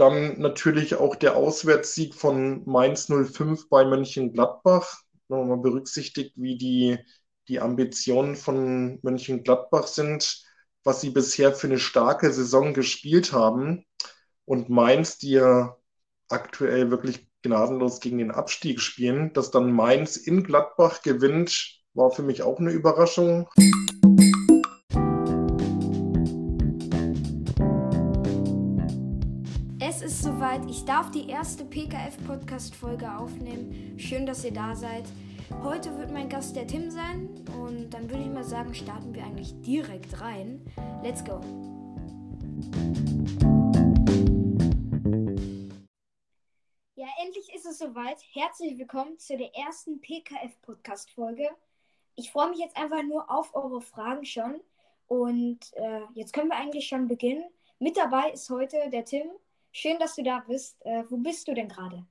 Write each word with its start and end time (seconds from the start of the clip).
Dann 0.00 0.40
natürlich 0.40 0.94
auch 0.94 1.14
der 1.14 1.36
Auswärtssieg 1.36 2.14
von 2.14 2.62
Mainz 2.64 3.08
05 3.08 3.68
bei 3.68 3.84
Mönchengladbach. 3.84 4.98
Nochmal 5.28 5.58
berücksichtigt, 5.58 6.32
wie 6.36 6.56
die, 6.56 6.98
die 7.48 7.60
Ambitionen 7.60 8.34
von 8.34 8.98
Mönchengladbach 9.02 9.86
sind, 9.86 10.42
was 10.84 11.02
sie 11.02 11.10
bisher 11.10 11.52
für 11.52 11.66
eine 11.66 11.78
starke 11.78 12.32
Saison 12.32 12.72
gespielt 12.72 13.34
haben. 13.34 13.84
Und 14.46 14.70
Mainz, 14.70 15.18
die 15.18 15.32
ja 15.32 15.76
aktuell 16.30 16.90
wirklich 16.90 17.28
gnadenlos 17.42 18.00
gegen 18.00 18.16
den 18.16 18.30
Abstieg 18.30 18.80
spielen, 18.80 19.34
dass 19.34 19.50
dann 19.50 19.70
Mainz 19.70 20.16
in 20.16 20.44
Gladbach 20.44 21.02
gewinnt, 21.02 21.82
war 21.92 22.10
für 22.10 22.22
mich 22.22 22.42
auch 22.42 22.58
eine 22.58 22.70
Überraschung. 22.70 23.50
Soweit. 30.60 30.70
Ich 30.70 30.84
darf 30.84 31.10
die 31.10 31.28
erste 31.28 31.64
PKF-Podcast-Folge 31.64 33.16
aufnehmen. 33.16 33.98
Schön, 33.98 34.26
dass 34.26 34.44
ihr 34.44 34.52
da 34.52 34.74
seid. 34.74 35.04
Heute 35.62 35.96
wird 35.98 36.12
mein 36.12 36.28
Gast 36.28 36.56
der 36.56 36.66
Tim 36.66 36.90
sein. 36.90 37.28
Und 37.58 37.90
dann 37.90 38.10
würde 38.10 38.22
ich 38.22 38.30
mal 38.30 38.44
sagen, 38.44 38.74
starten 38.74 39.14
wir 39.14 39.24
eigentlich 39.24 39.60
direkt 39.62 40.20
rein. 40.20 40.64
Let's 41.02 41.24
go. 41.24 41.40
Ja, 46.94 47.06
endlich 47.22 47.52
ist 47.54 47.66
es 47.66 47.78
soweit. 47.78 48.22
Herzlich 48.32 48.78
willkommen 48.78 49.18
zu 49.18 49.36
der 49.36 49.54
ersten 49.54 50.00
PKF-Podcast-Folge. 50.00 51.48
Ich 52.16 52.30
freue 52.30 52.50
mich 52.50 52.58
jetzt 52.58 52.76
einfach 52.76 53.02
nur 53.02 53.30
auf 53.30 53.54
eure 53.54 53.80
Fragen 53.80 54.24
schon. 54.24 54.60
Und 55.06 55.58
äh, 55.74 56.02
jetzt 56.14 56.32
können 56.32 56.50
wir 56.50 56.56
eigentlich 56.56 56.86
schon 56.86 57.08
beginnen. 57.08 57.44
Mit 57.78 57.96
dabei 57.96 58.30
ist 58.30 58.50
heute 58.50 58.76
der 58.90 59.04
Tim. 59.04 59.30
Schön, 59.72 59.98
dass 59.98 60.16
du 60.16 60.22
da 60.22 60.42
bist. 60.46 60.76
Äh, 60.84 61.04
wo 61.08 61.16
bist 61.16 61.46
du 61.48 61.54
denn 61.54 61.68
gerade? 61.68 62.04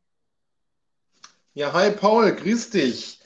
Ja, 1.54 1.74
hi 1.74 1.92
Paul, 1.92 2.34
grüß 2.34 2.70
dich. 2.70 3.20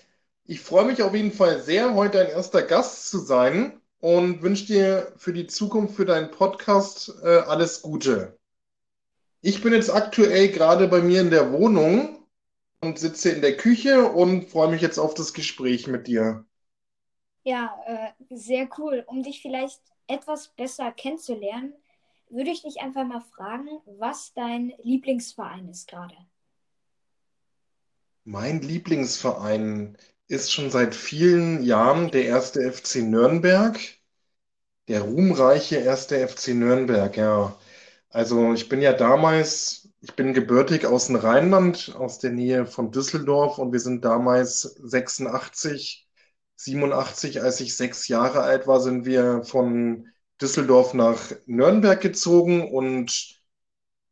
Ich 0.46 0.60
freue 0.60 0.86
mich 0.86 1.04
auf 1.04 1.14
jeden 1.14 1.32
Fall 1.32 1.62
sehr, 1.62 1.94
heute 1.94 2.20
ein 2.22 2.30
erster 2.30 2.64
Gast 2.64 3.10
zu 3.10 3.20
sein 3.20 3.80
und 4.00 4.42
wünsche 4.42 4.66
dir 4.66 5.14
für 5.18 5.34
die 5.34 5.48
Zukunft, 5.48 5.96
für 5.96 6.06
deinen 6.06 6.32
Podcast 6.32 7.14
äh, 7.24 7.38
alles 7.38 7.82
Gute. 7.82 8.38
Ich 9.42 9.62
bin 9.62 9.74
jetzt 9.74 9.94
aktuell 9.94 10.50
gerade 10.50 10.88
bei 10.88 11.02
mir 11.02 11.22
in 11.22 11.30
der 11.30 11.52
Wohnung 11.52 12.26
und 12.82 12.98
sitze 12.98 13.30
in 13.30 13.42
der 13.42 13.56
Küche 13.56 14.06
und 14.12 14.50
freue 14.50 14.70
mich 14.70 14.82
jetzt 14.82 14.98
auf 14.98 15.14
das 15.14 15.34
Gespräch 15.34 15.88
mit 15.88 16.08
dir. 16.08 16.46
Ja, 17.44 17.78
äh, 17.86 18.36
sehr 18.36 18.68
cool. 18.78 19.04
Um 19.08 19.22
dich 19.22 19.42
vielleicht 19.42 19.82
etwas 20.08 20.50
besser 20.50 20.92
kennenzulernen, 20.92 21.74
würde 22.34 22.52
ich 22.52 22.64
dich 22.64 22.82
einfach 22.82 23.06
mal 23.06 23.22
fragen, 23.22 23.70
was 23.86 24.34
dein 24.34 24.74
Lieblingsverein 24.82 25.70
ist 25.70 25.88
gerade. 25.88 26.16
Mein 28.26 28.62
Lieblingsverein 28.62 29.98
ist 30.28 30.52
schon 30.52 30.72
seit 30.72 30.96
vielen 30.96 31.64
Jahren 31.64 32.10
der 32.12 32.26
erste 32.26 32.62
FC 32.72 32.98
Nürnberg, 32.98 33.80
der 34.88 35.02
ruhmreiche 35.02 35.78
erste 35.78 36.28
FC 36.28 36.50
Nürnberg, 36.50 37.16
ja. 37.18 37.56
Also 38.10 38.54
ich 38.54 38.70
bin 38.70 38.82
ja 38.82 38.94
damals, 38.94 39.90
ich 40.02 40.16
bin 40.16 40.34
gebürtig 40.34 40.86
aus 40.86 41.08
dem 41.08 41.18
Rheinland, 41.18 41.96
aus 41.98 42.20
der 42.20 42.32
Nähe 42.32 42.66
von 42.66 42.92
Düsseldorf 42.92 43.58
und 43.58 43.74
wir 43.74 43.80
sind 43.80 44.06
damals 44.06 44.62
86, 44.62 46.08
87, 46.56 47.42
als 47.42 47.60
ich 47.62 47.76
sechs 47.76 48.08
Jahre 48.08 48.42
alt 48.42 48.68
war, 48.68 48.80
sind 48.82 49.06
wir 49.06 49.44
von 49.44 50.13
Düsseldorf 50.44 50.94
nach 50.94 51.32
Nürnberg 51.46 52.02
gezogen 52.02 52.70
und 52.70 53.40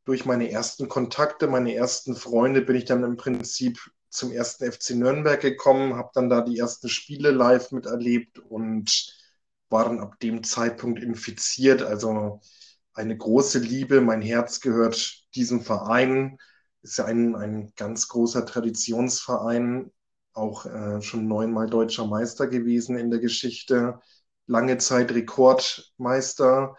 durch 0.06 0.24
meine 0.26 0.50
ersten 0.50 0.88
Kontakte, 0.88 1.48
meine 1.48 1.76
ersten 1.76 2.16
Freunde 2.16 2.62
bin 2.62 2.78
ich 2.78 2.86
dann 2.86 3.04
im 3.04 3.18
Prinzip 3.18 3.78
zum 4.10 4.32
ersten 4.32 4.72
FC 4.72 4.92
Nürnberg 4.92 5.42
gekommen, 5.42 5.98
habe 5.98 6.12
dann 6.14 6.30
da 6.30 6.40
die 6.40 6.58
ersten 6.58 6.88
Spiele 6.88 7.32
live 7.32 7.74
miterlebt 7.74 8.40
und 8.40 9.14
war 9.70 9.84
dann 9.84 10.00
ab 10.00 10.22
dem 10.22 10.42
Zeitpunkt 10.42 11.04
infiziert. 11.04 11.82
Also 11.82 12.40
eine 12.94 13.18
große 13.18 13.60
Liebe, 13.60 14.00
mein 14.00 14.22
Herz 14.22 14.62
gehört 14.62 15.26
diesem 15.36 15.60
Verein. 15.60 16.38
Ist 16.82 16.98
ja 16.98 17.04
ein, 17.06 17.36
ein 17.36 17.74
ganz 17.76 18.08
großer 18.08 18.46
Traditionsverein, 18.46 19.92
auch 20.32 20.66
äh, 20.66 21.02
schon 21.02 21.28
neunmal 21.28 21.70
deutscher 21.70 22.08
Meister 22.08 22.48
gewesen 22.48 22.98
in 22.98 23.12
der 23.12 23.20
Geschichte 23.20 24.00
lange 24.52 24.78
Zeit 24.78 25.12
Rekordmeister. 25.12 26.76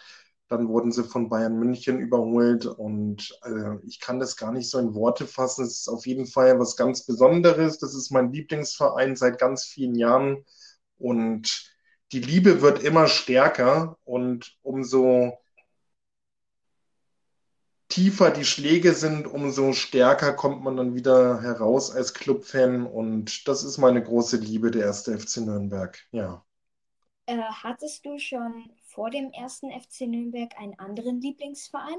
Dann 0.49 0.69
wurden 0.69 0.93
sie 0.93 1.05
von 1.05 1.31
Bayern 1.31 1.59
München 1.59 1.99
überholt 1.99 2.67
und 2.67 3.39
äh, 3.45 3.77
ich 3.87 4.01
kann 4.01 4.21
das 4.21 4.37
gar 4.37 4.53
nicht 4.53 4.69
so 4.69 4.79
in 4.79 4.95
Worte 4.95 5.27
fassen. 5.27 5.65
Es 5.65 5.81
ist 5.81 5.89
auf 5.89 6.07
jeden 6.07 6.27
Fall 6.27 6.59
was 6.59 6.77
ganz 6.77 7.07
Besonderes. 7.07 7.79
Das 7.79 7.95
ist 7.95 8.11
mein 8.11 8.33
Lieblingsverein 8.33 9.17
seit 9.17 9.39
ganz 9.39 9.65
vielen 9.65 9.95
Jahren 9.95 10.45
und 10.99 11.73
die 12.13 12.21
Liebe 12.21 12.61
wird 12.61 12.83
immer 12.83 13.09
stärker 13.09 13.97
und 14.05 14.59
umso 14.63 15.39
tiefer 17.89 18.31
die 18.31 18.45
Schläge 18.45 18.93
sind, 18.95 19.27
umso 19.27 19.73
stärker 19.73 20.35
kommt 20.35 20.63
man 20.63 20.77
dann 20.77 20.95
wieder 20.95 21.41
heraus 21.41 21.91
als 21.91 22.13
Clubfan 22.13 22.87
und 22.87 23.49
das 23.49 23.65
ist 23.65 23.79
meine 23.79 24.03
große 24.03 24.37
Liebe, 24.37 24.71
der 24.71 24.83
erste 24.83 25.19
FC 25.19 25.39
Nürnberg. 25.39 25.99
Ja. 26.11 26.45
Äh, 27.33 27.39
hattest 27.63 28.05
du 28.05 28.19
schon 28.19 28.71
vor 28.83 29.09
dem 29.09 29.31
ersten 29.33 29.71
FC 29.71 30.03
Nürnberg 30.03 30.53
einen 30.59 30.79
anderen 30.79 31.19
Lieblingsverein? 31.23 31.97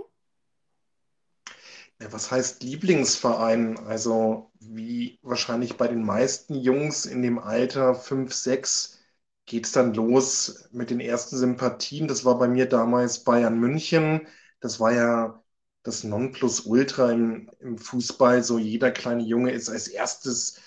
Ja, 2.00 2.12
was 2.14 2.30
heißt 2.30 2.62
Lieblingsverein? 2.62 3.80
Also 3.80 4.52
wie 4.60 5.18
wahrscheinlich 5.24 5.76
bei 5.78 5.88
den 5.88 6.04
meisten 6.04 6.54
Jungs 6.54 7.08
in 7.08 7.24
dem 7.24 7.40
Alter 7.40 7.96
5, 7.96 8.32
6 8.32 9.00
geht 9.48 9.66
es 9.66 9.72
dann 9.72 9.96
los 9.96 10.70
mit 10.72 10.92
den 10.92 11.00
ersten 11.00 11.36
Sympathien. 11.38 12.08
Das 12.08 12.26
war 12.26 12.38
bei 12.38 12.48
mir 12.48 12.68
damals 12.68 13.24
Bayern 13.24 13.60
München. 13.60 14.28
Das 14.60 14.80
war 14.80 14.94
ja 14.94 15.44
das 15.82 16.04
Nonplusultra 16.04 17.12
im, 17.12 17.50
im 17.60 17.78
Fußball. 17.80 18.44
So 18.44 18.60
jeder 18.60 18.92
kleine 18.92 19.24
Junge 19.24 19.52
ist 19.52 19.70
als 19.70 19.88
erstes 19.88 20.60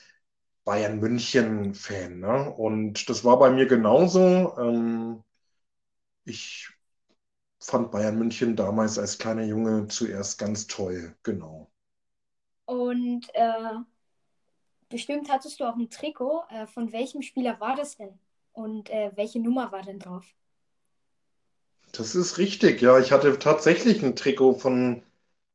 Bayern 0.67 1.01
München-Fan. 1.01 2.21
Ne? 2.21 2.53
Und 2.55 3.09
das 3.11 3.25
war 3.25 3.39
bei 3.41 3.51
mir 3.51 3.67
genauso. 3.67 4.55
Ähm, 4.59 5.25
ich 6.27 6.69
fand 7.61 7.91
Bayern 7.93 8.19
München 8.19 8.57
damals 8.57 8.99
als 8.99 9.19
kleiner 9.19 9.45
Junge 9.45 9.89
zuerst 9.89 10.39
ganz 10.39 10.67
toll, 10.69 11.17
genau. 11.23 11.71
Und 12.67 13.29
äh, 13.35 13.75
bestimmt 14.89 15.31
hattest 15.31 15.61
du 15.61 15.65
auch 15.65 15.77
ein 15.77 15.91
Trikot. 15.91 16.43
Äh, 16.51 16.67
von 16.67 16.91
welchem 16.93 17.23
Spieler 17.23 17.61
war 17.61 17.77
das 17.77 17.97
denn? 17.97 18.19
Und 18.53 18.91
äh, 18.91 19.13
welche 19.15 19.39
Nummer 19.41 19.71
war 19.73 19.83
denn 19.83 19.99
drauf? 20.01 20.35
Das 21.93 22.15
ist 22.15 22.39
richtig, 22.39 22.81
ja. 22.83 22.99
Ich 23.01 23.11
hatte 23.13 23.39
tatsächlich 23.41 24.03
ein 24.05 24.15
Trikot 24.17 24.55
von, 24.55 25.03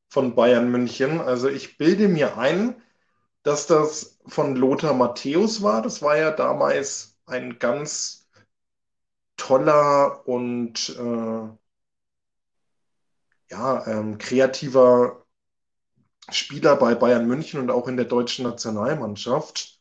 von 0.10 0.36
Bayern 0.36 0.72
München. 0.72 1.22
Also 1.22 1.50
ich 1.50 1.78
bilde 1.78 2.08
mir 2.10 2.38
ein, 2.38 2.82
dass 3.44 3.68
das 3.68 4.20
von 4.28 4.56
Lothar 4.56 4.94
Matthäus 4.94 5.62
war. 5.62 5.82
Das 5.82 6.02
war 6.02 6.18
ja 6.18 6.32
damals 6.32 7.18
ein 7.26 7.60
ganz 7.60 8.28
toller 9.38 10.28
und 10.28 10.90
äh, 10.98 11.50
ja, 13.52 13.86
ähm, 13.88 14.18
kreativer 14.18 15.26
Spieler 16.32 16.76
bei 16.78 16.96
Bayern 16.96 17.28
München 17.28 17.60
und 17.60 17.72
auch 17.72 17.88
in 17.88 17.98
der 17.98 18.06
deutschen 18.06 18.44
Nationalmannschaft. 18.46 19.80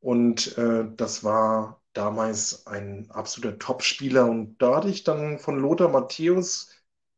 Und 0.00 0.56
äh, 0.58 0.84
das 0.96 1.24
war 1.24 1.82
damals 1.92 2.66
ein 2.66 3.10
absoluter 3.10 3.58
Topspieler. 3.58 4.26
Und 4.26 4.58
da 4.58 4.76
hatte 4.76 4.88
ich 4.88 5.04
dann 5.04 5.38
von 5.38 5.58
Lothar 5.58 5.88
Matthäus 5.88 6.70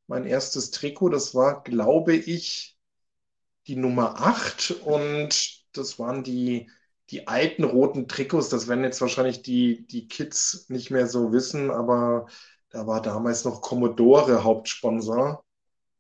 mein 0.06 0.26
erstes 0.26 0.70
Trikot. 0.70 1.10
Das 1.10 1.34
war, 1.34 1.62
glaube 1.62 2.14
ich, 2.14 2.78
die 3.66 3.76
Nummer 3.76 4.20
8. 4.20 4.72
Und 4.84 5.63
das 5.76 5.98
waren 5.98 6.22
die, 6.24 6.70
die 7.10 7.26
alten 7.28 7.64
roten 7.64 8.08
Trikots. 8.08 8.48
Das 8.48 8.68
werden 8.68 8.84
jetzt 8.84 9.00
wahrscheinlich 9.00 9.42
die, 9.42 9.86
die 9.86 10.08
Kids 10.08 10.66
nicht 10.68 10.90
mehr 10.90 11.06
so 11.06 11.32
wissen, 11.32 11.70
aber 11.70 12.26
da 12.70 12.86
war 12.86 13.02
damals 13.02 13.44
noch 13.44 13.60
Commodore 13.62 14.44
Hauptsponsor. 14.44 15.44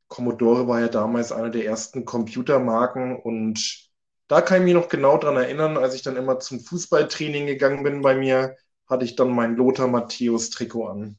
Commodore 0.08 0.68
war 0.68 0.80
ja 0.80 0.88
damals 0.88 1.32
eine 1.32 1.50
der 1.50 1.66
ersten 1.66 2.04
Computermarken 2.04 3.16
und 3.20 3.90
da 4.28 4.40
kann 4.40 4.58
ich 4.58 4.64
mich 4.64 4.74
noch 4.74 4.88
genau 4.88 5.18
dran 5.18 5.36
erinnern, 5.36 5.76
als 5.76 5.94
ich 5.94 6.02
dann 6.02 6.16
immer 6.16 6.38
zum 6.40 6.60
Fußballtraining 6.60 7.46
gegangen 7.46 7.82
bin 7.82 8.02
bei 8.02 8.14
mir, 8.16 8.56
hatte 8.86 9.04
ich 9.04 9.16
dann 9.16 9.30
mein 9.30 9.56
Lothar 9.56 9.88
Matthäus 9.88 10.50
Trikot 10.50 10.86
an. 10.88 11.18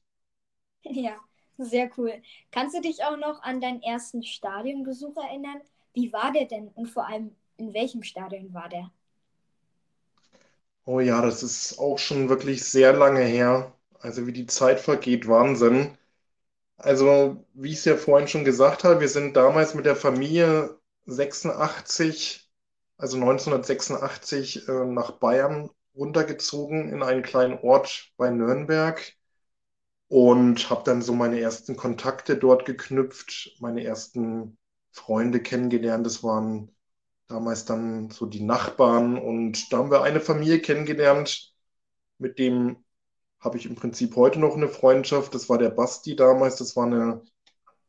Ja, 0.83 1.17
sehr 1.57 1.89
cool. 1.97 2.21
Kannst 2.51 2.75
du 2.75 2.81
dich 2.81 3.03
auch 3.03 3.17
noch 3.17 3.41
an 3.43 3.59
deinen 3.61 3.81
ersten 3.81 4.23
Stadionbesuch 4.23 5.15
erinnern? 5.17 5.61
Wie 5.93 6.11
war 6.13 6.31
der 6.31 6.45
denn 6.45 6.69
und 6.69 6.87
vor 6.87 7.07
allem, 7.07 7.35
in 7.57 7.73
welchem 7.73 8.03
Stadion 8.03 8.53
war 8.53 8.69
der? 8.69 8.91
Oh 10.85 10.99
ja, 10.99 11.21
das 11.21 11.43
ist 11.43 11.77
auch 11.79 11.97
schon 11.99 12.29
wirklich 12.29 12.63
sehr 12.63 12.93
lange 12.93 13.21
her. 13.21 13.73
Also 13.99 14.27
wie 14.27 14.33
die 14.33 14.45
Zeit 14.47 14.79
vergeht, 14.79 15.27
Wahnsinn. 15.27 15.97
Also, 16.77 17.45
wie 17.53 17.71
ich 17.71 17.79
es 17.79 17.85
ja 17.85 17.97
vorhin 17.97 18.27
schon 18.29 18.45
gesagt 18.45 18.83
habe, 18.85 19.01
wir 19.01 19.09
sind 19.09 19.35
damals 19.37 19.75
mit 19.75 19.85
der 19.85 19.95
Familie 19.97 20.79
86, 21.05 22.49
also 22.97 23.17
1986, 23.17 24.67
äh, 24.69 24.85
nach 24.85 25.13
Bayern 25.13 25.69
runtergezogen 25.95 26.89
in 26.93 27.03
einen 27.03 27.23
kleinen 27.23 27.59
Ort 27.59 28.11
bei 28.17 28.29
Nürnberg 28.31 29.01
und 30.07 30.69
habe 30.69 30.83
dann 30.85 31.01
so 31.01 31.13
meine 31.13 31.39
ersten 31.39 31.75
Kontakte 31.75 32.37
dort 32.37 32.65
geknüpft, 32.65 33.55
meine 33.59 33.83
ersten 33.83 34.57
Freunde 34.91 35.41
kennengelernt. 35.41 36.05
Das 36.05 36.23
waren 36.23 36.74
damals 37.27 37.65
dann 37.65 38.09
so 38.11 38.25
die 38.25 38.43
Nachbarn 38.43 39.17
und 39.17 39.71
da 39.71 39.77
haben 39.77 39.91
wir 39.91 40.03
eine 40.03 40.21
Familie 40.21 40.59
kennengelernt, 40.59 41.53
mit 42.17 42.39
dem 42.39 42.77
habe 43.39 43.57
ich 43.57 43.65
im 43.65 43.75
Prinzip 43.75 44.15
heute 44.15 44.39
noch 44.39 44.55
eine 44.55 44.67
Freundschaft. 44.67 45.35
Das 45.35 45.49
war 45.49 45.57
der 45.57 45.69
Basti 45.69 46.15
damals, 46.15 46.57
das 46.57 46.75
war 46.75 46.85
eine, 46.85 47.21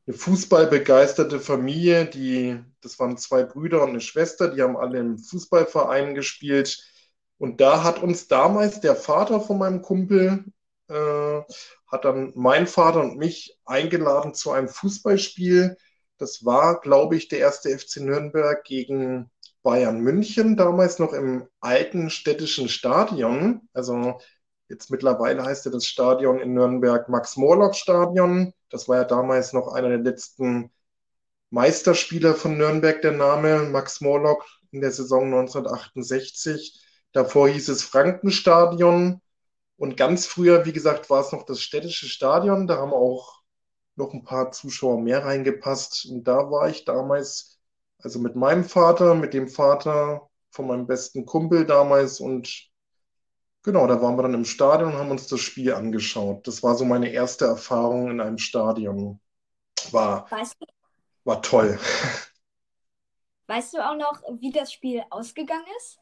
eine 0.07 0.17
fußballbegeisterte 0.17 1.41
Familie, 1.41 2.07
die, 2.07 2.59
das 2.83 2.99
waren 2.99 3.17
zwei 3.17 3.43
Brüder 3.45 3.83
und 3.83 3.91
eine 3.91 4.01
Schwester, 4.01 4.49
die 4.49 4.63
haben 4.63 4.77
alle 4.77 4.99
im 4.99 5.19
Fußballverein 5.19 6.15
gespielt. 6.15 6.79
Und 7.39 7.61
da 7.61 7.83
hat 7.83 8.03
uns 8.03 8.29
damals 8.29 8.81
der 8.81 8.97
Vater 8.97 9.41
von 9.41 9.59
meinem 9.59 9.83
Kumpel, 9.83 10.45
äh, 10.89 11.41
hat 11.87 12.05
dann 12.05 12.33
mein 12.35 12.67
Vater 12.67 13.01
und 13.01 13.17
mich 13.17 13.59
eingeladen 13.65 14.35
zu 14.35 14.51
einem 14.53 14.69
Fußballspiel. 14.69 15.77
Das 16.19 16.45
war, 16.45 16.81
glaube 16.81 17.17
ich, 17.17 17.29
der 17.29 17.41
erste 17.41 17.77
FC 17.77 17.99
Nürnberg 17.99 18.65
gegen 18.65 19.31
Bayern 19.63 20.01
München, 20.01 20.57
damals 20.57 20.99
noch 20.99 21.13
im 21.13 21.49
alten 21.61 22.09
städtischen 22.09 22.69
Stadion. 22.69 23.69
Also 23.75 24.21
jetzt 24.69 24.91
mittlerweile 24.91 25.45
heißt 25.45 25.67
ja 25.67 25.71
das 25.73 25.87
Stadion 25.87 26.39
in 26.39 26.55
Nürnberg 26.55 27.09
Max-Morlock-Stadion. 27.09 28.53
Das 28.71 28.89
war 28.89 28.99
ja 28.99 29.05
damals 29.05 29.53
noch 29.53 29.69
einer 29.69 29.89
der 29.89 29.99
letzten 29.99 30.71
Meisterspieler 31.51 32.35
von 32.35 32.57
Nürnberg, 32.57 33.01
der 33.03 33.13
Name 33.13 33.65
Max 33.65 34.01
Morlock 34.01 34.45
in 34.73 34.81
der 34.81 34.93
Saison 34.93 35.25
1968. 35.25 36.83
Davor 37.13 37.49
hieß 37.49 37.69
es 37.69 37.83
Frankenstadion. 37.83 39.21
Und 39.77 39.97
ganz 39.97 40.27
früher, 40.27 40.65
wie 40.65 40.73
gesagt, 40.73 41.11
war 41.11 41.21
es 41.21 41.33
noch 41.33 41.45
das 41.45 41.61
städtische 41.61 42.07
Stadion. 42.07 42.67
Da 42.67 42.77
haben 42.77 42.93
auch 42.93 43.36
noch 43.97 44.13
ein 44.15 44.25
paar 44.25 44.53
Zuschauer 44.53 45.01
mehr 45.01 45.25
reingepasst. 45.25 46.07
Und 46.11 46.25
da 46.25 46.51
war 46.51 46.69
ich 46.69 46.85
damals, 46.85 47.59
also 48.01 48.19
mit 48.19 48.37
meinem 48.37 48.65
Vater, 48.65 49.15
mit 49.15 49.35
dem 49.35 49.49
Vater 49.49 50.29
von 50.51 50.67
meinem 50.69 50.87
besten 50.87 51.27
Kumpel 51.27 51.67
damals. 51.67 52.21
Und 52.21 52.69
genau, 53.63 53.87
da 53.87 54.01
waren 54.03 54.17
wir 54.17 54.23
dann 54.23 54.35
im 54.35 54.45
Stadion 54.45 54.93
und 54.93 54.99
haben 54.99 55.11
uns 55.11 55.27
das 55.29 55.41
Spiel 55.41 55.75
angeschaut. 55.75 56.47
Das 56.47 56.63
war 56.63 56.77
so 56.77 56.85
meine 56.85 57.11
erste 57.11 57.47
Erfahrung 57.47 58.11
in 58.11 58.21
einem 58.21 58.39
Stadion. 58.39 59.21
War, 59.93 60.31
Weißt 60.31 60.55
du, 60.61 60.67
war 61.25 61.43
toll. 61.43 61.79
weißt 63.49 63.75
du 63.75 63.79
auch 63.85 63.97
noch, 63.97 64.23
wie 64.41 64.53
das 64.53 64.73
Spiel 64.73 65.03
ausgegangen 65.11 65.67
ist? 65.79 65.99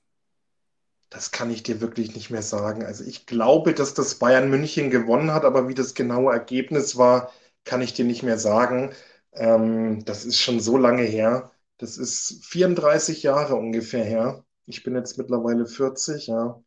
Das 1.10 1.30
kann 1.30 1.50
ich 1.50 1.62
dir 1.62 1.80
wirklich 1.80 2.14
nicht 2.14 2.28
mehr 2.30 2.42
sagen. 2.42 2.84
Also 2.84 3.04
ich 3.04 3.24
glaube, 3.26 3.72
dass 3.74 3.94
das 3.94 4.16
Bayern 4.18 4.50
München 4.50 4.90
gewonnen 4.90 5.32
hat, 5.32 5.44
aber 5.44 5.68
wie 5.68 5.74
das 5.74 5.94
genaue 5.94 6.32
Ergebnis 6.32 6.96
war, 6.96 7.30
kann 7.64 7.82
ich 7.82 7.94
dir 7.94 8.04
nicht 8.04 8.22
mehr 8.22 8.38
sagen. 8.38 8.92
Ähm, 9.32 10.04
das 10.04 10.24
ist 10.24 10.38
schon 10.40 10.60
so 10.60 10.76
lange 10.76 11.02
her. 11.02 11.50
Das 11.78 11.98
ist 11.98 12.44
34 12.44 13.22
Jahre 13.22 13.56
ungefähr 13.56 14.04
her. 14.04 14.44
Ich 14.66 14.82
bin 14.84 14.94
jetzt 14.94 15.18
mittlerweile 15.18 15.66
40, 15.66 16.26
ja. 16.28 16.62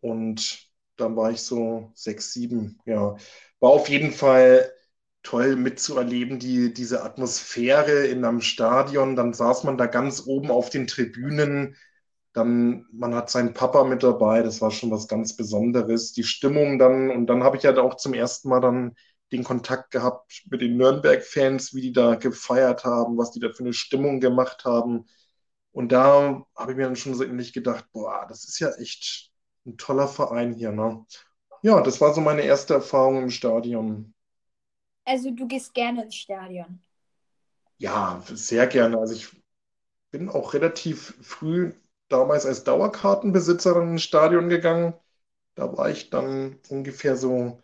Und 0.00 0.68
dann 0.96 1.16
war 1.16 1.30
ich 1.30 1.42
so 1.42 1.90
sechs, 1.94 2.32
sieben, 2.32 2.80
ja. 2.86 3.16
War 3.60 3.70
auf 3.70 3.88
jeden 3.88 4.12
Fall 4.12 4.72
toll 5.22 5.56
mitzuerleben, 5.56 6.38
die, 6.38 6.72
diese 6.72 7.02
Atmosphäre 7.04 8.06
in 8.06 8.24
einem 8.24 8.40
Stadion. 8.40 9.16
Dann 9.16 9.34
saß 9.34 9.64
man 9.64 9.76
da 9.78 9.86
ganz 9.86 10.26
oben 10.26 10.50
auf 10.50 10.70
den 10.70 10.86
Tribünen 10.86 11.76
dann, 12.32 12.86
man 12.92 13.14
hat 13.14 13.30
seinen 13.30 13.54
Papa 13.54 13.84
mit 13.84 14.02
dabei, 14.02 14.42
das 14.42 14.60
war 14.60 14.70
schon 14.70 14.90
was 14.90 15.08
ganz 15.08 15.36
Besonderes. 15.36 16.12
Die 16.12 16.22
Stimmung 16.24 16.78
dann, 16.78 17.10
und 17.10 17.26
dann 17.28 17.42
habe 17.42 17.56
ich 17.56 17.64
halt 17.64 17.78
auch 17.78 17.96
zum 17.96 18.12
ersten 18.14 18.48
Mal 18.50 18.60
dann 18.60 18.94
den 19.32 19.44
Kontakt 19.44 19.90
gehabt 19.90 20.44
mit 20.50 20.60
den 20.60 20.76
Nürnberg-Fans, 20.76 21.74
wie 21.74 21.80
die 21.82 21.92
da 21.92 22.14
gefeiert 22.16 22.84
haben, 22.84 23.18
was 23.18 23.32
die 23.32 23.40
da 23.40 23.50
für 23.52 23.64
eine 23.64 23.72
Stimmung 23.72 24.20
gemacht 24.20 24.64
haben. 24.64 25.06
Und 25.72 25.92
da 25.92 26.44
habe 26.56 26.72
ich 26.72 26.76
mir 26.78 26.84
dann 26.84 26.96
schon 26.96 27.14
so 27.14 27.24
ähnlich 27.24 27.52
gedacht, 27.52 27.86
boah, 27.92 28.26
das 28.28 28.44
ist 28.44 28.58
ja 28.60 28.70
echt 28.76 29.30
ein 29.66 29.76
toller 29.78 30.08
Verein 30.08 30.54
hier, 30.54 30.72
ne? 30.72 31.04
Ja, 31.62 31.80
das 31.82 32.00
war 32.00 32.14
so 32.14 32.20
meine 32.20 32.42
erste 32.42 32.74
Erfahrung 32.74 33.22
im 33.24 33.30
Stadion. 33.30 34.14
Also 35.06 35.30
du 35.30 35.46
gehst 35.48 35.72
gerne 35.74 36.02
ins 36.04 36.16
Stadion. 36.16 36.80
Ja, 37.78 38.22
sehr 38.28 38.66
gerne. 38.66 38.98
Also 38.98 39.14
ich 39.14 39.28
bin 40.12 40.28
auch 40.28 40.54
relativ 40.54 41.16
früh 41.22 41.74
damals 42.08 42.46
als 42.46 42.64
Dauerkartenbesitzer 42.64 43.80
ins 43.82 44.02
Stadion 44.04 44.48
gegangen. 44.48 44.94
Da 45.56 45.76
war 45.76 45.90
ich 45.90 46.10
dann 46.10 46.60
ungefähr 46.70 47.16
so 47.16 47.62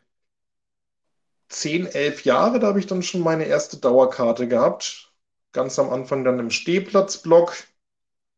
10, 1.52 1.86
11 1.86 2.24
Jahre. 2.24 2.58
Da 2.60 2.68
habe 2.68 2.80
ich 2.80 2.86
dann 2.86 3.02
schon 3.02 3.20
meine 3.20 3.44
erste 3.44 3.78
Dauerkarte 3.78 4.48
gehabt. 4.48 5.12
Ganz 5.52 5.78
am 5.78 5.90
Anfang 5.90 6.24
dann 6.24 6.38
im 6.38 6.50
Stehplatzblock. 6.50 7.56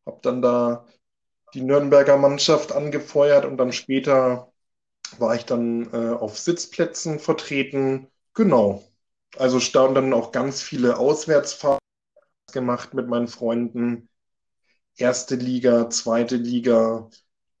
Habe 0.05 0.19
dann 0.21 0.41
da 0.41 0.85
die 1.53 1.61
Nürnberger 1.61 2.17
Mannschaft 2.17 2.71
angefeuert 2.71 3.45
und 3.45 3.57
dann 3.57 3.71
später 3.71 4.51
war 5.19 5.35
ich 5.35 5.45
dann 5.45 5.91
äh, 5.93 6.13
auf 6.15 6.37
Sitzplätzen 6.37 7.19
vertreten. 7.19 8.07
Genau. 8.33 8.83
Also 9.37 9.59
standen 9.59 9.95
dann 9.95 10.13
auch 10.13 10.31
ganz 10.31 10.61
viele 10.61 10.97
Auswärtsfahrten 10.97 11.79
gemacht 12.51 12.93
mit 12.93 13.07
meinen 13.07 13.27
Freunden 13.27 14.09
erste 14.97 15.35
Liga, 15.35 15.89
zweite 15.89 16.37
Liga. 16.37 17.09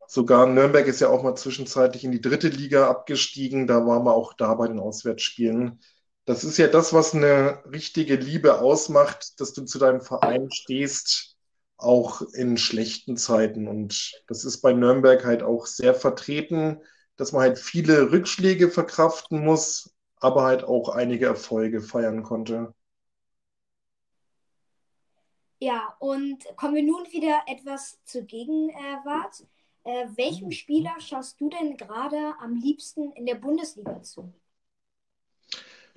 Sogar 0.07 0.47
Nürnberg 0.47 0.87
ist 0.87 1.01
ja 1.01 1.09
auch 1.09 1.23
mal 1.23 1.35
zwischenzeitlich 1.35 2.03
in 2.03 2.11
die 2.11 2.21
dritte 2.21 2.49
Liga 2.49 2.89
abgestiegen. 2.89 3.67
Da 3.67 3.85
waren 3.85 4.05
wir 4.05 4.13
auch 4.13 4.33
da 4.33 4.53
bei 4.53 4.67
den 4.67 4.79
Auswärtsspielen. 4.79 5.79
Das 6.25 6.43
ist 6.43 6.57
ja 6.57 6.67
das, 6.67 6.93
was 6.93 7.13
eine 7.13 7.63
richtige 7.71 8.15
Liebe 8.15 8.59
ausmacht, 8.59 9.39
dass 9.39 9.53
du 9.53 9.63
zu 9.63 9.77
deinem 9.77 10.01
Verein 10.01 10.49
stehst, 10.51 11.37
auch 11.77 12.21
in 12.33 12.57
schlechten 12.57 13.17
Zeiten. 13.17 13.67
Und 13.67 14.23
das 14.27 14.45
ist 14.45 14.61
bei 14.61 14.73
Nürnberg 14.73 15.23
halt 15.23 15.43
auch 15.43 15.65
sehr 15.67 15.93
vertreten, 15.93 16.81
dass 17.15 17.31
man 17.31 17.41
halt 17.43 17.59
viele 17.59 18.11
Rückschläge 18.11 18.69
verkraften 18.69 19.43
muss, 19.43 19.93
aber 20.17 20.43
halt 20.43 20.63
auch 20.63 20.89
einige 20.89 21.27
Erfolge 21.27 21.81
feiern 21.81 22.23
konnte. 22.23 22.73
Ja, 25.59 25.95
und 25.99 26.43
kommen 26.57 26.75
wir 26.75 26.83
nun 26.83 27.05
wieder 27.11 27.41
etwas 27.47 27.99
zur 28.03 28.23
Gegenwart. 28.23 29.45
Äh, 29.85 30.07
welchem 30.15 30.49
Spieler 30.49 30.95
schaust 30.99 31.39
du 31.39 31.47
denn 31.47 31.77
gerade 31.77 32.33
am 32.39 32.55
liebsten 32.55 33.11
in 33.11 33.27
der 33.27 33.35
Bundesliga 33.35 34.01
zu? 34.01 34.33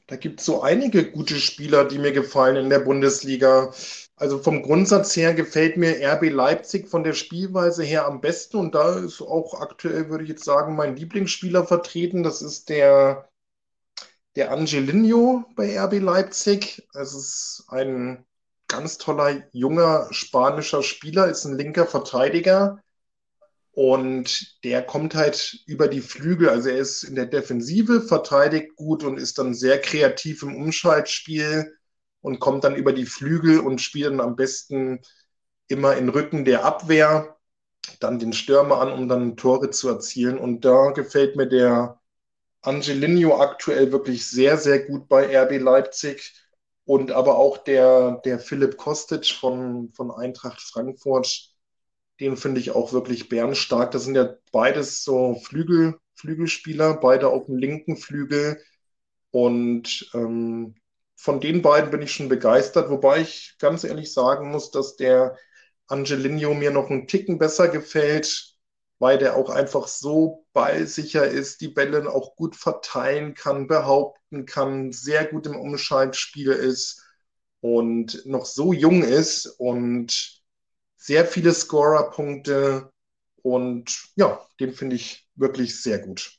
Da 0.07 0.16
gibt 0.16 0.40
es 0.40 0.47
so 0.47 0.61
einige 0.61 1.11
gute 1.11 1.37
Spieler, 1.37 1.87
die 1.87 1.99
mir 1.99 2.12
gefallen 2.12 2.57
in 2.57 2.71
der 2.71 2.80
Bundesliga. 2.80 3.73
Also 4.16 4.38
vom 4.38 4.62
Grundsatz 4.62 5.16
her 5.16 5.33
gefällt 5.33 5.78
mir 5.78 6.00
RB 6.02 6.30
Leipzig 6.30 6.88
von 6.88 7.02
der 7.02 7.14
Spielweise 7.14 7.83
her 7.83 8.07
am 8.07 8.21
besten 8.21 8.59
und 8.59 8.75
da 8.75 8.99
ist 8.99 9.23
auch 9.23 9.54
aktuell, 9.59 10.11
würde 10.11 10.25
ich 10.25 10.30
jetzt 10.30 10.45
sagen, 10.45 10.76
mein 10.76 10.97
Lieblingsspieler 10.97 11.66
vertreten. 11.66 12.23
Das 12.23 12.42
ist 12.42 12.68
der, 12.68 13.30
der 14.37 14.50
Angelino 14.52 15.47
bei 15.57 15.78
RB 15.80 15.95
Leipzig. 15.99 16.87
Es 16.92 17.14
ist 17.14 17.64
ein 17.68 18.26
ganz 18.66 18.99
toller 18.99 19.45
junger 19.52 20.09
spanischer 20.11 20.83
Spieler, 20.83 21.28
ist 21.28 21.47
ein 21.47 21.57
linker 21.57 21.87
Verteidiger 21.87 22.83
und 23.78 24.64
der 24.64 24.82
kommt 24.82 25.14
halt 25.14 25.61
über 25.66 25.87
die 25.87 26.00
Flügel. 26.00 26.49
Also 26.49 26.68
er 26.68 26.78
ist 26.78 27.04
in 27.04 27.14
der 27.14 27.26
Defensive, 27.26 28.00
verteidigt 28.00 28.75
gut 28.75 29.04
und 29.04 29.18
ist 29.18 29.38
dann 29.38 29.54
sehr 29.54 29.80
kreativ 29.80 30.42
im 30.42 30.56
Umschaltspiel 30.56 31.76
und 32.20 32.40
kommt 32.40 32.64
dann 32.64 32.75
über 32.75 32.92
die 32.92 33.06
Flügel 33.06 33.61
und 33.61 33.80
spielt 33.80 34.11
dann 34.11 34.20
am 34.20 34.35
besten 34.35 35.00
immer 35.68 35.97
in 35.97 36.08
Rücken 36.08 36.44
der 36.44 36.64
Abwehr, 36.64 37.37
dann 38.00 38.18
den 38.18 38.32
Stürmer 38.32 38.80
an, 38.80 38.90
um 38.92 39.08
dann 39.08 39.37
Tore 39.37 39.70
zu 39.70 39.88
erzielen. 39.90 40.38
Und 40.38 40.64
da 40.64 40.90
gefällt 40.90 41.37
mir 41.37 41.47
der 41.47 42.00
Angelino 42.62 43.40
aktuell 43.40 43.92
wirklich 43.92 44.26
sehr, 44.28 44.58
sehr 44.58 44.87
gut 44.87 45.08
bei 45.08 45.40
RB 45.40 45.61
Leipzig 45.61 46.35
und 46.85 47.12
aber 47.12 47.38
auch 47.38 47.58
der, 47.58 48.20
der 48.25 48.40
Philipp 48.40 48.76
Kostic 48.76 49.26
von, 49.26 49.92
von 49.92 50.11
Eintracht 50.11 50.62
Frankfurt, 50.62 51.47
den 52.20 52.37
finde 52.37 52.60
ich 52.60 52.72
auch 52.72 52.92
wirklich 52.92 53.28
bärenstark. 53.28 53.90
Das 53.92 54.04
sind 54.04 54.14
ja 54.16 54.34
beides 54.52 55.04
so 55.04 55.37
Flügel, 55.44 55.98
Flügelspieler, 56.16 56.94
beide 56.94 57.28
auf 57.28 57.46
dem 57.46 57.56
linken 57.58 57.96
Flügel. 57.96 58.60
Und 59.30 60.10
ähm, 60.14 60.75
von 61.16 61.40
den 61.40 61.62
beiden 61.62 61.90
bin 61.90 62.02
ich 62.02 62.12
schon 62.12 62.28
begeistert, 62.28 62.90
wobei 62.90 63.20
ich 63.22 63.56
ganz 63.58 63.84
ehrlich 63.84 64.12
sagen 64.12 64.50
muss, 64.50 64.70
dass 64.70 64.96
der 64.96 65.37
Angelino 65.87 66.54
mir 66.54 66.70
noch 66.70 66.90
einen 66.90 67.06
Ticken 67.08 67.38
besser 67.38 67.68
gefällt. 67.68 68.54
weil 68.98 69.18
der 69.18 69.37
auch 69.37 69.50
einfach 69.50 69.88
so 69.88 70.46
ballsicher 70.52 71.26
ist, 71.28 71.60
die 71.60 71.68
Bälle 71.68 72.10
auch 72.12 72.37
gut 72.37 72.56
verteilen 72.56 73.34
kann, 73.34 73.66
behaupten 73.68 74.44
kann, 74.46 74.92
sehr 74.92 75.26
gut 75.26 75.46
im 75.46 75.56
Umschaltspiel 75.56 76.50
ist 76.52 77.02
und 77.60 78.25
noch 78.26 78.44
so 78.46 78.72
jung 78.72 79.02
ist 79.02 79.46
und 79.46 80.38
sehr 80.98 81.24
viele 81.24 81.54
Scorerpunkte 81.54 82.92
und 83.42 84.10
ja, 84.16 84.44
den 84.60 84.72
finde 84.72 84.96
ich 84.96 85.26
wirklich 85.36 85.80
sehr 85.80 86.00
gut. 86.00 86.38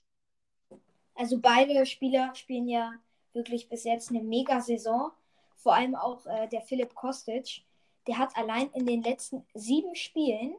Also 1.15 1.39
beide 1.39 1.85
Spieler 1.85 2.35
spielen 2.35 2.67
ja 2.67 2.93
wirklich 3.33 3.69
bis 3.69 3.83
jetzt 3.85 4.09
eine 4.09 4.21
Mega-Saison. 4.21 5.11
Vor 5.55 5.73
allem 5.73 5.95
auch 5.95 6.25
äh, 6.27 6.47
der 6.47 6.61
Philipp 6.61 6.93
Kostic. 6.93 7.63
Der 8.07 8.17
hat 8.17 8.35
allein 8.37 8.69
in 8.73 8.85
den 8.85 9.01
letzten 9.01 9.45
sieben 9.53 9.95
Spielen 9.95 10.55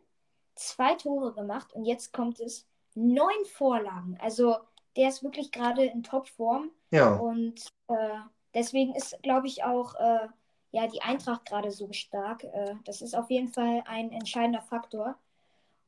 zwei 0.55 0.95
Tore 0.95 1.33
gemacht 1.33 1.73
und 1.73 1.85
jetzt 1.85 2.13
kommt 2.13 2.41
es 2.41 2.67
neun 2.95 3.45
Vorlagen. 3.47 4.19
Also 4.21 4.57
der 4.97 5.09
ist 5.09 5.23
wirklich 5.23 5.53
gerade 5.53 5.85
in 5.85 6.03
Topform. 6.03 6.71
Ja. 6.91 7.15
Und 7.15 7.67
äh, 7.89 8.19
deswegen 8.55 8.95
ist, 8.95 9.17
glaube 9.23 9.47
ich, 9.47 9.65
auch 9.65 9.95
äh, 9.95 10.29
ja, 10.73 10.87
die 10.87 11.03
Eintracht 11.03 11.47
gerade 11.47 11.71
so 11.71 11.93
stark. 11.93 12.45
Äh, 12.45 12.75
das 12.85 13.03
ist 13.03 13.15
auf 13.15 13.31
jeden 13.31 13.49
Fall 13.49 13.83
ein 13.87 14.13
entscheidender 14.13 14.63
Faktor. 14.63 15.17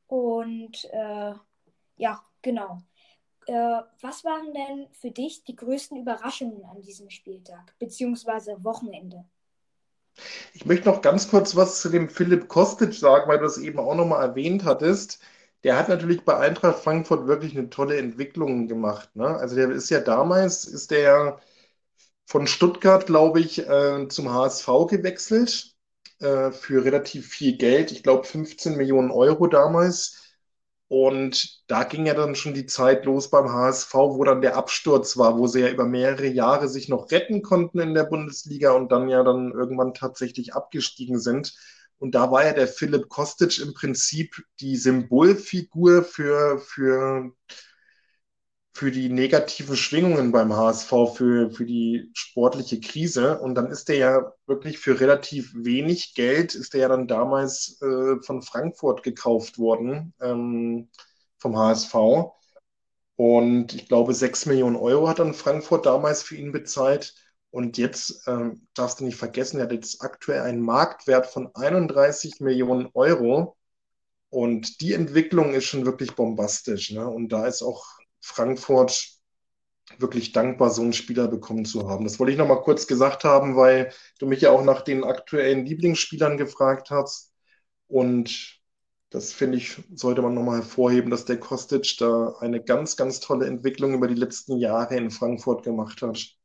Und 0.07 0.85
äh, 0.91 1.33
ja, 1.97 2.23
genau. 2.41 2.81
Äh, 3.47 3.81
was 4.01 4.23
waren 4.23 4.53
denn 4.53 4.87
für 4.93 5.11
dich 5.11 5.43
die 5.43 5.55
größten 5.55 5.97
Überraschungen 5.97 6.63
an 6.65 6.81
diesem 6.81 7.09
Spieltag, 7.09 7.73
beziehungsweise 7.79 8.63
Wochenende? 8.63 9.25
Ich 10.53 10.65
möchte 10.65 10.87
noch 10.89 11.01
ganz 11.01 11.29
kurz 11.29 11.55
was 11.55 11.81
zu 11.81 11.89
dem 11.89 12.09
Philipp 12.09 12.47
Kostic 12.47 12.93
sagen, 12.93 13.27
weil 13.27 13.39
du 13.39 13.45
es 13.45 13.57
eben 13.57 13.79
auch 13.79 13.95
nochmal 13.95 14.21
erwähnt 14.21 14.63
hattest. 14.63 15.19
Der 15.63 15.77
hat 15.77 15.89
natürlich 15.89 16.23
bei 16.23 16.37
Eintracht 16.37 16.79
Frankfurt 16.79 17.25
wirklich 17.25 17.57
eine 17.57 17.69
tolle 17.69 17.97
Entwicklung 17.97 18.67
gemacht. 18.67 19.15
Ne? 19.15 19.25
Also 19.25 19.55
der 19.55 19.71
ist 19.71 19.89
ja 19.89 20.01
damals, 20.01 20.65
ist 20.65 20.91
der 20.91 21.39
von 22.25 22.47
Stuttgart, 22.47 23.05
glaube 23.05 23.39
ich, 23.39 23.67
äh, 23.67 24.07
zum 24.07 24.33
HSV 24.33 24.67
gewechselt 24.89 25.75
äh, 26.19 26.51
für 26.51 26.85
relativ 26.85 27.27
viel 27.27 27.57
Geld. 27.57 27.91
Ich 27.91 28.03
glaube 28.03 28.23
15 28.23 28.77
Millionen 28.77 29.11
Euro 29.11 29.47
damals. 29.47 30.19
Und 30.87 31.63
da 31.67 31.83
ging 31.85 32.05
ja 32.05 32.13
dann 32.13 32.35
schon 32.35 32.53
die 32.53 32.67
Zeit 32.67 33.05
los 33.05 33.29
beim 33.31 33.51
HSV, 33.51 33.93
wo 33.95 34.23
dann 34.23 34.41
der 34.41 34.55
Absturz 34.55 35.17
war, 35.17 35.37
wo 35.39 35.47
sie 35.47 35.61
ja 35.61 35.69
über 35.69 35.85
mehrere 35.85 36.27
Jahre 36.27 36.67
sich 36.69 36.87
noch 36.87 37.09
retten 37.09 37.41
konnten 37.41 37.79
in 37.79 37.95
der 37.95 38.03
Bundesliga 38.03 38.73
und 38.73 38.91
dann 38.91 39.09
ja 39.09 39.23
dann 39.23 39.51
irgendwann 39.51 39.93
tatsächlich 39.95 40.53
abgestiegen 40.53 41.19
sind. 41.19 41.55
Und 41.97 42.15
da 42.15 42.31
war 42.31 42.45
ja 42.45 42.53
der 42.53 42.67
Philipp 42.67 43.09
Kostic 43.09 43.59
im 43.59 43.73
Prinzip 43.73 44.43
die 44.59 44.75
Symbolfigur 44.75 46.03
für, 46.03 46.59
für 46.59 47.31
für 48.75 48.91
die 48.91 49.09
negativen 49.09 49.77
Schwingungen 49.77 50.31
beim 50.31 50.55
HSV, 50.55 50.89
für, 51.15 51.51
für 51.51 51.65
die 51.65 52.09
sportliche 52.13 52.79
Krise. 52.79 53.39
Und 53.39 53.55
dann 53.55 53.67
ist 53.67 53.87
der 53.87 53.97
ja 53.97 54.33
wirklich 54.47 54.79
für 54.79 54.99
relativ 54.99 55.53
wenig 55.55 56.15
Geld, 56.15 56.55
ist 56.55 56.73
der 56.73 56.81
ja 56.81 56.87
dann 56.89 57.07
damals 57.07 57.79
äh, 57.81 58.19
von 58.21 58.41
Frankfurt 58.41 59.03
gekauft 59.03 59.59
worden, 59.59 60.13
ähm, 60.21 60.89
vom 61.37 61.57
HSV. 61.57 61.93
Und 63.15 63.73
ich 63.75 63.87
glaube, 63.87 64.13
sechs 64.15 64.45
Millionen 64.47 64.75
Euro 64.75 65.07
hat 65.07 65.19
dann 65.19 65.35
Frankfurt 65.35 65.85
damals 65.85 66.23
für 66.23 66.35
ihn 66.35 66.51
bezahlt. 66.51 67.13
Und 67.51 67.77
jetzt 67.77 68.27
äh, 68.27 68.51
darfst 68.73 68.99
du 68.99 69.05
nicht 69.05 69.17
vergessen, 69.17 69.57
er 69.59 69.65
hat 69.65 69.71
jetzt 69.71 70.01
aktuell 70.01 70.41
einen 70.41 70.61
Marktwert 70.61 71.27
von 71.27 71.53
31 71.53 72.39
Millionen 72.39 72.89
Euro. 72.95 73.55
Und 74.29 74.81
die 74.81 74.93
Entwicklung 74.93 75.53
ist 75.53 75.65
schon 75.65 75.85
wirklich 75.85 76.15
bombastisch. 76.15 76.91
Ne? 76.91 77.07
Und 77.07 77.29
da 77.29 77.45
ist 77.45 77.61
auch 77.61 77.85
Frankfurt 78.23 79.11
wirklich 79.99 80.31
dankbar, 80.31 80.69
so 80.71 80.81
einen 80.81 80.93
Spieler 80.93 81.27
bekommen 81.27 81.65
zu 81.65 81.89
haben. 81.89 82.05
Das 82.05 82.19
wollte 82.19 82.31
ich 82.31 82.37
noch 82.37 82.47
mal 82.47 82.61
kurz 82.61 82.87
gesagt 82.87 83.25
haben, 83.25 83.55
weil 83.57 83.91
du 84.19 84.25
mich 84.25 84.41
ja 84.41 84.51
auch 84.51 84.63
nach 84.63 84.81
den 84.81 85.03
aktuellen 85.03 85.65
Lieblingsspielern 85.65 86.37
gefragt 86.37 86.89
hast. 86.89 87.33
Und 87.87 88.59
das 89.09 89.33
finde 89.33 89.57
ich, 89.57 89.77
sollte 89.93 90.21
man 90.21 90.33
nochmal 90.33 90.59
hervorheben, 90.59 91.11
dass 91.11 91.25
der 91.25 91.39
Kostic 91.39 91.97
da 91.99 92.33
eine 92.39 92.63
ganz, 92.63 92.95
ganz 92.95 93.19
tolle 93.19 93.45
Entwicklung 93.45 93.93
über 93.93 94.07
die 94.07 94.15
letzten 94.15 94.57
Jahre 94.57 94.95
in 94.95 95.11
Frankfurt 95.11 95.63
gemacht 95.63 96.01
hat. 96.01 96.35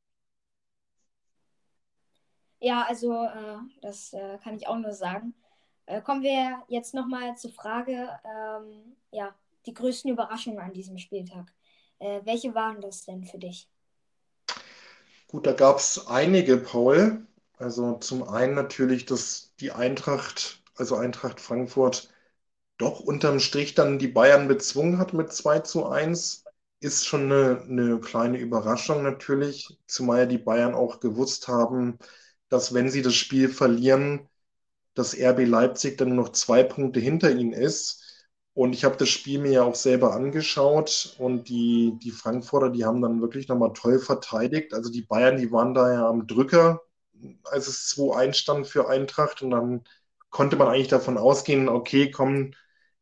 Ja, 2.61 2.85
also 2.89 3.13
äh, 3.25 3.59
das 3.81 4.13
äh, 4.13 4.39
kann 4.43 4.57
ich 4.57 4.67
auch 4.67 4.77
nur 4.77 4.93
sagen. 4.93 5.33
Äh, 5.87 6.03
kommen 6.03 6.23
wir 6.23 6.63
jetzt 6.69 6.93
nochmal 6.93 7.37
zur 7.37 7.53
Frage, 7.53 8.11
ähm, 8.25 8.97
ja, 9.13 9.35
die 9.65 9.75
größten 9.75 10.11
Überraschungen 10.11 10.59
an 10.59 10.73
diesem 10.73 10.99
Spieltag. 10.99 11.55
Äh, 12.01 12.21
welche 12.25 12.55
waren 12.55 12.81
das 12.81 13.05
denn 13.05 13.25
für 13.25 13.39
dich? 13.39 13.69
Gut, 15.29 15.47
da 15.47 15.53
gab 15.53 15.79
es 15.79 16.07
einige, 16.07 16.57
Paul. 16.59 17.27
Also 17.59 17.95
zum 17.99 18.23
einen 18.29 18.55
natürlich, 18.55 19.05
dass 19.07 19.53
die 19.61 19.73
Eintracht, 19.73 20.63
also 20.77 20.97
Eintracht 20.97 21.41
Frankfurt, 21.41 22.09
doch 22.79 23.01
unterm 23.01 23.41
Strich 23.41 23.75
dann 23.75 23.99
die 23.99 24.09
Bayern 24.09 24.49
bezwungen 24.49 24.99
hat 24.99 25.13
mit 25.15 25.33
2 25.33 25.61
zu 25.61 25.87
1. 25.87 26.45
Ist 26.81 27.07
schon 27.07 27.25
eine, 27.33 27.63
eine 27.63 28.01
kleine 28.01 28.39
Überraschung 28.39 29.03
natürlich, 29.03 29.79
zumal 29.87 30.29
die 30.29 30.39
Bayern 30.39 30.75
auch 30.75 31.01
gewusst 31.01 31.49
haben, 31.49 31.99
dass 32.51 32.75
wenn 32.75 32.91
sie 32.91 33.03
das 33.03 33.15
Spiel 33.17 33.49
verlieren, 33.51 34.29
dass 34.95 35.15
RB 35.19 35.45
Leipzig 35.47 35.99
dann 35.99 36.17
noch 36.17 36.31
zwei 36.31 36.63
Punkte 36.65 37.01
hinter 37.01 37.31
ihnen 37.33 37.53
ist. 37.53 38.03
Und 38.59 38.73
ich 38.73 38.85
habe 38.85 38.97
das 38.97 39.09
Spiel 39.09 39.39
mir 39.39 39.53
ja 39.53 39.63
auch 39.63 39.77
selber 39.77 40.15
angeschaut 40.15 41.15
und 41.19 41.49
die, 41.49 41.97
die 42.03 42.11
Frankfurter, 42.11 42.71
die 42.71 42.85
haben 42.85 43.01
dann 43.01 43.21
wirklich 43.21 43.47
nochmal 43.47 43.73
toll 43.73 44.01
verteidigt. 44.01 44.75
Also 44.75 44.91
die 44.91 45.03
Bayern, 45.03 45.37
die 45.37 45.53
waren 45.53 45.75
da 45.75 45.93
ja 45.93 46.09
am 46.09 46.27
Drücker, 46.27 46.81
als 47.45 47.69
es 47.69 47.87
2-1 47.87 48.37
stand 48.37 48.67
für 48.67 48.89
Eintracht 48.89 49.43
und 49.43 49.51
dann 49.53 49.85
konnte 50.31 50.57
man 50.57 50.67
eigentlich 50.67 50.89
davon 50.89 51.19
ausgehen, 51.19 51.69
okay, 51.69 52.11
kommen, 52.11 52.57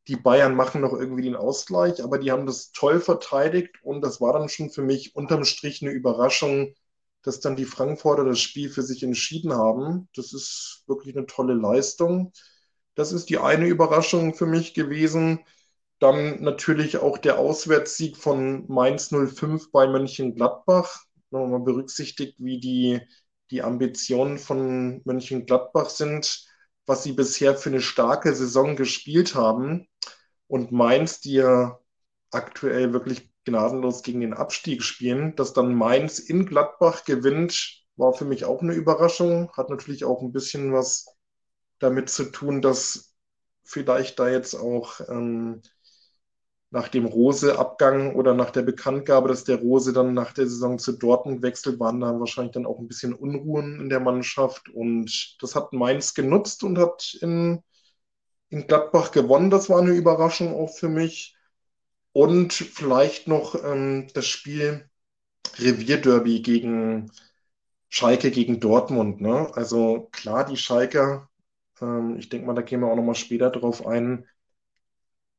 die 0.09 0.17
Bayern 0.17 0.55
machen 0.55 0.83
noch 0.83 0.93
irgendwie 0.93 1.23
den 1.23 1.37
Ausgleich, 1.37 2.05
aber 2.05 2.19
die 2.19 2.31
haben 2.33 2.45
das 2.45 2.73
toll 2.73 3.01
verteidigt 3.01 3.77
und 3.83 4.03
das 4.03 4.21
war 4.21 4.35
dann 4.35 4.51
schon 4.51 4.69
für 4.69 4.83
mich 4.83 5.17
unterm 5.17 5.45
Strich 5.47 5.81
eine 5.81 5.91
Überraschung, 5.91 6.75
dass 7.23 7.41
dann 7.41 7.57
die 7.57 7.65
Frankfurter 7.65 8.25
das 8.27 8.41
Spiel 8.41 8.69
für 8.69 8.83
sich 8.83 9.03
entschieden 9.03 9.55
haben. 9.55 10.11
Das 10.15 10.35
ist 10.35 10.85
wirklich 10.87 11.17
eine 11.17 11.25
tolle 11.27 11.55
Leistung. 11.55 12.33
Das 12.97 13.13
ist 13.13 13.31
die 13.31 13.39
eine 13.39 13.67
Überraschung 13.69 14.35
für 14.35 14.47
mich 14.47 14.75
gewesen. 14.75 15.41
Dann 16.01 16.43
natürlich 16.43 16.99
auch 16.99 17.19
der 17.19 17.39
Auswärtssieg 17.39 18.17
von 18.17 18.65
Mainz 18.69 19.11
05 19.11 19.71
bei 19.71 19.87
Mönchengladbach. 19.87 21.05
Nochmal 21.31 21.61
berücksichtigt, 21.61 22.37
wie 22.39 22.59
die, 22.59 23.01
die 23.51 23.63
Ambitionen 23.63 24.39
von 24.39 25.03
Mönchengladbach 25.05 25.91
sind, 25.91 26.47
was 26.87 27.03
sie 27.03 27.13
bisher 27.13 27.55
für 27.55 27.71
eine 27.71 27.83
starke 27.83 28.35
Saison 28.35 28.77
gespielt 28.77 29.35
haben. 29.35 29.87
Und 30.49 30.73
Mainz, 30.73 31.21
die 31.21 31.35
ja 31.35 31.79
aktuell 32.31 32.93
wirklich 32.95 33.31
gnadenlos 33.45 34.03
gegen 34.03 34.21
den 34.23 34.35
Abstieg 34.35 34.83
spielen, 34.83 35.37
dass 35.37 35.53
dann 35.53 35.75
Mainz 35.75 36.19
in 36.19 36.47
Gladbach 36.47 37.05
gewinnt, 37.05 37.85
war 37.97 38.15
für 38.15 38.25
mich 38.25 38.45
auch 38.47 38.63
eine 38.63 38.75
Überraschung. 38.75 39.53
Hat 39.53 39.69
natürlich 39.71 40.05
auch 40.05 40.23
ein 40.23 40.33
bisschen 40.33 40.73
was 40.73 41.16
damit 41.79 42.11
zu 42.11 42.25
tun, 42.25 42.63
dass 42.63 43.15
vielleicht 43.65 44.19
da 44.19 44.29
jetzt 44.29 44.55
auch 44.55 45.01
ähm, 45.09 45.63
nach 46.71 46.89
dem 46.89 47.07
Rose-Abgang 47.07 48.15
oder 48.17 48.35
nach 48.35 48.51
der 48.51 48.63
Bekanntgabe, 48.63 49.29
dass 49.29 49.45
der 49.45 49.57
Rose 49.57 49.93
dann 49.93 50.15
nach 50.15 50.33
der 50.33 50.47
Saison 50.47 50.79
zu 50.79 50.93
Dortmund 50.93 51.43
wechselt, 51.43 51.79
waren 51.81 52.01
da 52.01 52.19
wahrscheinlich 52.19 52.53
dann 52.53 52.67
auch 52.67 52.79
ein 52.79 52.89
bisschen 52.89 53.15
Unruhen 53.15 53.81
in 53.81 53.89
der 53.89 54.01
Mannschaft. 54.01 54.69
Und 54.69 55.37
das 55.41 55.55
hat 55.55 55.73
Mainz 55.73 56.15
genutzt 56.15 56.65
und 56.65 56.79
hat 56.79 57.17
in, 57.21 57.63
in 58.51 58.67
Gladbach 58.67 59.13
gewonnen. 59.13 59.51
Das 59.51 59.71
war 59.71 59.81
eine 59.81 59.93
Überraschung 59.93 60.55
auch 60.55 60.77
für 60.77 60.89
mich. 60.89 61.37
Und 62.13 62.53
vielleicht 62.53 63.29
noch 63.29 63.55
ähm, 63.65 64.09
das 64.15 64.27
Spiel 64.27 64.89
Revierderby 65.59 66.41
gegen 66.41 67.11
Schalke 67.89 68.31
gegen 68.31 68.61
Dortmund. 68.61 69.21
Ne? 69.21 69.51
Also 69.55 70.09
klar, 70.13 70.45
die 70.45 70.57
Schalker 70.57 71.29
ähm, 71.81 72.17
ich 72.19 72.29
denke 72.29 72.47
mal, 72.47 72.55
da 72.55 72.63
gehen 72.63 72.81
wir 72.81 72.89
auch 72.89 72.97
nochmal 72.97 73.15
später 73.15 73.51
drauf 73.51 73.87
ein. 73.87 74.27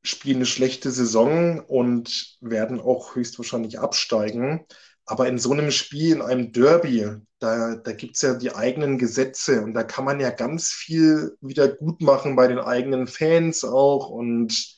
Spielen 0.02 0.36
eine 0.36 0.46
schlechte 0.46 0.90
Saison 0.90 1.60
und 1.60 2.38
werden 2.40 2.80
auch 2.80 3.14
höchstwahrscheinlich 3.14 3.78
absteigen. 3.80 4.64
Aber 5.04 5.26
in 5.26 5.38
so 5.38 5.52
einem 5.52 5.70
Spiel, 5.70 6.16
in 6.16 6.22
einem 6.22 6.52
Derby, 6.52 7.06
da, 7.38 7.76
da 7.76 7.92
gibt 7.92 8.16
es 8.16 8.22
ja 8.22 8.34
die 8.34 8.54
eigenen 8.54 8.98
Gesetze 8.98 9.62
und 9.62 9.74
da 9.74 9.82
kann 9.82 10.04
man 10.04 10.20
ja 10.20 10.30
ganz 10.30 10.70
viel 10.70 11.36
wieder 11.40 11.68
gut 11.68 12.02
machen 12.02 12.36
bei 12.36 12.46
den 12.46 12.58
eigenen 12.58 13.06
Fans 13.06 13.64
auch. 13.64 14.10
Und 14.10 14.76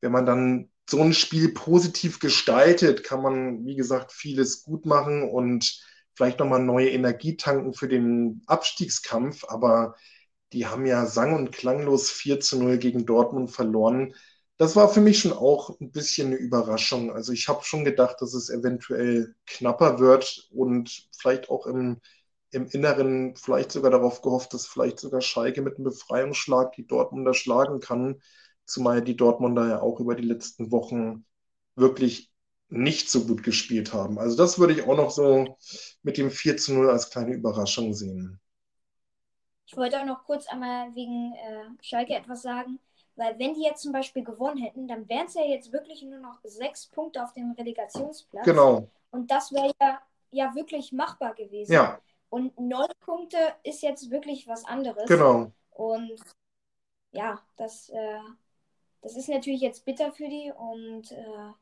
wenn 0.00 0.12
man 0.12 0.26
dann 0.26 0.70
so 0.88 1.00
ein 1.00 1.14
Spiel 1.14 1.54
positiv 1.54 2.18
gestaltet, 2.20 3.02
kann 3.04 3.22
man, 3.22 3.64
wie 3.64 3.76
gesagt, 3.76 4.12
vieles 4.12 4.62
gut 4.62 4.84
machen 4.84 5.22
und 5.22 5.80
vielleicht 6.14 6.40
nochmal 6.40 6.62
neue 6.62 6.90
Energie 6.90 7.36
tanken 7.36 7.72
für 7.72 7.88
den 7.88 8.42
Abstiegskampf. 8.46 9.44
Aber 9.48 9.94
die 10.52 10.66
haben 10.66 10.86
ja 10.86 11.06
sang- 11.06 11.34
und 11.34 11.52
klanglos 11.52 12.10
4 12.10 12.40
zu 12.40 12.58
0 12.58 12.78
gegen 12.78 13.06
Dortmund 13.06 13.50
verloren. 13.50 14.14
das 14.58 14.76
war 14.76 14.88
für 14.88 15.00
mich 15.00 15.18
schon 15.20 15.32
auch 15.32 15.78
ein 15.80 15.90
bisschen 15.92 16.28
eine 16.28 16.36
Überraschung. 16.36 17.10
Also 17.12 17.32
ich 17.32 17.48
habe 17.48 17.64
schon 17.64 17.84
gedacht, 17.84 18.16
dass 18.20 18.34
es 18.34 18.48
eventuell 18.50 19.34
knapper 19.46 19.98
wird 19.98 20.48
und 20.52 21.08
vielleicht 21.18 21.50
auch 21.50 21.66
im, 21.66 22.00
im 22.50 22.66
Inneren 22.68 23.34
vielleicht 23.36 23.72
sogar 23.72 23.90
darauf 23.90 24.22
gehofft, 24.22 24.54
dass 24.54 24.66
vielleicht 24.66 25.00
sogar 25.00 25.20
Schalke 25.20 25.62
mit 25.62 25.76
einem 25.76 25.84
Befreiungsschlag 25.84 26.72
die 26.72 26.86
Dortmunder 26.86 27.34
schlagen 27.34 27.80
kann, 27.80 28.22
zumal 28.66 29.02
die 29.02 29.16
Dortmunder 29.16 29.68
ja 29.68 29.82
auch 29.82 30.00
über 30.00 30.14
die 30.14 30.22
letzten 30.26 30.70
Wochen 30.70 31.24
wirklich 31.76 32.30
nicht 32.68 33.10
so 33.10 33.26
gut 33.26 33.42
gespielt 33.42 33.92
haben. 33.92 34.18
Also 34.18 34.36
das 34.36 34.58
würde 34.58 34.74
ich 34.74 34.82
auch 34.84 34.96
noch 34.96 35.10
so 35.10 35.58
mit 36.02 36.18
dem 36.18 36.30
4 36.30 36.56
zu 36.56 36.74
0 36.74 36.90
als 36.90 37.10
kleine 37.10 37.34
Überraschung 37.34 37.94
sehen. 37.94 38.41
Ich 39.72 39.78
wollte 39.78 39.98
auch 39.98 40.04
noch 40.04 40.24
kurz 40.24 40.46
einmal 40.48 40.94
wegen 40.94 41.32
äh, 41.32 41.64
Schalke 41.80 42.14
etwas 42.14 42.42
sagen. 42.42 42.78
Weil 43.16 43.38
wenn 43.38 43.54
die 43.54 43.62
jetzt 43.62 43.82
zum 43.82 43.92
Beispiel 43.92 44.22
gewonnen 44.22 44.58
hätten, 44.58 44.86
dann 44.86 45.08
wären 45.08 45.26
es 45.26 45.34
ja 45.34 45.44
jetzt 45.44 45.72
wirklich 45.72 46.02
nur 46.02 46.18
noch 46.18 46.40
sechs 46.44 46.86
Punkte 46.86 47.24
auf 47.24 47.32
dem 47.32 47.52
Relegationsplatz. 47.52 48.44
Genau. 48.44 48.86
Und 49.10 49.30
das 49.30 49.50
wäre 49.50 49.72
ja, 49.80 50.02
ja 50.30 50.54
wirklich 50.54 50.92
machbar 50.92 51.34
gewesen. 51.34 51.72
Ja. 51.72 51.98
Und 52.28 52.58
neun 52.60 52.88
Punkte 53.00 53.38
ist 53.62 53.82
jetzt 53.82 54.10
wirklich 54.10 54.46
was 54.46 54.66
anderes. 54.66 55.06
Genau. 55.06 55.50
Und 55.70 56.20
ja, 57.12 57.40
das, 57.56 57.88
äh, 57.88 58.20
das 59.00 59.16
ist 59.16 59.30
natürlich 59.30 59.62
jetzt 59.62 59.86
bitter 59.86 60.12
für 60.12 60.28
die 60.28 60.52
und 60.54 61.12
äh, 61.12 61.52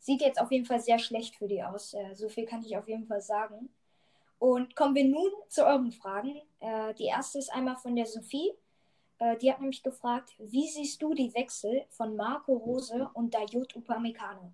sieht 0.00 0.20
jetzt 0.20 0.40
auf 0.40 0.50
jeden 0.50 0.66
Fall 0.66 0.80
sehr 0.80 0.98
schlecht 0.98 1.36
für 1.36 1.46
die 1.46 1.62
aus. 1.62 1.94
Äh, 1.94 2.14
so 2.14 2.28
viel 2.28 2.44
kann 2.44 2.64
ich 2.64 2.76
auf 2.76 2.88
jeden 2.88 3.06
Fall 3.06 3.22
sagen. 3.22 3.68
Und 4.44 4.76
kommen 4.76 4.94
wir 4.94 5.04
nun 5.04 5.30
zu 5.48 5.64
euren 5.64 5.90
Fragen. 5.90 6.38
Äh, 6.60 6.92
die 6.96 7.06
erste 7.06 7.38
ist 7.38 7.50
einmal 7.50 7.78
von 7.78 7.96
der 7.96 8.04
Sophie. 8.04 8.52
Äh, 9.18 9.38
die 9.38 9.50
hat 9.50 9.58
nämlich 9.58 9.82
gefragt, 9.82 10.34
wie 10.38 10.68
siehst 10.68 11.00
du 11.00 11.14
die 11.14 11.32
Wechsel 11.32 11.86
von 11.88 12.14
Marco 12.14 12.52
Rose 12.52 13.08
und 13.14 13.32
Dayot 13.32 13.74
Upamecano? 13.74 14.52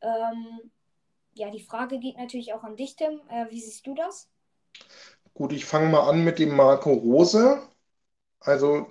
Ähm, 0.00 0.72
ja, 1.34 1.48
die 1.48 1.62
Frage 1.62 2.00
geht 2.00 2.16
natürlich 2.16 2.52
auch 2.52 2.64
an 2.64 2.74
dich, 2.74 2.96
Tim. 2.96 3.20
Äh, 3.28 3.48
wie 3.50 3.60
siehst 3.60 3.86
du 3.86 3.94
das? 3.94 4.28
Gut, 5.32 5.52
ich 5.52 5.64
fange 5.64 5.90
mal 5.90 6.08
an 6.08 6.24
mit 6.24 6.40
dem 6.40 6.56
Marco 6.56 6.92
Rose. 6.92 7.62
Also 8.40 8.88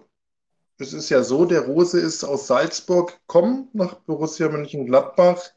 es 0.78 0.94
ist 0.94 1.10
ja 1.10 1.22
so, 1.22 1.44
der 1.44 1.66
Rose 1.66 2.00
ist 2.00 2.24
aus 2.24 2.48
Salzburg 2.48 3.20
gekommen 3.28 3.68
nach 3.74 3.96
Borussia 3.96 4.48
Mönchengladbach 4.48 5.52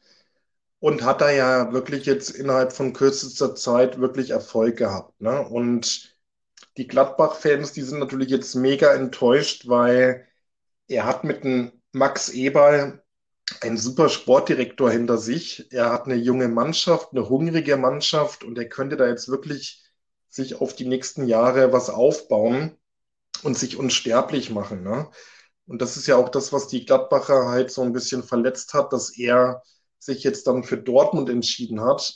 und 0.83 1.05
hat 1.05 1.21
da 1.21 1.31
ja 1.31 1.73
wirklich 1.73 2.07
jetzt 2.07 2.31
innerhalb 2.31 2.73
von 2.73 2.93
kürzester 2.93 3.55
Zeit 3.55 4.01
wirklich 4.01 4.31
Erfolg 4.31 4.77
gehabt. 4.79 5.21
Ne? 5.21 5.41
Und 5.41 6.17
die 6.77 6.89
Gladbach-Fans, 6.89 7.73
die 7.73 7.83
sind 7.83 8.01
natürlich 8.01 8.31
jetzt 8.31 8.57
mega 8.57 8.93
enttäuscht, 8.93 9.69
weil 9.69 10.27
er 10.89 11.07
hat 11.07 11.23
mit 11.23 11.45
dem 11.45 11.71
Max 11.93 12.31
Eberl 12.31 13.01
einen 13.61 13.77
super 13.77 14.09
Sportdirektor 14.09 14.91
hinter 14.91 15.19
sich. 15.19 15.73
Er 15.73 15.93
hat 15.93 16.07
eine 16.07 16.17
junge 16.17 16.49
Mannschaft, 16.49 17.13
eine 17.13 17.29
hungrige 17.29 17.77
Mannschaft 17.77 18.43
und 18.43 18.59
er 18.59 18.69
könnte 18.69 18.97
da 18.97 19.07
jetzt 19.07 19.29
wirklich 19.29 19.85
sich 20.31 20.61
auf 20.61 20.75
die 20.75 20.87
nächsten 20.87 21.29
Jahre 21.29 21.73
was 21.73 21.91
aufbauen 21.91 22.77
und 23.45 23.57
sich 23.57 23.77
unsterblich 23.77 24.51
machen. 24.51 24.83
Ne? 24.83 25.09
Und 25.67 25.81
das 25.81 25.97
ist 25.97 26.09
ja 26.09 26.17
auch 26.17 26.29
das, 26.29 26.53
was 26.53 26.67
die 26.67 26.85
Gladbacher 26.85 27.51
halt 27.51 27.71
so 27.71 27.83
ein 27.83 27.93
bisschen 27.93 28.25
verletzt 28.25 28.75
hat, 28.75 28.93
dass 28.93 29.17
er 29.17 29.63
sich 30.05 30.25
jetzt 30.25 30.47
dann 30.47 30.65
für 30.65 30.77
Dortmund 30.77 31.31
entschieden 31.31 31.81
hat. 31.81 32.15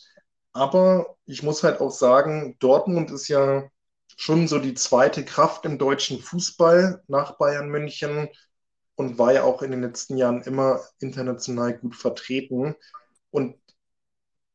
Aber 0.53 1.17
ich 1.27 1.43
muss 1.43 1.63
halt 1.63 1.81
auch 1.81 1.91
sagen, 1.91 2.57
Dortmund 2.59 3.11
ist 3.11 3.29
ja 3.29 3.69
schon 4.17 4.49
so 4.49 4.59
die 4.59 4.75
zweite 4.75 5.25
Kraft 5.25 5.65
im 5.67 5.79
deutschen 5.79 6.21
Fußball 6.21 7.03
nach 7.07 7.39
Bayern 7.39 7.69
München 7.69 8.29
und 8.97 9.19
war 9.19 9.33
ja 9.33 9.45
auch 9.45 9.63
in 9.63 9.71
den 9.71 9.83
letzten 9.83 10.17
Jahren 10.17 10.43
immer 10.43 10.81
international 10.99 11.79
gut 11.79 11.95
vertreten. 11.95 12.75
Und 13.31 13.57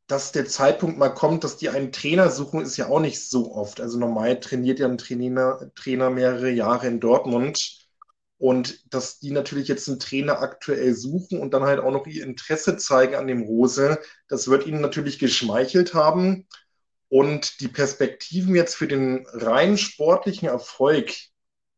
dass 0.07 0.33
der 0.33 0.45
Zeitpunkt 0.45 0.97
mal 0.97 1.13
kommt, 1.13 1.43
dass 1.43 1.57
die 1.57 1.69
einen 1.69 1.91
Trainer 1.93 2.29
suchen, 2.31 2.61
ist 2.61 2.75
ja 2.75 2.89
auch 2.89 2.99
nicht 2.99 3.29
so 3.29 3.53
oft. 3.53 3.79
Also 3.79 3.97
normal 3.97 4.39
trainiert 4.39 4.79
ja 4.79 4.87
ein 4.87 4.97
Trainer, 4.97 5.71
Trainer 5.75 6.09
mehrere 6.09 6.49
Jahre 6.49 6.87
in 6.87 6.99
Dortmund. 6.99 7.80
Und 8.41 8.91
dass 8.91 9.19
die 9.19 9.29
natürlich 9.29 9.67
jetzt 9.67 9.87
einen 9.87 9.99
Trainer 9.99 10.41
aktuell 10.41 10.95
suchen 10.95 11.39
und 11.39 11.53
dann 11.53 11.61
halt 11.61 11.79
auch 11.79 11.91
noch 11.91 12.07
ihr 12.07 12.23
Interesse 12.23 12.75
zeigen 12.75 13.13
an 13.13 13.27
dem 13.27 13.43
Rose, 13.43 13.99
das 14.27 14.47
wird 14.47 14.65
ihnen 14.65 14.81
natürlich 14.81 15.19
geschmeichelt 15.19 15.93
haben. 15.93 16.47
Und 17.07 17.59
die 17.59 17.67
Perspektiven 17.67 18.55
jetzt 18.55 18.73
für 18.73 18.87
den 18.87 19.27
rein 19.31 19.77
sportlichen 19.77 20.47
Erfolg 20.47 21.13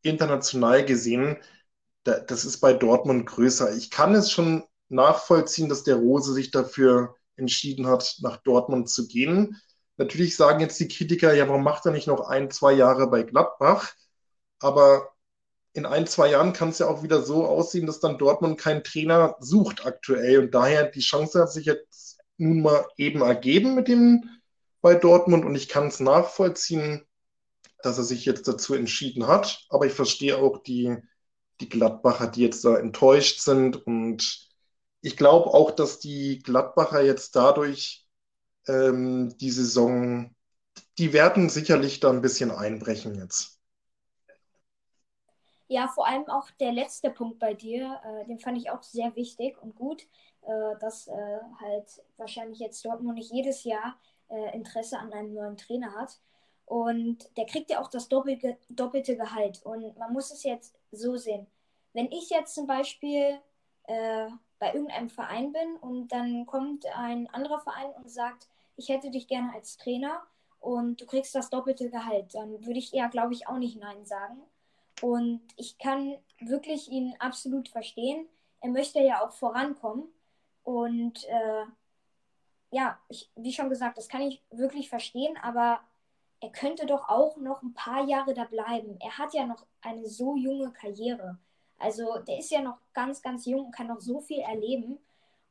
international 0.04 0.86
gesehen, 0.86 1.36
das 2.06 2.46
ist 2.46 2.62
bei 2.62 2.72
Dortmund 2.72 3.26
größer. 3.26 3.76
Ich 3.76 3.90
kann 3.90 4.16
es 4.16 4.32
schon 4.32 4.64
nachvollziehen, 4.88 5.68
dass 5.68 5.84
der 5.84 5.98
Rose 5.98 6.32
sich 6.32 6.52
dafür 6.52 7.18
entschieden 7.36 7.88
hat, 7.88 8.20
nach 8.22 8.38
Dortmund 8.38 8.90
zu 8.90 9.10
gehen. 9.10 9.60
Natürlich 9.98 10.38
sagen 10.38 10.62
jetzt 10.62 10.80
die 10.80 10.88
Kritiker, 10.88 11.34
ja, 11.34 11.46
warum 11.50 11.64
macht 11.66 11.86
er 11.86 11.92
nicht 11.92 12.08
noch 12.08 12.22
ein, 12.22 12.52
zwei 12.52 12.72
Jahre 12.72 13.10
bei 13.10 13.24
Gladbach? 13.24 13.94
Aber 14.60 15.13
in 15.74 15.86
ein, 15.86 16.06
zwei 16.08 16.30
Jahren 16.30 16.54
kann 16.54 16.70
es 16.70 16.80
ja 16.80 16.88
auch 16.88 17.04
wieder 17.04 17.24
so 17.24 17.46
aussehen, 17.46 17.88
dass 17.88 18.00
dann 18.00 18.20
Dortmund 18.20 18.60
keinen 18.60 18.84
Trainer 18.84 19.36
sucht 19.40 19.86
aktuell. 19.86 20.40
Und 20.40 20.52
daher 20.54 20.86
die 20.86 21.00
Chance 21.00 21.42
hat 21.42 21.52
sich 21.52 21.66
jetzt 21.66 22.20
nun 22.38 22.62
mal 22.62 22.86
eben 22.98 23.22
ergeben 23.22 23.76
mit 23.76 23.88
dem 23.88 24.30
bei 24.82 24.96
Dortmund 24.96 25.46
und 25.46 25.56
ich 25.56 25.70
kann 25.70 25.88
es 25.88 26.00
nachvollziehen, 26.00 27.06
dass 27.82 27.98
er 27.98 28.04
sich 28.04 28.26
jetzt 28.26 28.48
dazu 28.48 28.76
entschieden 28.76 29.28
hat. 29.28 29.66
Aber 29.70 29.86
ich 29.86 29.94
verstehe 29.94 30.38
auch 30.38 30.62
die, 30.62 30.96
die 31.60 31.70
Gladbacher, 31.70 32.28
die 32.28 32.42
jetzt 32.42 32.64
da 32.66 32.78
enttäuscht 32.78 33.40
sind. 33.40 33.88
Und 33.88 34.50
ich 35.02 35.18
glaube 35.18 35.54
auch, 35.54 35.72
dass 35.72 36.00
die 36.00 36.40
Gladbacher 36.40 37.02
jetzt 37.02 37.36
dadurch 37.36 38.06
ähm, 38.68 39.36
die 39.40 39.52
Saison, 39.52 40.36
die 40.98 41.14
werden 41.14 41.50
sicherlich 41.50 42.00
da 42.00 42.12
ein 42.12 42.22
bisschen 42.22 42.52
einbrechen 42.52 43.16
jetzt. 43.16 43.53
Ja, 45.68 45.88
vor 45.88 46.08
allem 46.08 46.28
auch 46.30 46.50
der 46.60 46.72
letzte 46.72 47.10
Punkt 47.10 47.40
bei 47.40 47.54
dir, 47.54 48.00
äh, 48.04 48.26
den 48.26 48.40
fand 48.40 48.58
ich 48.58 48.70
auch 48.70 48.84
sehr 48.84 49.16
wichtig 49.16 49.62
und 49.62 49.76
gut, 49.76 50.04
äh, 50.42 50.78
dass 50.80 51.08
äh, 51.08 51.40
halt 51.62 52.04
wahrscheinlich 52.18 52.60
jetzt 52.60 52.84
Dortmund 52.86 53.16
nicht 53.16 53.32
jedes 53.32 53.64
Jahr 53.64 53.96
äh, 54.30 54.56
Interesse 54.56 55.00
an 55.00 55.14
einem 55.14 55.34
neuen 55.34 55.58
Trainer 55.58 55.94
hat. 55.94 56.20
Und 56.66 57.30
der 57.38 57.46
kriegt 57.46 57.70
ja 57.70 57.82
auch 57.82 57.90
das 57.90 58.08
doppelte, 58.10 58.58
doppelte 58.70 59.18
Gehalt. 59.18 59.62
Und 59.66 59.98
man 59.98 60.14
muss 60.14 60.32
es 60.32 60.44
jetzt 60.44 60.76
so 60.92 61.16
sehen. 61.18 61.48
Wenn 61.94 62.12
ich 62.12 62.30
jetzt 62.30 62.56
zum 62.56 62.68
Beispiel 62.68 63.40
äh, 63.84 64.28
bei 64.60 64.74
irgendeinem 64.74 65.10
Verein 65.10 65.52
bin 65.52 65.76
und 65.82 66.12
dann 66.12 66.46
kommt 66.46 66.86
ein 66.96 67.30
anderer 67.30 67.60
Verein 67.60 67.92
und 67.92 68.10
sagt, 68.10 68.48
ich 68.76 68.90
hätte 68.90 69.12
dich 69.12 69.28
gerne 69.28 69.54
als 69.54 69.78
Trainer 69.78 70.24
und 70.60 71.02
du 71.02 71.06
kriegst 71.06 71.36
das 71.36 71.50
doppelte 71.50 71.90
Gehalt, 71.90 72.34
dann 72.34 72.66
würde 72.66 72.80
ich 72.80 72.94
eher, 72.94 73.10
glaube 73.10 73.34
ich, 73.34 73.48
auch 73.48 73.58
nicht 73.58 73.80
Nein 73.80 74.06
sagen. 74.06 74.42
Und 75.02 75.42
ich 75.58 75.78
kann 75.78 76.18
wirklich 76.40 76.90
ihn 76.90 77.16
absolut 77.20 77.70
verstehen. 77.70 78.28
Er 78.62 78.70
möchte 78.70 79.00
ja 79.00 79.26
auch 79.26 79.34
vorankommen. 79.34 80.06
Und 80.64 81.26
äh, 81.26 81.66
ja, 82.72 82.98
ich, 83.10 83.30
wie 83.36 83.54
schon 83.54 83.70
gesagt, 83.70 83.98
das 83.98 84.10
kann 84.10 84.22
ich 84.22 84.42
wirklich 84.50 84.90
verstehen, 84.90 85.38
aber 85.42 85.82
er 86.40 86.50
könnte 86.50 86.86
doch 86.86 87.08
auch 87.08 87.38
noch 87.38 87.62
ein 87.62 87.74
paar 87.74 88.06
Jahre 88.06 88.34
da 88.34 88.46
bleiben. 88.46 88.98
Er 89.00 89.18
hat 89.18 89.34
ja 89.34 89.46
noch 89.46 89.66
eine 89.82 90.08
so 90.08 90.36
junge 90.36 90.72
Karriere. 90.72 91.38
Also 91.78 92.20
der 92.20 92.40
ist 92.40 92.52
ja 92.52 92.62
noch 92.62 92.78
ganz, 92.94 93.22
ganz 93.22 93.46
jung 93.46 93.68
und 93.68 93.76
kann 93.76 93.88
noch 93.88 94.02
so 94.02 94.20
viel 94.22 94.40
erleben. 94.40 95.00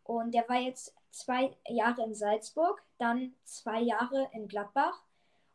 Und 0.04 0.32
der 0.34 0.48
war 0.48 0.58
jetzt 0.58 0.94
zwei 1.10 1.54
Jahre 1.68 2.02
in 2.04 2.14
Salzburg, 2.14 2.82
dann 2.98 3.34
zwei 3.44 3.80
Jahre 3.80 4.28
in 4.32 4.48
Gladbach 4.48 5.02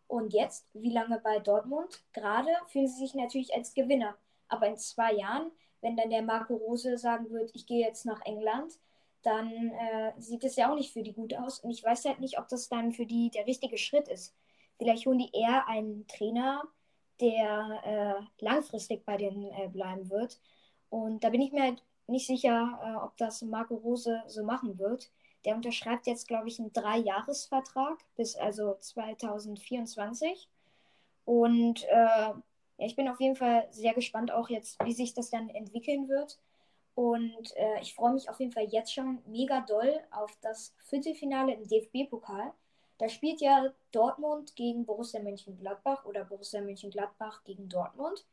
und 0.07 0.33
jetzt, 0.33 0.67
wie 0.73 0.91
lange 0.91 1.19
bei 1.19 1.39
Dortmund? 1.39 2.03
Gerade 2.13 2.49
fühlen 2.67 2.87
sie 2.87 2.99
sich 2.99 3.13
natürlich 3.13 3.53
als 3.53 3.73
Gewinner. 3.73 4.17
Aber 4.47 4.67
in 4.67 4.77
zwei 4.77 5.13
Jahren, 5.13 5.51
wenn 5.81 5.97
dann 5.97 6.09
der 6.09 6.21
Marco 6.21 6.55
Rose 6.55 6.97
sagen 6.97 7.29
wird, 7.29 7.51
ich 7.53 7.67
gehe 7.67 7.85
jetzt 7.85 8.05
nach 8.05 8.21
England, 8.25 8.73
dann 9.23 9.71
äh, 9.71 10.13
sieht 10.17 10.43
es 10.43 10.55
ja 10.55 10.71
auch 10.71 10.75
nicht 10.75 10.93
für 10.93 11.03
die 11.03 11.13
gut 11.13 11.33
aus. 11.35 11.59
Und 11.59 11.71
ich 11.71 11.83
weiß 11.83 12.05
halt 12.05 12.19
nicht, 12.19 12.39
ob 12.39 12.47
das 12.47 12.69
dann 12.69 12.93
für 12.93 13.05
die 13.05 13.29
der 13.29 13.45
richtige 13.45 13.77
Schritt 13.77 14.07
ist. 14.07 14.35
Vielleicht 14.77 15.05
holen 15.05 15.19
die 15.19 15.31
eher 15.33 15.67
einen 15.67 16.07
Trainer, 16.07 16.63
der 17.19 17.81
äh, 17.83 18.43
langfristig 18.43 19.05
bei 19.05 19.17
denen 19.17 19.51
äh, 19.51 19.67
bleiben 19.67 20.09
wird. 20.09 20.39
Und 20.89 21.23
da 21.23 21.29
bin 21.29 21.41
ich 21.41 21.51
mir 21.51 21.63
halt 21.63 21.83
nicht 22.07 22.27
sicher, 22.27 22.79
äh, 22.83 23.03
ob 23.03 23.17
das 23.17 23.41
Marco 23.41 23.75
Rose 23.75 24.21
so 24.27 24.43
machen 24.43 24.77
wird. 24.79 25.11
Der 25.45 25.55
unterschreibt 25.55 26.07
jetzt, 26.07 26.27
glaube 26.27 26.47
ich, 26.47 26.59
einen 26.59 26.73
Dreijahresvertrag 26.73 27.97
bis 28.15 28.35
also 28.35 28.75
2024. 28.79 30.49
Und 31.25 31.83
äh, 31.85 32.33
ja, 32.77 32.85
ich 32.85 32.95
bin 32.95 33.07
auf 33.07 33.19
jeden 33.19 33.35
Fall 33.35 33.67
sehr 33.71 33.93
gespannt 33.93 34.31
auch 34.31 34.49
jetzt, 34.49 34.83
wie 34.83 34.93
sich 34.93 35.13
das 35.13 35.29
dann 35.29 35.49
entwickeln 35.49 36.07
wird. 36.07 36.39
Und 36.95 37.55
äh, 37.55 37.79
ich 37.81 37.93
freue 37.93 38.13
mich 38.13 38.29
auf 38.29 38.39
jeden 38.39 38.51
Fall 38.51 38.65
jetzt 38.65 38.93
schon 38.93 39.19
mega 39.27 39.61
doll 39.61 39.99
auf 40.11 40.35
das 40.41 40.73
Viertelfinale 40.85 41.53
im 41.53 41.67
DFB-Pokal. 41.67 42.53
Da 42.97 43.09
spielt 43.09 43.41
ja 43.41 43.71
Dortmund 43.91 44.55
gegen 44.55 44.85
Borussia 44.85 45.21
Mönchengladbach 45.21 46.05
oder 46.05 46.25
Borussia 46.25 46.61
Mönchengladbach 46.61 47.43
gegen 47.43 47.69
Dortmund. 47.69 48.25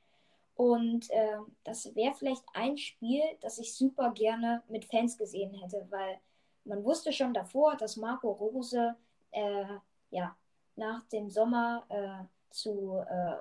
Und 0.57 1.11
äh, 1.11 1.38
das 1.64 1.95
wäre 1.95 2.14
vielleicht 2.14 2.45
ein 2.55 2.79
Spiel, 2.79 3.23
das 3.40 3.59
ich 3.59 3.75
super 3.75 4.12
gerne 4.12 4.62
mit 4.69 4.85
Fans 4.85 5.19
gesehen 5.19 5.53
hätte, 5.55 5.87
weil 5.90 6.19
man 6.64 6.85
wusste 6.85 7.12
schon 7.12 7.35
davor, 7.35 7.77
dass 7.77 7.96
Marco 7.96 8.31
Rose 8.33 8.96
äh, 9.31 9.64
ja, 10.11 10.37
nach 10.77 11.05
dem 11.09 11.31
Sommer 11.31 11.85
äh, 11.88 12.24
zu 12.50 13.05
äh, 13.09 13.37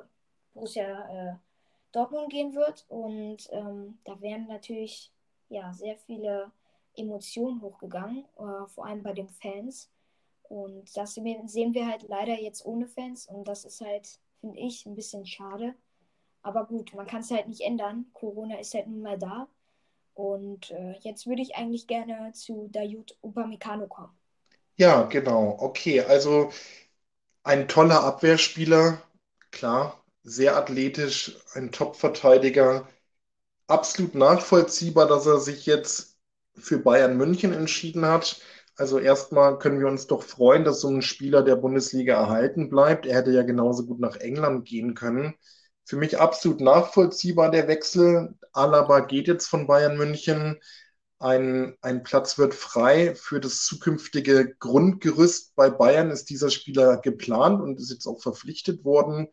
Borussia 0.54 1.10
äh, 1.10 1.36
Dortmund 1.92 2.30
gehen 2.30 2.54
wird. 2.56 2.86
Und 2.90 3.48
ähm, 3.52 4.00
da 4.04 4.20
wären 4.22 4.48
natürlich 4.48 5.12
ja, 5.50 5.74
sehr 5.74 5.98
viele 5.98 6.52
Emotionen 6.96 7.62
hochgegangen, 7.62 8.26
äh, 8.38 8.68
vor 8.68 8.86
allem 8.86 9.04
bei 9.04 9.14
den 9.14 9.30
Fans. 9.30 9.90
Und 10.44 10.96
das 10.96 11.16
sehen 11.16 11.74
wir 11.74 11.88
halt 11.88 12.04
leider 12.10 12.40
jetzt 12.40 12.66
ohne 12.66 12.88
Fans 12.88 13.26
und 13.28 13.48
das 13.48 13.66
ist 13.66 13.82
halt, 13.82 14.20
finde 14.40 14.60
ich, 14.60 14.86
ein 14.86 14.94
bisschen 14.94 15.26
schade. 15.26 15.74
Aber 16.44 16.66
gut, 16.66 16.94
man 16.94 17.08
kann 17.08 17.22
es 17.22 17.32
halt 17.32 17.48
nicht 17.48 17.62
ändern. 17.62 18.06
Corona 18.14 18.60
ist 18.60 18.74
halt 18.74 18.88
nun 18.88 19.02
mal 19.02 19.18
da. 19.18 19.48
Und 20.16 20.72
äh, 20.72 20.94
jetzt 21.02 21.28
würde 21.28 21.42
ich 21.42 21.56
eigentlich 21.56 21.88
gerne 21.88 22.32
zu 22.34 22.68
Dayut 22.72 23.18
Upamecano 23.22 23.88
kommen. 23.88 24.18
Ja, 24.78 25.04
genau. 25.04 25.58
Okay, 25.60 26.02
also 26.02 26.52
ein 27.44 27.68
toller 27.68 28.04
Abwehrspieler, 28.04 29.02
klar, 29.52 30.04
sehr 30.24 30.58
athletisch, 30.58 31.38
ein 31.56 31.72
Top-Verteidiger. 31.72 32.88
Absolut 33.68 34.16
nachvollziehbar, 34.16 35.08
dass 35.08 35.26
er 35.28 35.40
sich 35.40 35.66
jetzt 35.68 36.18
für 36.56 36.80
Bayern 36.80 37.18
München 37.18 37.54
entschieden 37.54 38.06
hat. 38.06 38.42
Also 38.78 39.00
erstmal 39.00 39.60
können 39.60 39.80
wir 39.80 39.88
uns 39.88 40.08
doch 40.08 40.24
freuen, 40.24 40.64
dass 40.66 40.82
so 40.82 40.90
ein 40.90 41.02
Spieler 41.04 41.44
der 41.44 41.58
Bundesliga 41.58 42.16
erhalten 42.16 42.70
bleibt. 42.70 43.06
Er 43.08 43.18
hätte 43.18 43.32
ja 43.32 43.44
genauso 43.44 43.86
gut 43.86 44.00
nach 44.00 44.18
England 44.18 44.66
gehen 44.68 44.96
können. 44.96 45.36
Für 45.86 45.98
mich 45.98 46.20
absolut 46.20 46.62
nachvollziehbar 46.62 47.52
der 47.52 47.68
Wechsel. 47.68 48.36
Alaba 48.54 49.02
geht 49.02 49.28
jetzt 49.28 49.48
von 49.48 49.68
Bayern 49.68 49.98
München. 49.98 50.60
Ein, 51.20 51.78
ein 51.82 52.04
Platz 52.04 52.38
wird 52.38 52.54
frei 52.54 53.16
für 53.16 53.40
das 53.40 53.66
zukünftige 53.66 54.56
Grundgerüst 54.60 55.56
bei 55.56 55.70
Bayern 55.70 56.12
ist 56.12 56.30
dieser 56.30 56.50
Spieler 56.50 56.98
geplant 56.98 57.62
und 57.62 57.80
ist 57.80 57.92
jetzt 57.92 58.08
auch 58.08 58.22
verpflichtet 58.22 58.84
worden. 58.84 59.28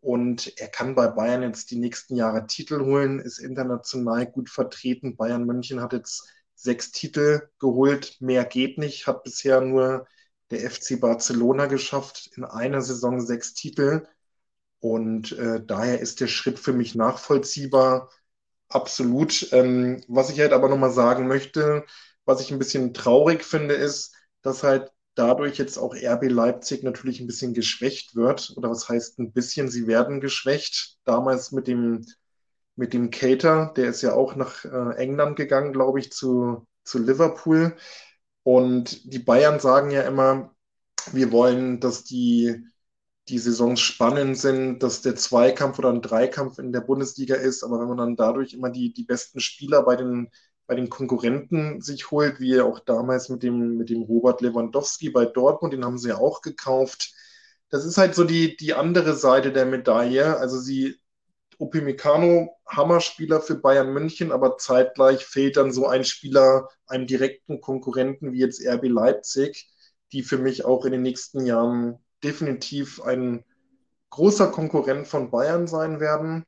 Und 0.00 0.58
er 0.58 0.68
kann 0.68 0.94
bei 0.94 1.08
Bayern 1.08 1.42
jetzt 1.42 1.70
die 1.70 1.78
nächsten 1.78 2.16
Jahre 2.16 2.46
Titel 2.46 2.80
holen, 2.84 3.20
ist 3.20 3.38
international 3.38 4.26
gut 4.26 4.48
vertreten. 4.50 5.16
Bayern 5.16 5.44
München 5.44 5.80
hat 5.80 5.92
jetzt 5.92 6.28
sechs 6.54 6.92
Titel 6.92 7.48
geholt, 7.58 8.16
mehr 8.20 8.44
geht 8.44 8.78
nicht, 8.78 9.06
hat 9.06 9.24
bisher 9.24 9.60
nur 9.60 10.06
der 10.50 10.70
FC 10.70 11.00
Barcelona 11.00 11.66
geschafft, 11.66 12.30
in 12.36 12.44
einer 12.44 12.80
Saison 12.82 13.20
sechs 13.20 13.54
Titel. 13.54 14.06
Und 14.80 15.32
äh, 15.32 15.64
daher 15.64 16.00
ist 16.00 16.20
der 16.20 16.26
Schritt 16.28 16.58
für 16.58 16.72
mich 16.72 16.94
nachvollziehbar. 16.94 18.10
Absolut. 18.68 19.52
Ähm, 19.52 20.02
was 20.08 20.30
ich 20.30 20.40
halt 20.40 20.52
aber 20.52 20.68
nochmal 20.68 20.92
sagen 20.92 21.26
möchte, 21.28 21.84
was 22.24 22.40
ich 22.40 22.50
ein 22.52 22.58
bisschen 22.58 22.94
traurig 22.94 23.44
finde, 23.44 23.74
ist, 23.74 24.14
dass 24.42 24.62
halt 24.62 24.92
dadurch 25.14 25.58
jetzt 25.58 25.76
auch 25.78 25.94
RB 25.94 26.30
Leipzig 26.30 26.82
natürlich 26.82 27.20
ein 27.20 27.26
bisschen 27.26 27.54
geschwächt 27.54 28.14
wird. 28.16 28.54
Oder 28.56 28.70
was 28.70 28.88
heißt 28.88 29.18
ein 29.18 29.32
bisschen? 29.32 29.68
Sie 29.68 29.86
werden 29.86 30.20
geschwächt. 30.20 30.98
Damals 31.04 31.52
mit 31.52 31.66
dem, 31.66 32.06
mit 32.76 32.94
dem 32.94 33.10
Cater, 33.10 33.72
der 33.76 33.90
ist 33.90 34.02
ja 34.02 34.14
auch 34.14 34.36
nach 34.36 34.64
äh, 34.64 34.96
England 34.96 35.36
gegangen, 35.36 35.72
glaube 35.72 36.00
ich, 36.00 36.12
zu, 36.12 36.66
zu 36.84 36.98
Liverpool. 36.98 37.76
Und 38.42 39.12
die 39.12 39.18
Bayern 39.18 39.60
sagen 39.60 39.90
ja 39.90 40.02
immer, 40.02 40.54
wir 41.12 41.32
wollen, 41.32 41.80
dass 41.80 42.04
die, 42.04 42.64
die 43.30 43.38
Saisons 43.38 43.80
spannend 43.80 44.38
sind, 44.38 44.82
dass 44.82 45.02
der 45.02 45.16
Zweikampf 45.16 45.78
oder 45.78 45.90
ein 45.90 46.02
Dreikampf 46.02 46.58
in 46.58 46.72
der 46.72 46.80
Bundesliga 46.80 47.36
ist. 47.36 47.62
Aber 47.64 47.80
wenn 47.80 47.88
man 47.88 47.98
dann 47.98 48.16
dadurch 48.16 48.52
immer 48.52 48.70
die, 48.70 48.92
die 48.92 49.04
besten 49.04 49.40
Spieler 49.40 49.82
bei 49.82 49.96
den 49.96 50.30
bei 50.70 50.76
den 50.76 50.88
Konkurrenten 50.88 51.80
sich 51.80 52.12
holt, 52.12 52.38
wie 52.38 52.60
auch 52.60 52.78
damals 52.78 53.28
mit 53.28 53.42
dem, 53.42 53.76
mit 53.76 53.90
dem 53.90 54.02
Robert 54.02 54.40
Lewandowski 54.40 55.10
bei 55.10 55.24
Dortmund, 55.24 55.72
den 55.72 55.84
haben 55.84 55.98
sie 55.98 56.10
ja 56.10 56.18
auch 56.18 56.42
gekauft. 56.42 57.12
Das 57.70 57.84
ist 57.84 57.98
halt 57.98 58.14
so 58.14 58.22
die, 58.22 58.56
die 58.56 58.74
andere 58.74 59.16
Seite 59.16 59.52
der 59.52 59.66
Medaille. 59.66 60.36
Also 60.36 60.60
sie, 60.60 60.94
Upamecano, 61.58 62.56
Hammerspieler 62.68 63.40
für 63.40 63.56
Bayern 63.56 63.92
München, 63.92 64.30
aber 64.30 64.58
zeitgleich 64.58 65.26
fehlt 65.26 65.56
dann 65.56 65.72
so 65.72 65.88
ein 65.88 66.04
Spieler 66.04 66.68
einem 66.86 67.08
direkten 67.08 67.60
Konkurrenten 67.60 68.32
wie 68.32 68.38
jetzt 68.38 68.64
RB 68.64 68.84
Leipzig, 68.84 69.68
die 70.12 70.22
für 70.22 70.38
mich 70.38 70.64
auch 70.64 70.84
in 70.84 70.92
den 70.92 71.02
nächsten 71.02 71.46
Jahren 71.46 71.98
definitiv 72.22 73.00
ein 73.02 73.44
großer 74.10 74.50
Konkurrent 74.50 75.06
von 75.06 75.30
Bayern 75.30 75.66
sein 75.66 76.00
werden. 76.00 76.44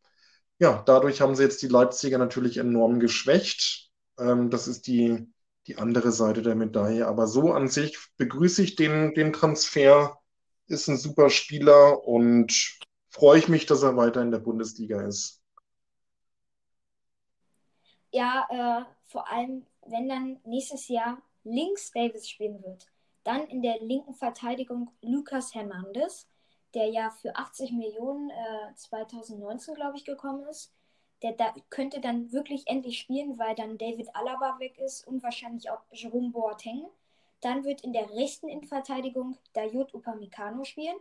Ja, 0.59 0.83
dadurch 0.87 1.21
haben 1.21 1.35
sie 1.35 1.43
jetzt 1.43 1.63
die 1.63 1.69
Leipziger 1.69 2.19
natürlich 2.19 2.57
enorm 2.59 3.01
geschwächt. 3.01 3.91
Ähm, 4.19 4.51
das 4.51 4.69
ist 4.69 4.87
die, 4.87 5.29
die 5.67 5.79
andere 5.79 6.13
Seite 6.13 6.43
der 6.43 6.55
Medaille. 6.55 7.07
Aber 7.07 7.27
so 7.27 7.53
an 7.53 7.69
sich 7.69 7.99
begrüße 8.17 8.63
ich 8.63 8.77
den, 8.77 9.15
den 9.15 9.33
Transfer. 9.33 10.19
Ist 10.67 10.89
ein 10.89 10.97
super 10.97 11.31
Spieler 11.31 12.05
und 12.07 12.79
freue 13.11 13.39
ich 13.39 13.49
mich, 13.49 13.67
dass 13.67 13.83
er 13.83 13.97
weiter 13.97 14.23
in 14.23 14.31
der 14.31 14.39
Bundesliga 14.39 15.03
ist. 15.03 15.43
Ja, 18.11 18.47
äh, 18.51 18.85
vor 19.09 19.29
allem, 19.29 19.67
wenn 19.87 20.09
dann 20.09 20.41
nächstes 20.45 20.89
Jahr 20.89 21.23
links 21.45 21.91
Davis 21.93 22.29
spielen 22.29 22.63
wird. 22.63 22.91
Dann 23.25 23.47
in 23.47 23.63
der 23.63 23.81
linken 23.81 24.15
Verteidigung 24.15 24.91
Lucas 25.01 25.55
Hernandez, 25.55 26.29
der 26.75 26.89
ja 26.89 27.11
für 27.11 27.37
80 27.37 27.73
Millionen 27.73 28.31
äh, 28.31 28.75
2019, 28.75 29.75
glaube 29.75 29.97
ich, 29.97 30.05
gekommen 30.05 30.47
ist 30.49 30.73
der 31.23 31.33
da, 31.33 31.55
könnte 31.71 32.01
dann 32.01 32.33
wirklich 32.33 32.67
endlich 32.67 32.99
spielen, 32.99 33.39
weil 33.39 33.55
dann 33.55 33.79
David 33.79 34.15
Alaba 34.15 34.59
weg 34.59 34.79
ist 34.79 35.07
und 35.07 35.23
wahrscheinlich 35.23 35.71
auch 35.71 35.83
Jerome 35.93 36.31
Boateng. 36.31 36.87
Dann 37.41 37.65
wird 37.65 37.83
in 37.83 37.93
der 37.93 38.11
rechten 38.11 38.49
Innenverteidigung 38.49 39.37
Dayot 39.53 39.95
Upamecano 39.95 40.65
spielen 40.65 40.97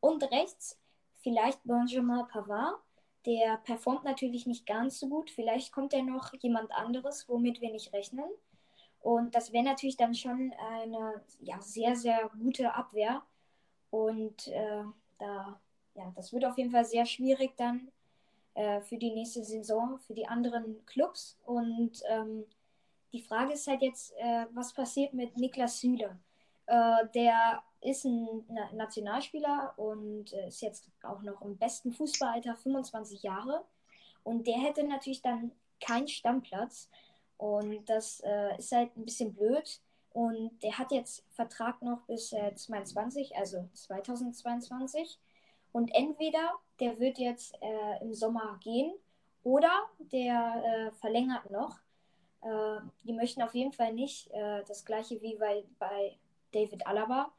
und 0.00 0.22
rechts 0.30 0.78
vielleicht 1.16 1.62
Benjamin 1.64 2.26
Pavard. 2.28 2.78
Der 3.24 3.56
performt 3.58 4.04
natürlich 4.04 4.46
nicht 4.46 4.66
ganz 4.66 4.98
so 5.00 5.08
gut. 5.08 5.30
Vielleicht 5.30 5.72
kommt 5.72 5.92
ja 5.92 6.02
noch 6.02 6.32
jemand 6.34 6.70
anderes, 6.72 7.28
womit 7.28 7.60
wir 7.60 7.72
nicht 7.72 7.92
rechnen. 7.92 8.24
Und 9.06 9.36
das 9.36 9.52
wäre 9.52 9.62
natürlich 9.62 9.96
dann 9.96 10.16
schon 10.16 10.52
eine 10.58 11.22
ja, 11.38 11.60
sehr, 11.60 11.94
sehr 11.94 12.28
gute 12.42 12.74
Abwehr. 12.74 13.22
Und 13.90 14.48
äh, 14.48 14.82
da, 15.20 15.60
ja, 15.94 16.12
das 16.16 16.32
wird 16.32 16.44
auf 16.44 16.58
jeden 16.58 16.72
Fall 16.72 16.84
sehr 16.84 17.06
schwierig 17.06 17.52
dann 17.56 17.86
äh, 18.54 18.80
für 18.80 18.98
die 18.98 19.12
nächste 19.12 19.44
Saison, 19.44 20.00
für 20.00 20.14
die 20.14 20.26
anderen 20.26 20.84
Clubs. 20.86 21.38
Und 21.44 22.02
ähm, 22.08 22.46
die 23.12 23.22
Frage 23.22 23.52
ist 23.52 23.68
halt 23.68 23.82
jetzt, 23.82 24.12
äh, 24.16 24.46
was 24.54 24.72
passiert 24.72 25.14
mit 25.14 25.36
Niklas 25.36 25.78
Süle? 25.78 26.18
Äh, 26.66 27.06
der 27.14 27.62
ist 27.82 28.06
ein 28.06 28.44
Na 28.48 28.72
Nationalspieler 28.72 29.74
und 29.76 30.32
äh, 30.32 30.48
ist 30.48 30.62
jetzt 30.62 30.90
auch 31.04 31.22
noch 31.22 31.42
im 31.42 31.56
besten 31.56 31.92
Fußballalter, 31.92 32.56
25 32.56 33.22
Jahre. 33.22 33.64
Und 34.24 34.48
der 34.48 34.58
hätte 34.58 34.82
natürlich 34.82 35.22
dann 35.22 35.52
keinen 35.80 36.08
Stammplatz. 36.08 36.90
Und 37.38 37.88
das 37.88 38.20
äh, 38.20 38.56
ist 38.58 38.72
halt 38.72 38.96
ein 38.96 39.04
bisschen 39.04 39.34
blöd. 39.34 39.80
Und 40.10 40.62
der 40.62 40.78
hat 40.78 40.92
jetzt 40.92 41.24
Vertrag 41.30 41.82
noch 41.82 42.02
bis 42.06 42.32
äh, 42.32 42.54
22, 42.54 43.36
also 43.36 43.68
2022. 43.74 45.18
Und 45.72 45.94
entweder 45.94 46.54
der 46.80 46.98
wird 46.98 47.18
jetzt 47.18 47.54
äh, 47.60 48.02
im 48.02 48.14
Sommer 48.14 48.58
gehen 48.62 48.94
oder 49.42 49.70
der 49.98 50.62
äh, 50.64 50.90
verlängert 50.92 51.50
noch. 51.50 51.78
Äh, 52.40 52.80
die 53.04 53.12
möchten 53.12 53.42
auf 53.42 53.54
jeden 53.54 53.72
Fall 53.72 53.92
nicht 53.92 54.30
äh, 54.30 54.62
das 54.64 54.84
gleiche 54.84 55.20
wie 55.20 55.36
bei, 55.36 55.64
bei 55.78 56.16
David 56.52 56.86
Alaba, 56.86 57.30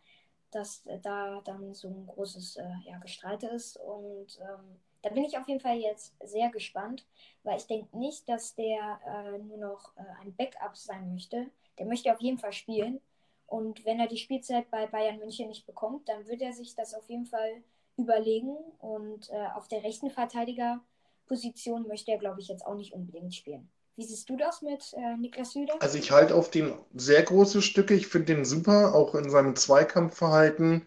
dass 0.51 0.85
äh, 0.85 0.99
da 0.99 1.41
dann 1.41 1.73
so 1.73 1.87
ein 1.87 2.05
großes 2.05 2.59
ja, 2.85 2.97
Gestreite 2.99 3.47
ist. 3.47 3.77
Und 3.77 4.39
ähm, 4.39 4.79
da 5.07 5.13
bin 5.13 5.23
ich 5.23 5.37
auf 5.37 5.47
jeden 5.47 5.61
Fall 5.61 5.77
jetzt 5.77 6.13
sehr 6.25 6.49
gespannt, 6.49 7.05
weil 7.43 7.57
ich 7.57 7.67
denke 7.67 7.97
nicht, 7.97 8.27
dass 8.27 8.55
der 8.55 8.99
nur 9.47 9.57
noch 9.57 9.93
ein 10.21 10.35
Backup 10.35 10.75
sein 10.75 11.13
möchte. 11.13 11.47
Der 11.79 11.85
möchte 11.85 12.11
auf 12.11 12.19
jeden 12.19 12.37
Fall 12.37 12.53
spielen. 12.53 12.99
Und 13.45 13.85
wenn 13.85 13.99
er 13.99 14.07
die 14.07 14.17
Spielzeit 14.17 14.69
bei 14.69 14.87
Bayern 14.87 15.19
München 15.19 15.47
nicht 15.47 15.65
bekommt, 15.65 16.09
dann 16.09 16.27
wird 16.27 16.41
er 16.41 16.51
sich 16.51 16.75
das 16.75 16.93
auf 16.93 17.07
jeden 17.07 17.25
Fall 17.25 17.63
überlegen. 17.95 18.57
Und 18.79 19.29
äh, 19.29 19.47
auf 19.55 19.69
der 19.69 19.83
rechten 19.83 20.09
Verteidigerposition 20.09 21.87
möchte 21.87 22.11
er, 22.11 22.17
glaube 22.17 22.41
ich, 22.41 22.49
jetzt 22.49 22.65
auch 22.65 22.75
nicht 22.75 22.93
unbedingt 22.93 23.33
spielen. 23.33 23.69
Wie 23.95 24.03
siehst 24.03 24.29
du 24.29 24.35
das 24.35 24.61
mit 24.61 24.93
äh, 24.93 25.15
Niklas 25.15 25.53
Süder? 25.53 25.75
Also 25.79 25.97
ich 25.97 26.11
halte 26.11 26.35
auf 26.35 26.51
den 26.51 26.73
sehr 26.93 27.23
große 27.23 27.61
Stücke. 27.61 27.93
Ich 27.93 28.07
finde 28.07 28.35
den 28.35 28.43
super, 28.45 28.93
auch 28.93 29.15
in 29.15 29.29
seinem 29.29 29.55
Zweikampfverhalten. 29.55 30.85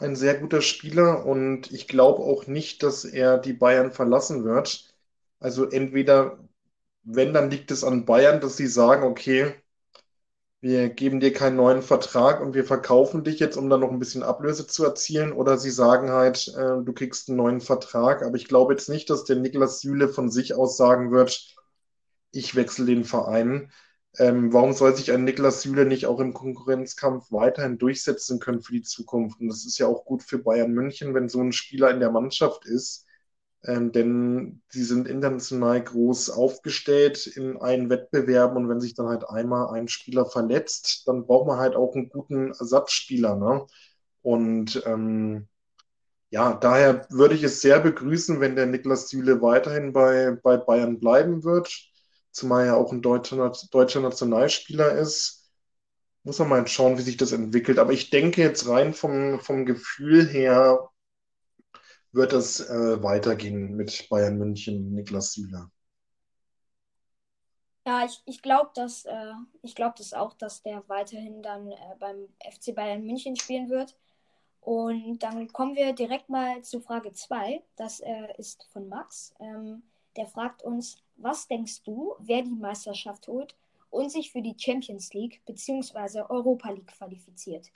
Ein 0.00 0.16
sehr 0.16 0.36
guter 0.38 0.62
Spieler 0.62 1.24
und 1.26 1.70
ich 1.72 1.86
glaube 1.86 2.22
auch 2.24 2.46
nicht, 2.48 2.82
dass 2.82 3.04
er 3.04 3.38
die 3.38 3.52
Bayern 3.52 3.92
verlassen 3.92 4.42
wird. 4.44 4.92
Also 5.38 5.64
entweder, 5.68 6.38
wenn, 7.04 7.32
dann 7.34 7.50
liegt 7.50 7.70
es 7.70 7.84
an 7.84 8.04
Bayern, 8.06 8.40
dass 8.40 8.56
sie 8.56 8.66
sagen, 8.66 9.04
okay, 9.04 9.54
wir 10.62 10.90
geben 10.90 11.20
dir 11.20 11.32
keinen 11.32 11.56
neuen 11.56 11.82
Vertrag 11.82 12.40
und 12.40 12.54
wir 12.54 12.64
verkaufen 12.64 13.24
dich 13.24 13.38
jetzt, 13.40 13.56
um 13.56 13.70
dann 13.70 13.80
noch 13.80 13.90
ein 13.90 13.98
bisschen 13.98 14.22
Ablöse 14.22 14.66
zu 14.66 14.84
erzielen. 14.84 15.32
Oder 15.32 15.56
sie 15.58 15.70
sagen 15.70 16.10
halt, 16.10 16.48
äh, 16.56 16.82
du 16.84 16.92
kriegst 16.92 17.28
einen 17.28 17.38
neuen 17.38 17.60
Vertrag. 17.62 18.22
Aber 18.22 18.36
ich 18.36 18.46
glaube 18.48 18.74
jetzt 18.74 18.88
nicht, 18.88 19.08
dass 19.10 19.24
der 19.24 19.36
Niklas 19.36 19.80
Süle 19.80 20.08
von 20.08 20.30
sich 20.30 20.54
aus 20.54 20.76
sagen 20.76 21.12
wird, 21.12 21.54
ich 22.32 22.54
wechsle 22.56 22.86
den 22.86 23.04
Verein. 23.04 23.70
Ähm, 24.18 24.52
warum 24.52 24.72
soll 24.72 24.94
sich 24.96 25.12
ein 25.12 25.24
Niklas 25.24 25.62
Süle 25.62 25.86
nicht 25.86 26.06
auch 26.06 26.20
im 26.20 26.34
Konkurrenzkampf 26.34 27.30
weiterhin 27.30 27.78
durchsetzen 27.78 28.40
können 28.40 28.60
für 28.60 28.72
die 28.72 28.82
Zukunft? 28.82 29.40
Und 29.40 29.48
das 29.48 29.64
ist 29.64 29.78
ja 29.78 29.86
auch 29.86 30.04
gut 30.04 30.22
für 30.22 30.38
Bayern 30.38 30.72
München, 30.72 31.14
wenn 31.14 31.28
so 31.28 31.40
ein 31.40 31.52
Spieler 31.52 31.90
in 31.90 32.00
der 32.00 32.10
Mannschaft 32.10 32.66
ist 32.66 33.06
ähm, 33.64 33.92
denn 33.92 34.62
sie 34.68 34.84
sind 34.84 35.06
international 35.08 35.82
groß 35.82 36.30
aufgestellt 36.30 37.26
in 37.26 37.56
allen 37.58 37.90
Wettbewerben 37.90 38.56
und 38.56 38.68
wenn 38.68 38.80
sich 38.80 38.94
dann 38.94 39.08
halt 39.08 39.28
einmal 39.28 39.74
ein 39.74 39.88
Spieler 39.88 40.24
verletzt, 40.26 41.06
dann 41.06 41.26
braucht 41.26 41.46
man 41.46 41.58
halt 41.58 41.76
auch 41.76 41.94
einen 41.94 42.08
guten 42.08 42.52
Ersatzspieler. 42.52 43.36
Ne? 43.36 43.66
Und 44.22 44.82
ähm, 44.86 45.48
ja, 46.30 46.54
daher 46.54 47.06
würde 47.10 47.34
ich 47.34 47.42
es 47.42 47.60
sehr 47.60 47.80
begrüßen, 47.80 48.40
wenn 48.40 48.56
der 48.56 48.66
Niklas 48.66 49.08
Süle 49.10 49.42
weiterhin 49.42 49.92
bei, 49.92 50.32
bei 50.42 50.56
Bayern 50.56 51.00
bleiben 51.00 51.44
wird, 51.44 51.89
zumal 52.32 52.66
er 52.66 52.76
auch 52.76 52.92
ein 52.92 53.02
deutscher, 53.02 53.52
deutscher 53.70 54.00
Nationalspieler 54.00 54.92
ist. 54.92 55.50
Muss 56.24 56.38
man 56.38 56.48
mal 56.48 56.66
schauen, 56.66 56.98
wie 56.98 57.02
sich 57.02 57.16
das 57.16 57.32
entwickelt. 57.32 57.78
Aber 57.78 57.92
ich 57.92 58.10
denke 58.10 58.42
jetzt 58.42 58.68
rein 58.68 58.94
vom, 58.94 59.40
vom 59.40 59.66
Gefühl 59.66 60.28
her, 60.28 60.90
wird 62.12 62.32
es 62.32 62.60
äh, 62.60 63.02
weitergehen 63.02 63.76
mit 63.76 64.08
Bayern 64.08 64.38
München, 64.38 64.94
Niklas 64.94 65.32
Süle. 65.32 65.70
Ja, 67.86 68.04
ich, 68.04 68.22
ich 68.26 68.42
glaube 68.42 68.70
dass, 68.74 69.04
äh, 69.06 69.32
glaub 69.74 69.96
das 69.96 70.12
auch, 70.12 70.34
dass 70.34 70.62
der 70.62 70.86
weiterhin 70.88 71.42
dann 71.42 71.70
äh, 71.72 71.76
beim 71.98 72.28
FC 72.40 72.74
Bayern 72.74 73.04
München 73.04 73.36
spielen 73.36 73.70
wird. 73.70 73.96
Und 74.60 75.20
dann 75.22 75.48
kommen 75.52 75.74
wir 75.76 75.92
direkt 75.94 76.28
mal 76.28 76.62
zu 76.62 76.80
Frage 76.80 77.12
2. 77.12 77.62
Das 77.76 78.00
äh, 78.00 78.28
ist 78.38 78.66
von 78.72 78.88
Max. 78.88 79.34
Ähm, 79.40 79.82
der 80.16 80.26
fragt 80.26 80.62
uns, 80.62 81.02
was 81.16 81.48
denkst 81.48 81.82
du, 81.84 82.14
wer 82.18 82.42
die 82.42 82.54
Meisterschaft 82.54 83.28
holt 83.28 83.56
und 83.90 84.10
sich 84.10 84.32
für 84.32 84.42
die 84.42 84.56
Champions 84.58 85.12
League 85.12 85.42
bzw. 85.46 86.22
Europa 86.28 86.70
League 86.70 86.86
qualifiziert? 86.86 87.68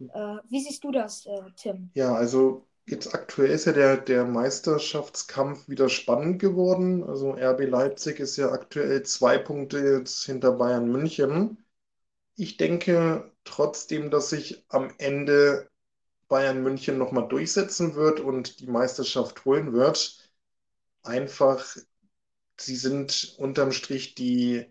Äh, 0.00 0.36
wie 0.48 0.60
siehst 0.60 0.82
du 0.84 0.90
das, 0.90 1.26
äh, 1.26 1.42
Tim? 1.56 1.90
Ja, 1.94 2.14
also 2.14 2.66
Jetzt 2.90 3.14
aktuell 3.14 3.50
ist 3.50 3.66
ja 3.66 3.72
der, 3.72 3.98
der 3.98 4.24
Meisterschaftskampf 4.24 5.68
wieder 5.68 5.88
spannend 5.88 6.40
geworden. 6.40 7.04
Also 7.04 7.34
RB 7.34 7.60
Leipzig 7.68 8.18
ist 8.18 8.36
ja 8.36 8.50
aktuell 8.50 9.04
zwei 9.04 9.38
Punkte 9.38 9.78
jetzt 9.78 10.24
hinter 10.24 10.50
Bayern 10.50 10.90
München. 10.90 11.64
Ich 12.34 12.56
denke 12.56 13.30
trotzdem, 13.44 14.10
dass 14.10 14.30
sich 14.30 14.64
am 14.68 14.92
Ende 14.98 15.70
Bayern 16.28 16.64
München 16.64 16.98
nochmal 16.98 17.28
durchsetzen 17.28 17.94
wird 17.94 18.18
und 18.18 18.58
die 18.58 18.66
Meisterschaft 18.66 19.44
holen 19.44 19.72
wird. 19.72 20.29
Einfach, 21.02 21.64
sie 22.58 22.76
sind 22.76 23.34
unterm 23.38 23.72
Strich 23.72 24.14
die, 24.14 24.66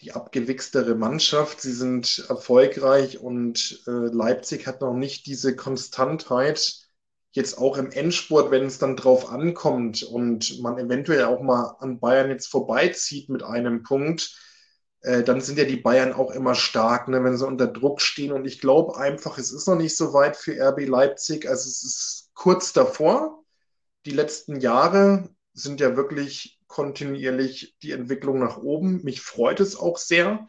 die 0.00 0.12
abgewichstere 0.12 0.94
Mannschaft. 0.94 1.60
Sie 1.60 1.72
sind 1.72 2.24
erfolgreich 2.28 3.18
und 3.18 3.82
äh, 3.86 3.90
Leipzig 3.90 4.66
hat 4.66 4.80
noch 4.80 4.94
nicht 4.94 5.26
diese 5.26 5.56
Konstantheit 5.56 6.86
jetzt 7.32 7.58
auch 7.58 7.76
im 7.76 7.90
Endspurt, 7.90 8.50
wenn 8.50 8.64
es 8.64 8.78
dann 8.78 8.96
drauf 8.96 9.30
ankommt 9.30 10.02
und 10.02 10.60
man 10.62 10.78
eventuell 10.78 11.24
auch 11.24 11.42
mal 11.42 11.76
an 11.80 12.00
Bayern 12.00 12.30
jetzt 12.30 12.48
vorbeizieht 12.48 13.28
mit 13.28 13.42
einem 13.42 13.82
Punkt, 13.82 14.34
äh, 15.02 15.22
dann 15.22 15.40
sind 15.40 15.58
ja 15.58 15.64
die 15.64 15.76
Bayern 15.76 16.12
auch 16.14 16.30
immer 16.30 16.54
stark, 16.54 17.08
ne, 17.08 17.22
wenn 17.22 17.36
sie 17.36 17.46
unter 17.46 17.66
Druck 17.66 18.00
stehen. 18.00 18.32
Und 18.32 18.46
ich 18.46 18.60
glaube 18.60 18.96
einfach, 18.96 19.38
es 19.38 19.52
ist 19.52 19.68
noch 19.68 19.76
nicht 19.76 19.96
so 19.96 20.12
weit 20.14 20.36
für 20.36 20.58
RB 20.58 20.86
Leipzig. 20.86 21.46
Also 21.48 21.68
es 21.68 21.84
ist 21.84 22.30
kurz 22.34 22.72
davor. 22.72 23.35
Die 24.06 24.12
letzten 24.12 24.60
Jahre 24.60 25.28
sind 25.52 25.80
ja 25.80 25.96
wirklich 25.96 26.58
kontinuierlich 26.66 27.76
die 27.82 27.92
Entwicklung 27.92 28.38
nach 28.38 28.56
oben. 28.58 29.02
Mich 29.02 29.20
freut 29.20 29.60
es 29.60 29.76
auch 29.76 29.98
sehr. 29.98 30.46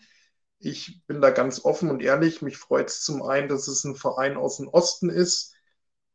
Ich 0.60 1.02
bin 1.08 1.22
da 1.22 1.32
ganz 1.32 1.66
offen 1.66 1.90
und 1.90 2.02
ehrlich. 2.02 2.42
Mich 2.42 2.58
freut 2.58 2.88
es 2.88 3.02
zum 3.02 3.22
einen, 3.22 3.50
dass 3.50 3.68
es 3.68 3.84
ein 3.84 3.96
Verein 3.96 4.38
aus 4.38 4.58
dem 4.58 4.68
Osten 4.68 5.10
ist 5.10 5.54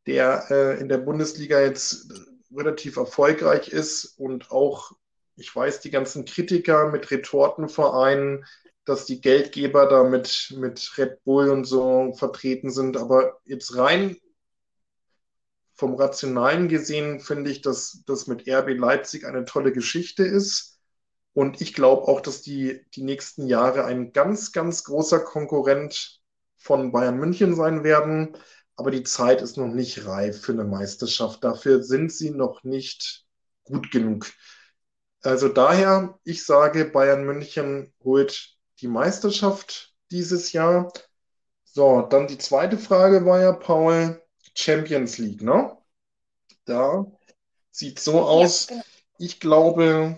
der 0.05 0.45
äh, 0.49 0.79
in 0.79 0.89
der 0.89 0.97
Bundesliga 0.97 1.61
jetzt 1.61 2.07
relativ 2.55 2.97
erfolgreich 2.97 3.69
ist 3.69 4.05
und 4.17 4.51
auch, 4.51 4.91
ich 5.35 5.55
weiß, 5.55 5.79
die 5.79 5.91
ganzen 5.91 6.25
Kritiker 6.25 6.91
mit 6.91 7.09
Retortenvereinen, 7.09 8.45
dass 8.85 9.05
die 9.05 9.21
Geldgeber 9.21 9.87
da 9.87 10.03
mit, 10.03 10.53
mit 10.57 10.97
Red 10.97 11.23
Bull 11.23 11.49
und 11.49 11.65
so 11.65 12.13
vertreten 12.13 12.69
sind. 12.69 12.97
Aber 12.97 13.39
jetzt 13.45 13.77
rein 13.77 14.17
vom 15.75 15.95
Rationalen 15.95 16.67
gesehen 16.67 17.19
finde 17.19 17.49
ich, 17.49 17.61
dass 17.61 18.03
das 18.05 18.27
mit 18.27 18.47
RB 18.47 18.77
Leipzig 18.77 19.25
eine 19.25 19.45
tolle 19.45 19.71
Geschichte 19.71 20.23
ist. 20.23 20.79
Und 21.33 21.61
ich 21.61 21.73
glaube 21.73 22.07
auch, 22.07 22.21
dass 22.21 22.41
die 22.41 22.85
die 22.95 23.03
nächsten 23.03 23.47
Jahre 23.47 23.85
ein 23.85 24.13
ganz, 24.13 24.51
ganz 24.51 24.83
großer 24.83 25.19
Konkurrent 25.19 26.21
von 26.57 26.91
Bayern 26.91 27.17
München 27.17 27.55
sein 27.55 27.83
werden 27.83 28.37
aber 28.75 28.91
die 28.91 29.03
Zeit 29.03 29.41
ist 29.41 29.57
noch 29.57 29.67
nicht 29.67 30.05
reif 30.05 30.41
für 30.41 30.53
eine 30.53 30.63
Meisterschaft. 30.63 31.43
Dafür 31.43 31.83
sind 31.83 32.11
sie 32.11 32.31
noch 32.31 32.63
nicht 32.63 33.25
gut 33.63 33.91
genug. 33.91 34.31
Also 35.21 35.47
daher, 35.47 36.19
ich 36.23 36.45
sage, 36.45 36.85
Bayern 36.85 37.23
München 37.23 37.93
holt 38.03 38.57
die 38.79 38.87
Meisterschaft 38.87 39.93
dieses 40.11 40.51
Jahr. 40.53 40.91
So, 41.63 42.01
dann 42.01 42.27
die 42.27 42.37
zweite 42.37 42.77
Frage 42.77 43.25
war 43.25 43.41
ja, 43.41 43.53
Paul, 43.53 44.21
Champions 44.55 45.17
League, 45.17 45.41
ne? 45.41 45.77
Da 46.65 47.05
sieht 47.71 47.99
so 47.99 48.21
aus. 48.21 48.69
Ja, 48.69 48.75
genau. 48.75 48.85
Ich 49.19 49.39
glaube, 49.39 50.17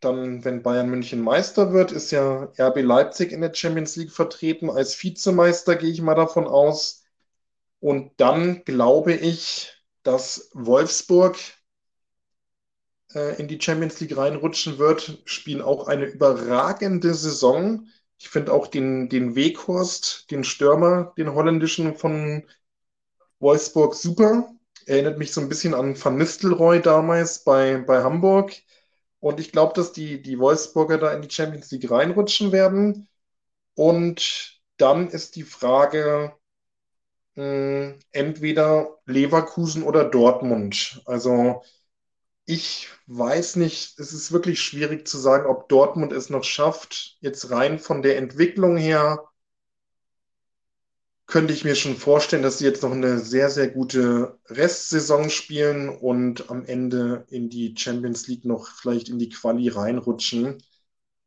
dann, 0.00 0.44
wenn 0.44 0.62
Bayern 0.62 0.88
München 0.88 1.20
Meister 1.20 1.72
wird, 1.72 1.92
ist 1.92 2.10
ja 2.10 2.52
RB 2.58 2.82
Leipzig 2.82 3.32
in 3.32 3.40
der 3.40 3.54
Champions 3.54 3.96
League 3.96 4.12
vertreten. 4.12 4.70
Als 4.70 5.02
Vizemeister 5.02 5.76
gehe 5.76 5.90
ich 5.90 6.00
mal 6.00 6.14
davon 6.14 6.46
aus. 6.46 7.04
Und 7.80 8.12
dann 8.18 8.64
glaube 8.64 9.14
ich, 9.14 9.72
dass 10.02 10.50
Wolfsburg 10.54 11.36
äh, 13.14 13.40
in 13.40 13.48
die 13.48 13.60
Champions 13.60 14.00
League 14.00 14.16
reinrutschen 14.16 14.78
wird, 14.78 15.22
spielen 15.24 15.62
auch 15.62 15.88
eine 15.88 16.06
überragende 16.06 17.14
Saison. 17.14 17.86
Ich 18.18 18.28
finde 18.28 18.52
auch 18.52 18.66
den, 18.66 19.08
den 19.08 19.34
Weghorst, 19.36 20.30
den 20.30 20.44
Stürmer, 20.44 21.12
den 21.16 21.32
holländischen 21.34 21.96
von 21.96 22.44
Wolfsburg 23.40 23.94
super. 23.94 24.52
Erinnert 24.86 25.18
mich 25.18 25.32
so 25.32 25.40
ein 25.40 25.48
bisschen 25.48 25.74
an 25.74 26.02
Van 26.02 26.16
Nistelrooy 26.16 26.80
damals 26.80 27.44
bei, 27.44 27.78
bei 27.78 28.02
Hamburg. 28.02 28.52
Und 29.20 29.40
ich 29.40 29.52
glaube, 29.52 29.74
dass 29.74 29.92
die, 29.92 30.22
die 30.22 30.38
Wolfsburger 30.38 30.98
da 30.98 31.12
in 31.12 31.22
die 31.22 31.30
Champions 31.30 31.70
League 31.70 31.90
reinrutschen 31.90 32.52
werden. 32.52 33.08
Und 33.74 34.60
dann 34.76 35.08
ist 35.08 35.36
die 35.36 35.42
Frage, 35.42 36.34
entweder 38.12 38.98
Leverkusen 39.06 39.84
oder 39.84 40.04
Dortmund. 40.04 41.02
Also 41.04 41.62
ich 42.46 42.88
weiß 43.06 43.56
nicht, 43.56 43.98
es 43.98 44.12
ist 44.12 44.32
wirklich 44.32 44.60
schwierig 44.60 45.06
zu 45.06 45.18
sagen, 45.18 45.46
ob 45.46 45.68
Dortmund 45.68 46.12
es 46.12 46.30
noch 46.30 46.42
schafft. 46.42 47.16
Jetzt 47.20 47.50
rein 47.50 47.78
von 47.78 48.02
der 48.02 48.16
Entwicklung 48.16 48.76
her 48.76 49.22
könnte 51.28 51.54
ich 51.54 51.64
mir 51.64 51.76
schon 51.76 51.96
vorstellen, 51.96 52.42
dass 52.42 52.58
sie 52.58 52.64
jetzt 52.64 52.82
noch 52.82 52.92
eine 52.92 53.20
sehr, 53.20 53.50
sehr 53.50 53.68
gute 53.68 54.38
Restsaison 54.46 55.30
spielen 55.30 55.88
und 55.90 56.50
am 56.50 56.64
Ende 56.64 57.26
in 57.30 57.50
die 57.50 57.74
Champions 57.78 58.26
League 58.28 58.44
noch 58.44 58.68
vielleicht 58.68 59.08
in 59.10 59.20
die 59.20 59.28
Quali 59.28 59.68
reinrutschen. 59.68 60.58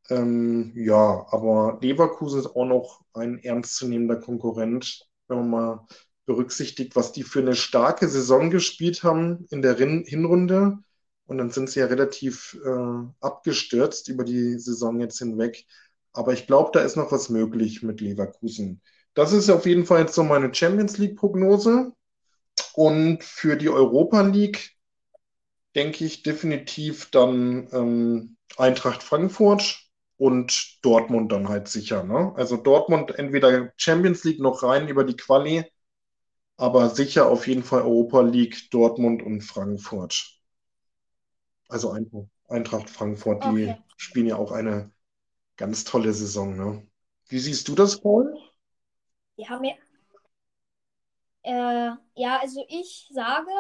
Ähm, 0.10 0.74
ja, 0.76 1.26
aber 1.32 1.80
Leverkusen 1.82 2.40
ist 2.42 2.48
auch 2.48 2.66
noch 2.66 3.02
ein 3.14 3.40
ernstzunehmender 3.40 4.18
Konkurrent 4.18 5.08
wenn 5.32 5.38
man 5.40 5.50
mal 5.50 5.88
berücksichtigt, 6.26 6.96
was 6.96 7.12
die 7.14 7.24
für 7.24 7.40
eine 7.40 7.56
starke 7.56 8.08
Saison 8.08 8.50
gespielt 8.52 9.04
haben 9.04 9.48
in 9.50 9.62
der 9.62 9.76
Hinrunde. 9.76 10.78
Und 11.26 11.38
dann 11.38 11.50
sind 11.50 11.70
sie 11.70 11.80
ja 11.80 11.86
relativ 11.86 12.60
äh, 12.64 13.06
abgestürzt 13.22 14.10
über 14.10 14.24
die 14.24 14.60
Saison 14.60 15.00
jetzt 15.00 15.20
hinweg. 15.20 15.66
Aber 16.14 16.34
ich 16.34 16.46
glaube, 16.46 16.72
da 16.74 16.82
ist 16.82 16.98
noch 16.98 17.12
was 17.12 17.30
möglich 17.30 17.82
mit 17.84 18.02
Leverkusen. 18.02 18.82
Das 19.14 19.34
ist 19.34 19.50
auf 19.50 19.66
jeden 19.66 19.86
Fall 19.86 20.02
jetzt 20.02 20.16
so 20.16 20.24
meine 20.24 20.54
Champions 20.54 20.98
League-Prognose. 20.98 21.94
Und 22.74 23.24
für 23.24 23.58
die 23.58 23.70
Europa 23.70 24.22
League 24.22 24.78
denke 25.76 26.06
ich 26.06 26.24
definitiv 26.24 27.10
dann 27.12 27.68
ähm, 27.72 28.38
Eintracht 28.58 29.04
Frankfurt 29.04 29.82
und 30.18 30.78
Dortmund 30.82 31.32
dann 31.32 31.50
halt 31.50 31.68
sicher. 31.68 32.04
Ne? 32.04 32.34
Also 32.36 32.58
Dortmund 32.58 33.18
entweder 33.18 33.74
Champions 33.78 34.24
League 34.24 34.40
noch 34.40 34.64
rein 34.64 34.88
über 34.88 35.04
die 35.04 35.16
Quali, 35.16 35.66
aber 36.58 36.90
sicher 36.90 37.28
auf 37.28 37.48
jeden 37.48 37.64
Fall 37.64 37.82
Europa 37.82 38.22
League, 38.22 38.70
Dortmund 38.70 39.24
und 39.24 39.42
Frankfurt. 39.42 40.40
Also 41.70 41.96
Eintracht 42.48 42.90
Frankfurt, 42.90 43.44
die 43.46 43.70
okay. 43.70 43.78
spielen 43.98 44.28
ja 44.28 44.36
auch 44.36 44.52
eine 44.52 44.92
ganz 45.56 45.86
tolle 45.86 46.14
Saison. 46.14 46.56
Ne? 46.56 46.88
Wie 47.28 47.40
siehst 47.40 47.68
du 47.70 47.76
das, 47.76 48.02
Paul? 48.02 48.38
Die 49.38 49.48
haben 49.48 49.64
ja. 49.64 49.76
Äh, 51.44 51.96
ja, 52.16 52.40
also 52.40 52.64
ich 52.68 53.10
sage, 53.12 53.52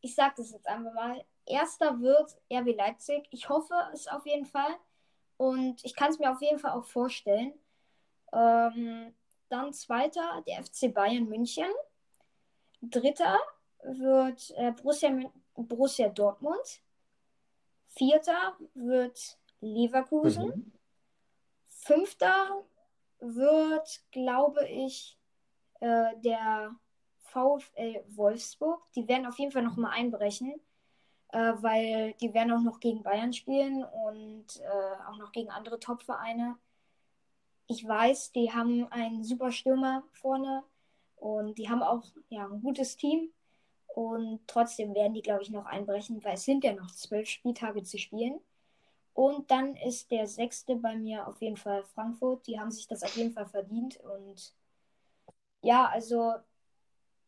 ich 0.00 0.14
sage 0.14 0.34
das 0.38 0.52
jetzt 0.52 0.66
einfach 0.66 0.92
mal. 0.92 1.24
Erster 1.44 2.00
wird 2.00 2.36
RB 2.52 2.76
Leipzig. 2.76 3.26
Ich 3.30 3.48
hoffe 3.48 3.74
es 3.92 4.06
auf 4.06 4.26
jeden 4.26 4.46
Fall. 4.46 4.76
Und 5.36 5.84
ich 5.84 5.94
kann 5.94 6.10
es 6.10 6.18
mir 6.18 6.30
auf 6.30 6.42
jeden 6.42 6.58
Fall 6.58 6.72
auch 6.72 6.84
vorstellen. 6.84 7.54
Ähm, 8.32 9.14
dann 9.48 9.72
zweiter, 9.72 10.42
der 10.46 10.62
FC 10.62 10.92
Bayern 10.92 11.28
München. 11.28 11.70
Dritter 12.82 13.38
wird 13.82 14.52
äh, 14.56 14.72
Borussia, 14.72 15.10
Borussia 15.54 16.08
Dortmund. 16.08 16.82
Vierter 17.88 18.56
wird 18.74 19.38
Leverkusen. 19.60 20.46
Mhm. 20.48 20.72
Fünfter 21.68 22.64
wird, 23.20 24.02
glaube 24.10 24.66
ich, 24.68 25.18
äh, 25.80 26.16
der 26.24 26.74
VfL 27.16 28.04
Wolfsburg. 28.08 28.82
Die 28.94 29.08
werden 29.08 29.26
auf 29.26 29.38
jeden 29.38 29.52
Fall 29.52 29.62
noch 29.62 29.76
mal 29.76 29.90
einbrechen, 29.90 30.54
äh, 31.32 31.52
weil 31.56 32.14
die 32.14 32.32
werden 32.34 32.52
auch 32.52 32.62
noch 32.62 32.80
gegen 32.80 33.02
Bayern 33.02 33.32
spielen 33.32 33.84
und 33.84 34.60
äh, 34.60 35.08
auch 35.08 35.18
noch 35.18 35.32
gegen 35.32 35.50
andere 35.50 35.78
Top-Vereine. 35.78 36.56
Ich 37.66 37.86
weiß, 37.86 38.32
die 38.32 38.52
haben 38.52 38.90
einen 38.90 39.24
super 39.24 39.52
Stürmer 39.52 40.02
vorne 40.12 40.64
und 41.16 41.58
die 41.58 41.68
haben 41.68 41.82
auch 41.82 42.04
ja, 42.30 42.46
ein 42.46 42.62
gutes 42.62 42.96
Team. 42.96 43.30
Und 43.94 44.40
trotzdem 44.46 44.94
werden 44.94 45.14
die, 45.14 45.22
glaube 45.22 45.42
ich, 45.42 45.50
noch 45.50 45.66
einbrechen, 45.66 46.22
weil 46.22 46.34
es 46.34 46.44
sind 46.44 46.62
ja 46.62 46.72
noch 46.72 46.90
zwölf 46.92 47.28
Spieltage 47.28 47.82
zu 47.82 47.98
spielen. 47.98 48.40
Und 49.18 49.50
dann 49.50 49.74
ist 49.74 50.12
der 50.12 50.28
sechste 50.28 50.76
bei 50.76 50.94
mir 50.94 51.26
auf 51.26 51.42
jeden 51.42 51.56
Fall 51.56 51.82
Frankfurt. 51.82 52.46
Die 52.46 52.60
haben 52.60 52.70
sich 52.70 52.86
das 52.86 53.02
auf 53.02 53.16
jeden 53.16 53.32
Fall 53.32 53.46
verdient. 53.46 53.98
Und 53.98 54.54
ja, 55.60 55.86
also 55.86 56.34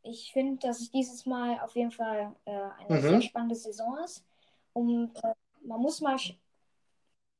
ich 0.04 0.32
finde, 0.32 0.64
dass 0.64 0.78
es 0.78 0.92
dieses 0.92 1.26
Mal 1.26 1.58
auf 1.58 1.74
jeden 1.74 1.90
Fall 1.90 2.36
äh, 2.44 2.52
eine 2.52 2.96
mhm. 2.96 3.00
sehr 3.00 3.22
spannende 3.22 3.56
Saison 3.56 3.98
ist. 4.04 4.24
Und 4.72 5.16
äh, 5.24 5.34
man 5.62 5.80
muss 5.80 6.00
mal, 6.00 6.16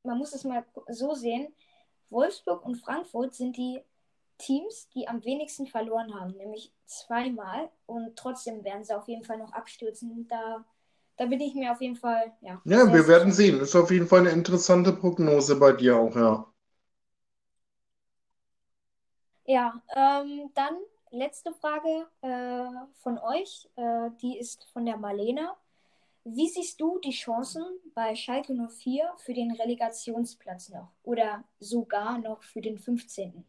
man 0.02 0.18
muss 0.18 0.34
es 0.34 0.42
mal 0.42 0.66
so 0.88 1.14
sehen. 1.14 1.54
Wolfsburg 2.08 2.64
und 2.64 2.74
Frankfurt 2.74 3.36
sind 3.36 3.56
die 3.56 3.80
Teams, 4.38 4.88
die 4.88 5.06
am 5.06 5.24
wenigsten 5.24 5.68
verloren 5.68 6.12
haben, 6.18 6.32
nämlich 6.32 6.72
zweimal. 6.86 7.70
Und 7.86 8.16
trotzdem 8.16 8.64
werden 8.64 8.82
sie 8.82 8.96
auf 8.96 9.06
jeden 9.06 9.22
Fall 9.22 9.38
noch 9.38 9.52
abstürzen. 9.52 10.26
Da, 10.26 10.64
da 11.20 11.26
bin 11.26 11.38
ich 11.38 11.54
mir 11.54 11.70
auf 11.70 11.82
jeden 11.82 11.96
Fall, 11.96 12.32
ja. 12.40 12.62
Ja, 12.64 12.90
wir 12.94 13.06
werden 13.06 13.30
sehen. 13.30 13.60
Ist 13.60 13.76
auf 13.76 13.90
jeden 13.90 14.06
Fall 14.06 14.20
eine 14.20 14.30
interessante 14.30 14.94
Prognose 14.94 15.56
bei 15.56 15.72
dir 15.72 15.98
auch, 15.98 16.16
ja. 16.16 16.46
Ja, 19.44 19.82
ähm, 19.94 20.50
dann 20.54 20.74
letzte 21.10 21.52
Frage 21.52 22.06
äh, 22.22 22.86
von 23.02 23.18
euch. 23.18 23.68
Äh, 23.76 24.08
die 24.22 24.38
ist 24.38 24.64
von 24.72 24.86
der 24.86 24.96
Marlene. 24.96 25.50
Wie 26.24 26.48
siehst 26.48 26.80
du 26.80 26.98
die 27.00 27.10
Chancen 27.10 27.64
bei 27.94 28.14
Schalke 28.14 28.54
04 28.54 29.12
für 29.18 29.34
den 29.34 29.50
Relegationsplatz 29.50 30.70
noch 30.70 30.88
oder 31.02 31.44
sogar 31.58 32.16
noch 32.16 32.42
für 32.42 32.62
den 32.62 32.78
15.? 32.78 33.44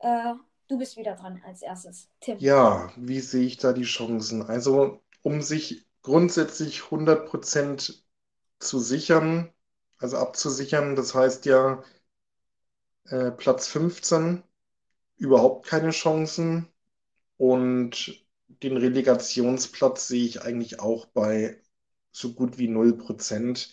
Äh, 0.00 0.34
du 0.68 0.76
bist 0.76 0.98
wieder 0.98 1.14
dran 1.14 1.40
als 1.46 1.62
erstes. 1.62 2.10
Tim. 2.20 2.36
Ja, 2.38 2.92
wie 2.96 3.20
sehe 3.20 3.46
ich 3.46 3.56
da 3.56 3.72
die 3.72 3.84
Chancen? 3.84 4.42
Also, 4.42 5.00
um 5.22 5.40
sich 5.40 5.86
grundsätzlich 6.02 6.82
100% 6.90 8.02
zu 8.58 8.78
sichern, 8.80 9.52
also 9.98 10.16
abzusichern, 10.18 10.96
das 10.96 11.14
heißt 11.14 11.46
ja 11.46 11.82
äh, 13.04 13.30
Platz 13.32 13.68
15, 13.68 14.42
überhaupt 15.16 15.66
keine 15.66 15.90
Chancen. 15.90 16.68
Und 17.36 18.24
den 18.62 18.76
Relegationsplatz 18.76 20.08
sehe 20.08 20.24
ich 20.26 20.42
eigentlich 20.42 20.80
auch 20.80 21.06
bei 21.06 21.60
so 22.12 22.32
gut 22.34 22.58
wie 22.58 22.68
0%. 22.68 23.70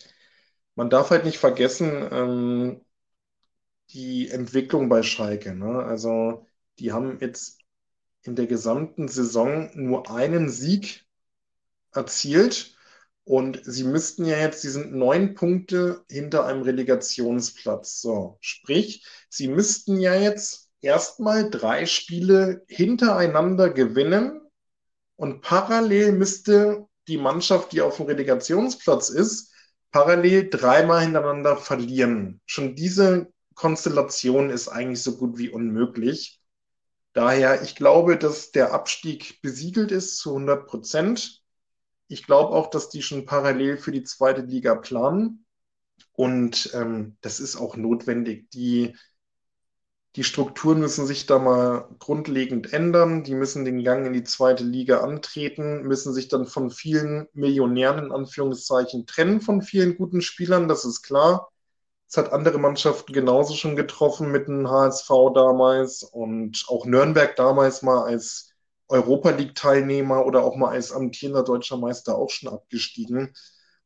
Man 0.74 0.90
darf 0.90 1.10
halt 1.10 1.24
nicht 1.24 1.38
vergessen, 1.38 2.08
ähm, 2.12 2.80
die 3.90 4.28
Entwicklung 4.30 4.88
bei 4.88 5.02
Schalke. 5.02 5.54
Ne? 5.54 5.82
Also 5.84 6.46
die 6.78 6.92
haben 6.92 7.18
jetzt 7.20 7.60
in 8.22 8.36
der 8.36 8.46
gesamten 8.46 9.08
Saison 9.08 9.70
nur 9.74 10.10
einen 10.10 10.48
Sieg 10.50 11.07
erzielt 11.92 12.74
und 13.24 13.60
sie 13.62 13.84
müssten 13.84 14.24
ja 14.24 14.38
jetzt, 14.38 14.62
sie 14.62 14.70
sind 14.70 14.94
neun 14.94 15.34
Punkte 15.34 16.04
hinter 16.10 16.46
einem 16.46 16.62
Relegationsplatz. 16.62 18.00
So, 18.00 18.38
sprich, 18.40 19.06
sie 19.28 19.48
müssten 19.48 19.98
ja 19.98 20.14
jetzt 20.14 20.68
erstmal 20.80 21.50
drei 21.50 21.86
Spiele 21.86 22.64
hintereinander 22.68 23.70
gewinnen 23.70 24.40
und 25.16 25.42
parallel 25.42 26.12
müsste 26.12 26.86
die 27.08 27.18
Mannschaft, 27.18 27.72
die 27.72 27.80
auf 27.80 27.96
dem 27.96 28.06
Relegationsplatz 28.06 29.08
ist, 29.10 29.52
parallel 29.90 30.48
dreimal 30.50 31.02
hintereinander 31.02 31.56
verlieren. 31.56 32.40
Schon 32.46 32.76
diese 32.76 33.32
Konstellation 33.54 34.50
ist 34.50 34.68
eigentlich 34.68 35.02
so 35.02 35.16
gut 35.16 35.36
wie 35.38 35.48
unmöglich. 35.48 36.40
Daher, 37.12 37.62
ich 37.62 37.74
glaube, 37.74 38.16
dass 38.16 38.52
der 38.52 38.72
Abstieg 38.72 39.42
besiegelt 39.42 39.90
ist 39.90 40.18
zu 40.18 40.30
100 40.30 40.66
Prozent. 40.66 41.37
Ich 42.08 42.24
glaube 42.26 42.54
auch, 42.54 42.70
dass 42.70 42.88
die 42.88 43.02
schon 43.02 43.26
parallel 43.26 43.76
für 43.76 43.92
die 43.92 44.02
zweite 44.02 44.40
Liga 44.42 44.74
planen. 44.74 45.44
Und 46.12 46.70
ähm, 46.74 47.16
das 47.20 47.38
ist 47.38 47.56
auch 47.56 47.76
notwendig. 47.76 48.50
Die, 48.50 48.96
die 50.16 50.24
Strukturen 50.24 50.80
müssen 50.80 51.06
sich 51.06 51.26
da 51.26 51.38
mal 51.38 51.88
grundlegend 51.98 52.72
ändern. 52.72 53.22
Die 53.24 53.34
müssen 53.34 53.64
den 53.64 53.84
Gang 53.84 54.06
in 54.06 54.14
die 54.14 54.24
zweite 54.24 54.64
Liga 54.64 55.00
antreten, 55.00 55.82
müssen 55.82 56.12
sich 56.12 56.28
dann 56.28 56.46
von 56.46 56.70
vielen 56.70 57.28
Millionären 57.34 58.06
in 58.06 58.12
Anführungszeichen 58.12 59.06
trennen, 59.06 59.40
von 59.40 59.62
vielen 59.62 59.96
guten 59.96 60.22
Spielern, 60.22 60.66
das 60.66 60.84
ist 60.84 61.02
klar. 61.02 61.52
Es 62.08 62.16
hat 62.16 62.32
andere 62.32 62.58
Mannschaften 62.58 63.12
genauso 63.12 63.54
schon 63.54 63.76
getroffen 63.76 64.32
mit 64.32 64.48
dem 64.48 64.68
HSV 64.68 65.08
damals 65.34 66.02
und 66.02 66.64
auch 66.68 66.86
Nürnberg 66.86 67.36
damals 67.36 67.82
mal 67.82 68.02
als 68.02 68.54
Europa 68.88 69.30
League-Teilnehmer 69.30 70.24
oder 70.26 70.44
auch 70.44 70.56
mal 70.56 70.70
als 70.70 70.92
amtierender 70.92 71.44
deutscher 71.44 71.76
Meister 71.76 72.16
auch 72.16 72.30
schon 72.30 72.48
abgestiegen. 72.52 73.34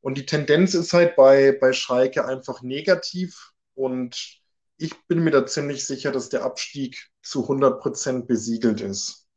Und 0.01 0.19
die 0.19 0.27
Tendenz 0.27 0.75
ist 0.75 0.93
halt 0.93 1.17
bei, 1.17 1.57
bei 1.61 1.73
Schalke 1.73 2.25
einfach 2.27 2.63
negativ 2.63 3.53
und 3.75 4.41
ich 4.77 5.07
bin 5.07 5.23
mir 5.23 5.31
da 5.31 5.47
ziemlich 5.47 5.87
sicher, 5.87 6.11
dass 6.11 6.29
der 6.29 6.45
Abstieg 6.45 7.11
zu 7.23 7.43
100 7.43 7.81
Prozent 7.81 8.27
besiegelt 8.27 8.81
ist. 8.81 9.29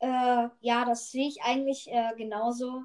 Äh, 0.00 0.48
ja, 0.60 0.84
das 0.84 1.10
sehe 1.10 1.28
ich 1.28 1.42
eigentlich 1.42 1.88
äh, 1.90 2.12
genauso. 2.16 2.84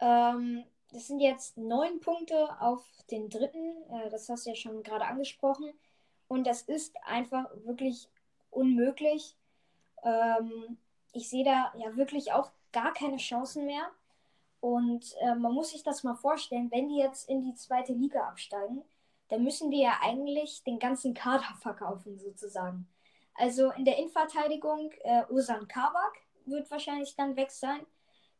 Ähm, 0.00 0.64
das 0.92 1.06
sind 1.08 1.20
jetzt 1.20 1.56
neun 1.56 2.00
Punkte 2.00 2.60
auf 2.60 2.84
den 3.10 3.28
dritten. 3.30 3.82
Äh, 3.90 4.10
das 4.10 4.28
hast 4.28 4.46
du 4.46 4.50
ja 4.50 4.56
schon 4.56 4.82
gerade 4.82 5.06
angesprochen. 5.06 5.72
Und 6.28 6.46
das 6.46 6.62
ist 6.62 6.94
einfach 7.04 7.46
wirklich 7.64 8.08
unmöglich. 8.56 9.36
Ähm, 10.02 10.78
ich 11.12 11.28
sehe 11.28 11.44
da 11.44 11.72
ja 11.76 11.96
wirklich 11.96 12.32
auch 12.32 12.50
gar 12.72 12.92
keine 12.92 13.18
Chancen 13.18 13.66
mehr. 13.66 13.88
Und 14.60 15.14
äh, 15.20 15.34
man 15.34 15.52
muss 15.52 15.70
sich 15.70 15.82
das 15.82 16.02
mal 16.02 16.14
vorstellen, 16.14 16.70
wenn 16.70 16.88
die 16.88 16.98
jetzt 16.98 17.28
in 17.28 17.42
die 17.42 17.54
zweite 17.54 17.92
Liga 17.92 18.26
absteigen, 18.28 18.82
dann 19.28 19.42
müssen 19.42 19.70
die 19.70 19.80
ja 19.80 19.98
eigentlich 20.02 20.64
den 20.64 20.78
ganzen 20.78 21.14
Kader 21.14 21.54
verkaufen, 21.60 22.18
sozusagen. 22.18 22.88
Also 23.34 23.70
in 23.72 23.84
der 23.84 23.98
Innenverteidigung, 23.98 24.92
äh, 25.04 25.24
Usan 25.30 25.68
Kabak 25.68 26.14
wird 26.46 26.70
wahrscheinlich 26.70 27.14
dann 27.16 27.36
weg 27.36 27.50
sein. 27.50 27.86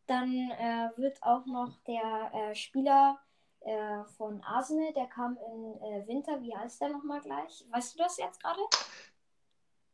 Dann 0.07 0.51
äh, 0.51 0.91
wird 0.97 1.23
auch 1.23 1.45
noch 1.47 1.79
der 1.87 2.31
äh, 2.33 2.55
Spieler 2.55 3.19
äh, 3.61 4.05
von 4.17 4.41
Arsenal, 4.43 4.93
der 4.93 5.07
kam 5.07 5.37
im 5.37 5.75
äh, 5.83 6.07
Winter, 6.07 6.41
wie 6.41 6.57
heißt 6.57 6.81
der 6.81 6.91
nochmal 6.91 7.21
gleich? 7.21 7.67
Weißt 7.71 7.95
du 7.95 7.99
das 7.99 8.17
jetzt 8.17 8.41
gerade? 8.41 8.61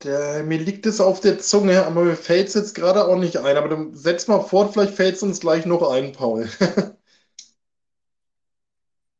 Der, 0.04 0.42
mir 0.44 0.58
liegt 0.58 0.86
es 0.86 1.00
auf 1.00 1.20
der 1.20 1.38
Zunge, 1.38 1.84
aber 1.86 2.02
mir 2.04 2.16
fällt 2.16 2.48
es 2.48 2.54
jetzt 2.54 2.74
gerade 2.74 3.06
auch 3.06 3.16
nicht 3.16 3.36
ein. 3.38 3.56
Aber 3.56 3.68
dann 3.68 3.94
setz 3.94 4.28
mal 4.28 4.40
fort, 4.42 4.72
vielleicht 4.72 4.94
fällt 4.94 5.16
es 5.16 5.22
uns 5.22 5.40
gleich 5.40 5.66
noch 5.66 5.82
ein, 5.90 6.12
Paul. 6.12 6.48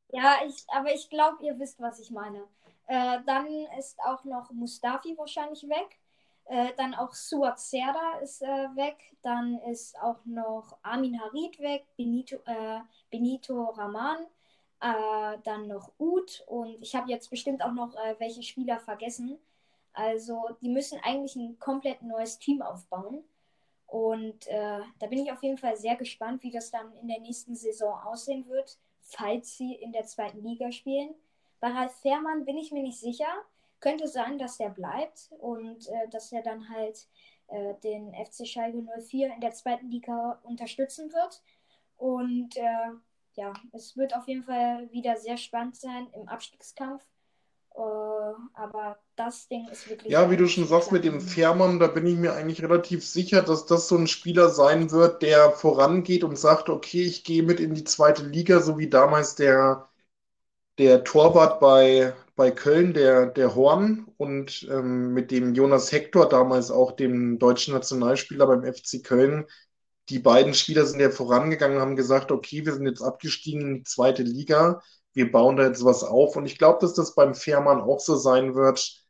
ja, 0.09 0.37
ich, 0.47 0.65
aber 0.69 0.93
ich 0.95 1.09
glaube, 1.11 1.45
ihr 1.45 1.59
wisst, 1.59 1.81
was 1.81 1.99
ich 2.01 2.11
meine. 2.11 2.45
Äh, 2.87 3.19
dann 3.27 3.47
ist 3.79 3.99
auch 4.01 4.25
noch 4.25 4.51
Mustafi 4.53 5.17
wahrscheinlich 5.17 5.63
weg. 5.69 5.99
Äh, 6.47 6.73
dann 6.77 6.95
auch 6.95 7.15
Suat 7.15 7.61
Serda 7.61 8.19
ist 8.23 8.43
äh, 8.43 8.47
weg. 8.47 8.97
Dann 9.23 9.59
ist 9.71 9.97
auch 10.01 10.25
noch 10.25 10.79
Armin 10.83 11.21
Harid 11.21 11.59
weg, 11.61 11.85
Benito, 11.97 12.37
äh, 12.47 12.81
Benito 13.11 13.65
Raman, 13.77 14.27
äh, 14.81 15.39
dann 15.45 15.69
noch 15.69 15.93
Ud 15.99 16.43
und 16.49 16.83
ich 16.83 16.95
habe 16.97 17.11
jetzt 17.11 17.31
bestimmt 17.31 17.63
auch 17.63 17.73
noch 17.73 17.95
äh, 17.95 18.17
welche 18.19 18.43
Spieler 18.43 18.81
vergessen. 18.81 19.39
Also 19.93 20.49
die 20.61 20.69
müssen 20.69 20.99
eigentlich 21.03 21.37
ein 21.37 21.59
komplett 21.59 22.03
neues 22.03 22.39
Team 22.39 22.63
aufbauen. 22.63 23.25
Und 23.87 24.47
äh, 24.47 24.81
da 24.99 25.07
bin 25.07 25.19
ich 25.19 25.31
auf 25.31 25.43
jeden 25.43 25.59
Fall 25.59 25.77
sehr 25.77 25.97
gespannt, 25.97 26.43
wie 26.43 26.51
das 26.51 26.71
dann 26.71 26.95
in 26.97 27.09
der 27.09 27.21
nächsten 27.21 27.55
Saison 27.55 27.93
aussehen 28.05 28.49
wird, 28.49 28.79
falls 29.01 29.57
sie 29.57 29.75
in 29.75 29.93
der 29.93 30.05
zweiten 30.05 30.43
Liga 30.43 30.73
spielen. 30.73 31.15
Bei 31.61 31.69
Ralf 31.69 31.95
Fährmann 32.01 32.45
bin 32.47 32.57
ich 32.57 32.73
mir 32.73 32.83
nicht 32.83 32.99
sicher. 32.99 33.29
Könnte 33.81 34.09
sein, 34.09 34.39
dass 34.39 34.57
der 34.57 34.71
bleibt 34.71 35.31
und 35.39 35.89
äh, 35.89 36.09
dass 36.09 36.33
er 36.33 36.43
dann 36.43 36.69
halt 36.71 37.07
äh, 37.49 37.75
den 37.85 38.15
FC 38.15 38.47
Schalke 38.47 38.83
04 38.83 39.35
in 39.35 39.41
der 39.41 39.53
zweiten 39.53 39.91
Liga 39.91 40.41
unterstützen 40.43 41.13
wird. 41.13 41.43
Und 41.99 42.57
äh, 42.57 42.93
ja, 43.35 43.53
es 43.73 43.97
wird 43.97 44.17
auf 44.17 44.27
jeden 44.27 44.43
Fall 44.43 44.91
wieder 44.91 45.17
sehr 45.17 45.37
spannend 45.37 45.77
sein 45.77 46.09
im 46.15 46.29
Abstiegskampf. 46.29 47.05
Uh, 47.75 48.35
aber 48.53 48.99
das 49.17 49.49
Ding 49.49 49.69
ist 49.69 49.89
wirklich. 49.89 50.13
Ja, 50.13 50.31
wie 50.31 50.37
du 50.37 50.49
schon 50.49 50.67
sagst, 50.67 50.93
mit 50.93 51.05
dem 51.05 51.21
Fährmann, 51.21 51.79
da 51.79 51.87
bin 51.87 52.07
ich 52.07 52.17
mir 52.17 52.35
eigentlich 52.35 52.63
relativ 52.63 53.07
sicher, 53.07 53.43
dass 53.43 53.67
das 53.67 53.89
so 53.89 53.97
ein 53.97 54.07
Spieler 54.07 54.49
sein 54.49 54.91
wird, 54.91 55.23
der 55.23 55.51
vorangeht 55.51 56.25
und 56.25 56.39
sagt, 56.39 56.69
okay, 56.69 57.03
ich 57.03 57.25
gehe 57.25 57.43
mit 57.43 57.61
in 57.61 57.75
die 57.75 57.85
zweite 57.85 58.25
Liga, 58.25 58.61
so 58.61 58.79
wie 58.79 58.89
damals 58.89 59.35
der, 59.35 59.89
der 60.79 61.05
Torwart 61.05 61.61
bei, 61.61 62.15
bei 62.37 62.51
Köln, 62.51 62.95
der, 62.95 63.27
der 63.27 63.55
Horn 63.55 64.07
und 64.17 64.67
ähm, 64.71 65.13
mit 65.15 65.31
dem 65.31 65.55
Jonas 65.55 65.93
Hector, 65.93 66.29
damals 66.29 66.71
auch 66.71 66.93
dem 66.93 67.39
deutschen 67.39 67.75
Nationalspieler 67.75 68.47
beim 68.47 68.65
FC 68.65 69.03
Köln. 69.05 69.47
Die 70.09 70.19
beiden 70.19 70.55
Spieler 70.55 70.87
sind 70.87 71.01
ja 71.01 71.11
vorangegangen, 71.11 71.81
haben 71.81 71.97
gesagt, 71.97 72.33
okay, 72.33 72.65
wir 72.67 72.73
sind 72.75 72.87
jetzt 72.87 73.03
abgestiegen 73.03 73.61
in 73.63 73.75
die 73.77 73.85
zweite 73.85 74.23
Liga 74.23 74.83
wir 75.15 75.31
bauen 75.31 75.57
da 75.57 75.65
jetzt 75.67 75.85
was 75.85 76.05
auf. 76.05 76.37
Und 76.37 76.47
ich 76.47 76.59
glaube, 76.59 76.79
dass 76.81 76.95
das 76.95 77.15
beim 77.15 77.35
Fährmann 77.35 77.81
auch 77.81 78.01
so 78.01 78.17
sein 78.17 78.55
wird, 78.55 79.02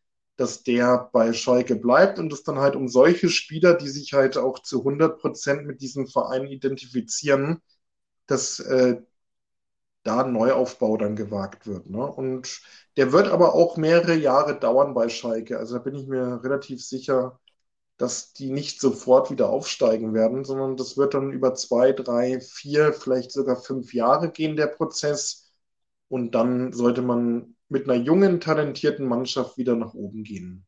dass 0.42 0.64
der 0.64 1.08
bei 1.12 1.32
Schalke 1.32 1.76
bleibt 1.76 2.18
und 2.18 2.32
es 2.32 2.42
dann 2.42 2.58
halt 2.58 2.74
um 2.76 2.88
solche 2.88 3.28
Spieler, 3.30 3.74
die 3.74 3.88
sich 3.88 4.12
halt 4.12 4.36
auch 4.36 4.58
zu 4.58 4.84
100 4.84 5.20
Prozent 5.20 5.66
mit 5.66 5.80
diesem 5.80 6.08
Verein 6.08 6.46
identifizieren, 6.46 7.62
dass 8.26 8.60
äh, 8.60 9.00
da 10.02 10.24
Neuaufbau 10.24 10.96
dann 10.96 11.16
gewagt 11.16 11.66
wird. 11.66 11.88
Ne? 11.88 12.04
Und 12.04 12.60
der 12.96 13.12
wird 13.12 13.28
aber 13.28 13.54
auch 13.54 13.76
mehrere 13.76 14.14
Jahre 14.14 14.58
dauern 14.58 14.94
bei 14.94 15.08
Schalke. 15.08 15.58
Also 15.58 15.74
da 15.76 15.80
bin 15.80 15.94
ich 15.94 16.06
mir 16.08 16.42
relativ 16.42 16.84
sicher, 16.84 17.38
dass 17.98 18.32
die 18.32 18.50
nicht 18.50 18.80
sofort 18.80 19.30
wieder 19.30 19.48
aufsteigen 19.50 20.14
werden, 20.14 20.44
sondern 20.44 20.76
das 20.76 20.96
wird 20.96 21.14
dann 21.14 21.30
über 21.32 21.54
zwei, 21.54 21.92
drei, 21.92 22.40
vier, 22.40 22.92
vielleicht 22.92 23.32
sogar 23.32 23.56
fünf 23.56 23.94
Jahre 23.94 24.30
gehen, 24.32 24.56
der 24.56 24.66
Prozess 24.68 25.52
und 26.08 26.32
dann 26.34 26.72
sollte 26.72 27.02
man 27.02 27.56
mit 27.72 27.88
einer 27.88 28.00
jungen, 28.00 28.40
talentierten 28.40 29.06
Mannschaft 29.06 29.56
wieder 29.56 29.74
nach 29.74 29.94
oben 29.94 30.22
gehen. 30.22 30.66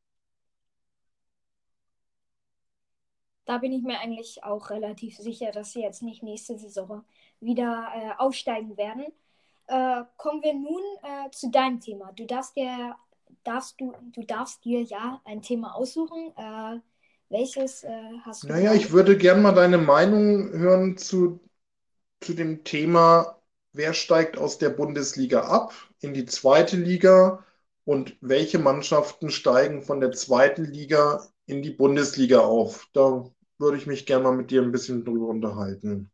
Da 3.44 3.58
bin 3.58 3.72
ich 3.72 3.82
mir 3.82 4.00
eigentlich 4.00 4.42
auch 4.42 4.70
relativ 4.70 5.18
sicher, 5.18 5.52
dass 5.52 5.72
sie 5.72 5.82
jetzt 5.82 6.02
nicht 6.02 6.22
nächste 6.22 6.58
Saison 6.58 7.04
wieder 7.40 7.88
äh, 7.94 8.10
aufsteigen 8.16 8.76
werden. 8.78 9.04
Äh, 9.66 10.04
kommen 10.16 10.42
wir 10.42 10.54
nun 10.54 10.82
äh, 11.02 11.30
zu 11.30 11.50
deinem 11.50 11.80
Thema. 11.80 12.10
Du 12.12 12.24
darfst 12.24 12.56
dir, 12.56 12.96
darfst 13.44 13.78
du, 13.78 13.92
du 14.12 14.22
darfst 14.24 14.64
dir 14.64 14.82
ja 14.82 15.20
ein 15.26 15.42
Thema 15.42 15.74
aussuchen. 15.74 16.32
Äh, 16.36 16.80
welches 17.28 17.84
äh, 17.84 18.12
hast 18.22 18.44
du? 18.44 18.48
Naja, 18.48 18.72
ich 18.72 18.92
würde 18.92 19.18
gerne 19.18 19.42
mal 19.42 19.52
deine 19.52 19.78
Meinung 19.78 20.50
hören 20.52 20.96
zu, 20.96 21.40
zu 22.20 22.32
dem 22.32 22.64
Thema 22.64 23.44
wer 23.74 23.92
steigt 23.92 24.38
aus 24.38 24.56
der 24.58 24.70
Bundesliga 24.70 25.42
ab 25.42 25.74
in 26.04 26.14
die 26.14 26.26
zweite 26.26 26.76
Liga 26.76 27.44
und 27.84 28.16
welche 28.20 28.58
Mannschaften 28.58 29.30
steigen 29.30 29.82
von 29.82 30.00
der 30.00 30.12
zweiten 30.12 30.64
Liga 30.66 31.26
in 31.46 31.62
die 31.62 31.70
Bundesliga 31.70 32.40
auf. 32.40 32.88
Da 32.92 33.30
würde 33.58 33.78
ich 33.78 33.86
mich 33.86 34.06
gerne 34.06 34.24
mal 34.24 34.36
mit 34.36 34.50
dir 34.50 34.62
ein 34.62 34.72
bisschen 34.72 35.04
drüber 35.04 35.28
unterhalten. 35.28 36.10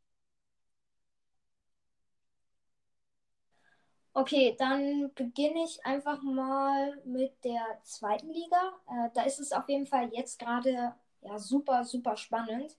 Okay, 4.13 4.55
dann 4.59 5.13
beginne 5.15 5.65
ich 5.65 5.85
einfach 5.87 6.23
mal 6.23 7.01
mit 7.05 7.33
der 7.45 7.63
zweiten 7.85 8.31
Liga. 8.31 8.73
Äh, 8.89 9.11
da 9.15 9.23
ist 9.23 9.41
es 9.41 9.53
auf 9.53 9.69
jeden 9.69 9.87
Fall 9.87 10.11
jetzt 10.13 10.39
gerade 10.39 10.95
ja, 11.23 11.39
super, 11.39 11.85
super 11.85 12.17
spannend. 12.17 12.77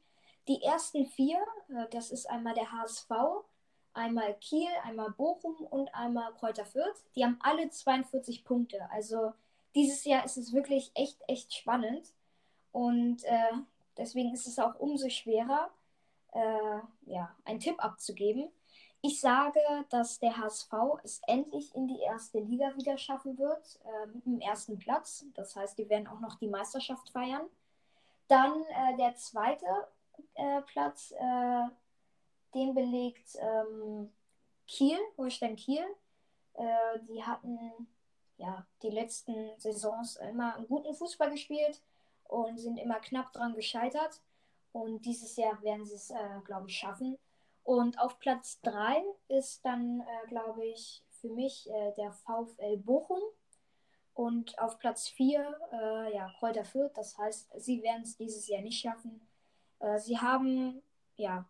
Die 0.48 0.62
ersten 0.64 1.06
vier, 1.08 1.38
äh, 1.70 1.88
das 1.92 2.12
ist 2.12 2.30
einmal 2.30 2.54
der 2.54 2.72
HSV, 2.72 3.10
einmal 3.94 4.36
Kiel, 4.36 4.70
einmal 4.84 5.12
Bochum 5.12 5.56
und 5.70 5.94
einmal 5.94 6.34
Kräuter 6.34 6.66
Fürth. 6.66 7.04
Die 7.16 7.24
haben 7.24 7.40
alle 7.42 7.70
42 7.70 8.44
Punkte. 8.44 8.90
Also 8.92 9.34
dieses 9.76 10.06
Jahr 10.06 10.26
ist 10.26 10.38
es 10.38 10.54
wirklich 10.54 10.92
echt, 10.96 11.18
echt 11.28 11.54
spannend. 11.54 12.08
Und 12.72 13.24
äh, 13.24 13.54
deswegen 13.98 14.34
ist 14.34 14.48
es 14.48 14.60
auch 14.60 14.80
umso 14.80 15.10
schwerer, 15.10 15.70
äh, 16.34 16.80
ja, 17.06 17.36
einen 17.46 17.60
Tipp 17.60 17.84
abzugeben. 17.84 18.50
Ich 19.04 19.20
sage, 19.20 19.60
dass 19.90 20.20
der 20.20 20.38
HSV 20.38 20.72
es 21.04 21.22
endlich 21.28 21.74
in 21.74 21.88
die 21.88 22.00
erste 22.00 22.40
Liga 22.40 22.76
wieder 22.76 22.98
schaffen 22.98 23.38
wird, 23.40 23.80
äh, 23.84 24.08
mit 24.08 24.26
dem 24.26 24.40
ersten 24.40 24.78
Platz. 24.78 25.26
Das 25.34 25.56
heißt, 25.56 25.78
die 25.78 25.90
werden 25.90 26.08
auch 26.08 26.20
noch 26.20 26.36
die 26.36 26.48
Meisterschaft 26.48 27.10
feiern. 27.10 27.48
Dann 28.28 28.62
äh, 28.62 28.98
der 28.98 29.16
zweite 29.16 29.66
äh, 30.36 30.62
Platz 30.62 31.14
äh, 31.18 31.68
den 32.54 32.74
belegt 32.74 33.38
ähm, 33.40 34.12
Kiel, 34.68 34.98
Holstein 35.18 35.56
Kiel. 35.56 35.86
Äh, 36.54 37.00
die 37.10 37.24
hatten 37.24 37.88
ja 38.38 38.66
die 38.82 38.90
letzten 38.90 39.52
Saisons 39.58 40.18
immer 40.18 40.56
einen 40.56 40.68
guten 40.68 40.94
Fußball 40.94 41.32
gespielt 41.32 41.82
und 42.24 42.58
sind 42.58 42.78
immer 42.78 43.00
knapp 43.00 43.32
dran 43.34 43.54
gescheitert. 43.54 44.22
Und 44.72 45.06
dieses 45.06 45.36
Jahr 45.36 45.62
werden 45.62 45.86
sie 45.86 45.96
es, 45.96 46.10
äh, 46.10 46.40
glaube 46.46 46.70
ich, 46.70 46.78
schaffen. 46.78 47.18
Und 47.64 48.00
auf 48.00 48.20
Platz 48.20 48.60
3 48.62 49.04
ist 49.28 49.64
dann, 49.66 50.02
äh, 50.02 50.28
glaube 50.28 50.66
ich, 50.66 51.04
für 51.20 51.30
mich 51.30 51.70
äh, 51.70 51.94
der 51.94 52.12
VfL 52.14 52.78
Bochum. 52.78 53.22
Und 54.14 54.58
auf 54.60 54.78
Platz 54.80 55.08
4, 55.10 55.60
äh, 55.72 56.16
ja, 56.16 56.32
Kräuter 56.40 56.66
Fürth. 56.66 56.92
Das 56.96 57.18
heißt, 57.18 57.50
sie 57.58 57.82
werden 57.84 58.04
es 58.04 58.18
dieses 58.18 58.48
Jahr 58.48 58.62
nicht 58.62 58.80
schaffen. 58.80 59.22
Äh, 59.80 60.00
sie 60.00 60.18
haben, 60.18 60.82
ja, 61.16 61.46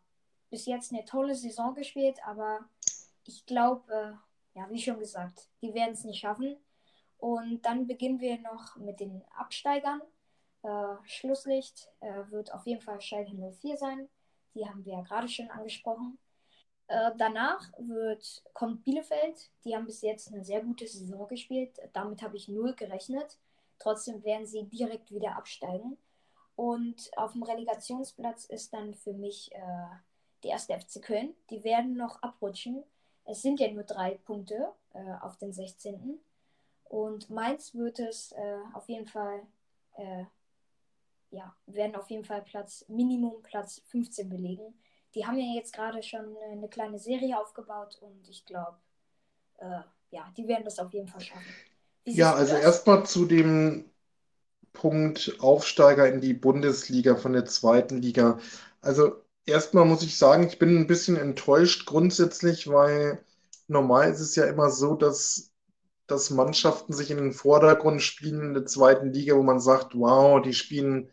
bis 0.52 0.68
jetzt 0.68 0.94
eine 0.94 1.06
tolle 1.06 1.34
Saison 1.34 1.74
gespielt, 1.74 2.20
aber 2.26 2.60
ich 3.26 3.46
glaube, 3.48 3.92
äh, 3.92 4.60
ja, 4.60 4.70
wie 4.70 4.82
schon 4.82 5.00
gesagt, 5.00 5.50
die 5.62 5.74
werden 5.74 5.94
es 5.94 6.04
nicht 6.04 6.20
schaffen. 6.20 6.58
Und 7.18 7.62
dann 7.66 7.88
beginnen 7.88 8.20
wir 8.20 8.40
noch 8.42 8.76
mit 8.76 9.00
den 9.00 9.24
Absteigern. 9.38 10.02
Äh, 10.64 10.96
Schlusslicht 11.06 11.90
äh, 12.02 12.30
wird 12.30 12.54
auf 12.54 12.68
jeden 12.68 12.82
Fall 12.82 13.00
Schalke 13.02 13.34
04 13.34 13.78
sein. 13.78 14.10
Die 14.54 14.68
haben 14.68 14.84
wir 14.86 14.94
ja 14.94 15.02
gerade 15.02 15.30
schon 15.30 15.50
angesprochen. 15.50 16.18
Äh, 16.88 17.12
danach 17.18 17.72
wird, 17.78 18.44
kommt 18.54 18.84
Bielefeld. 18.84 19.50
Die 19.64 19.76
haben 19.76 19.86
bis 19.86 20.02
jetzt 20.02 20.34
eine 20.34 20.44
sehr 20.44 20.62
gute 20.62 20.88
Saison 20.88 21.28
gespielt. 21.28 21.80
Damit 21.94 22.22
habe 22.22 22.36
ich 22.36 22.50
null 22.50 22.74
gerechnet. 22.76 23.38
Trotzdem 23.80 24.24
werden 24.24 24.46
sie 24.46 24.64
direkt 24.66 25.12
wieder 25.12 25.38
absteigen. 25.38 25.98
Und 26.56 27.12
auf 27.16 27.32
dem 27.32 27.44
Relegationsplatz 27.44 28.46
ist 28.46 28.74
dann 28.74 28.94
für 28.94 29.14
mich 29.14 29.52
äh, 29.54 29.88
die 30.44 30.50
erste 30.50 30.80
FC 30.80 31.02
Köln. 31.02 31.34
Die 31.50 31.64
werden 31.64 31.96
noch 31.96 32.22
abrutschen. 32.22 32.84
Es 33.26 33.42
sind 33.42 33.60
ja 33.60 33.72
nur 33.72 33.84
drei 33.84 34.16
Punkte 34.26 34.72
äh, 34.94 35.14
auf 35.22 35.38
den 35.38 35.54
16. 35.54 36.20
Und 36.86 37.30
Mainz 37.30 37.74
wird 37.74 38.00
es 38.00 38.34
äh, 38.34 38.58
auf 38.74 38.90
jeden 38.90 39.06
Fall, 39.06 39.42
äh, 39.98 40.26
ja, 41.30 41.56
werden 41.66 41.96
auf 41.96 42.10
jeden 42.10 42.26
Fall 42.26 42.42
Platz, 42.42 42.84
Minimum 42.88 43.42
Platz 43.44 43.82
15 43.88 44.30
belegen. 44.30 44.74
Die 45.16 45.26
haben 45.26 45.38
ja 45.38 45.56
jetzt 45.56 45.74
gerade 45.74 46.04
schon 46.04 46.36
eine 46.52 46.68
kleine 46.68 47.00
Serie 47.00 47.40
aufgebaut 47.40 47.98
und 48.02 48.28
ich 48.28 48.46
glaube, 48.46 48.78
äh, 49.58 49.82
ja, 50.10 50.32
die 50.36 50.48
werden 50.48 50.66
das 50.66 50.80
auf 50.80 50.92
jeden 50.94 51.08
Fall 51.08 51.22
schaffen. 51.22 51.54
Ja, 52.06 52.34
also 52.34 52.56
erstmal 52.56 53.06
zu 53.06 53.26
dem 53.26 53.90
Punkt 54.74 55.38
Aufsteiger 55.40 56.08
in 56.08 56.22
die 56.22 56.34
Bundesliga 56.34 57.16
von 57.16 57.34
der 57.34 57.46
zweiten 57.46 58.02
Liga. 58.02 58.40
Also 58.82 59.22
erstmal 59.46 59.86
muss 59.86 60.04
ich 60.04 60.18
sagen, 60.18 60.48
ich 60.48 60.60
bin 60.60 60.78
ein 60.78 60.88
bisschen 60.88 61.18
enttäuscht 61.18 61.86
grundsätzlich, 61.86 62.68
weil 62.68 63.24
normal 63.68 64.12
ist 64.12 64.20
es 64.20 64.36
ja 64.36 64.46
immer 64.46 64.70
so, 64.70 64.96
dass, 64.96 65.52
dass 66.08 66.30
Mannschaften 66.30 66.94
sich 66.94 67.12
in 67.12 67.18
den 67.18 67.34
Vordergrund 67.34 68.02
spielen 68.02 68.42
in 68.42 68.54
der 68.54 68.66
zweiten 68.66 69.12
Liga, 69.14 69.36
wo 69.36 69.44
man 69.44 69.60
sagt, 69.60 69.96
wow, 69.96 70.42
die 70.42 70.54
spielen 70.54 71.10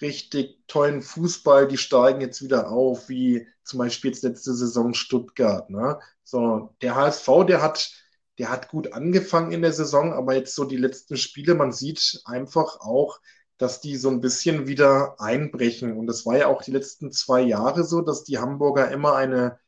richtig 0.00 0.66
tollen 0.66 1.02
Fußball, 1.02 1.68
die 1.68 1.76
steigen 1.76 2.20
jetzt 2.20 2.42
wieder 2.42 2.70
auf, 2.70 3.08
wie 3.08 3.46
zum 3.64 3.78
Beispiel 3.78 4.10
jetzt 4.10 4.22
letzte 4.24 4.54
Saison 4.54 4.94
Stuttgart. 4.94 5.68
Ne? 5.70 5.98
So, 6.24 6.74
der 6.82 6.94
HSV, 6.94 7.28
der 7.46 7.62
hat, 7.62 7.92
der 8.38 8.50
hat 8.50 8.68
gut 8.68 8.92
angefangen 8.92 9.52
in 9.52 9.62
der 9.62 9.72
Saison, 9.72 10.12
aber 10.12 10.34
jetzt 10.34 10.54
so 10.54 10.64
die 10.64 10.76
letzten 10.76 11.16
Spiele, 11.16 11.54
man 11.54 11.72
sieht 11.72 12.22
einfach 12.24 12.80
auch, 12.80 13.20
dass 13.60 13.82
die 13.82 13.96
so 13.98 14.08
ein 14.08 14.22
bisschen 14.22 14.66
wieder 14.66 15.20
einbrechen. 15.20 15.92
Und 15.92 16.06
das 16.06 16.24
war 16.24 16.38
ja 16.38 16.46
auch 16.46 16.62
die 16.62 16.70
letzten 16.70 17.12
zwei 17.12 17.42
Jahre 17.42 17.84
so, 17.84 18.00
dass 18.00 18.24
die 18.24 18.38
Hamburger 18.38 18.90
immer 18.90 19.16
eine, 19.16 19.58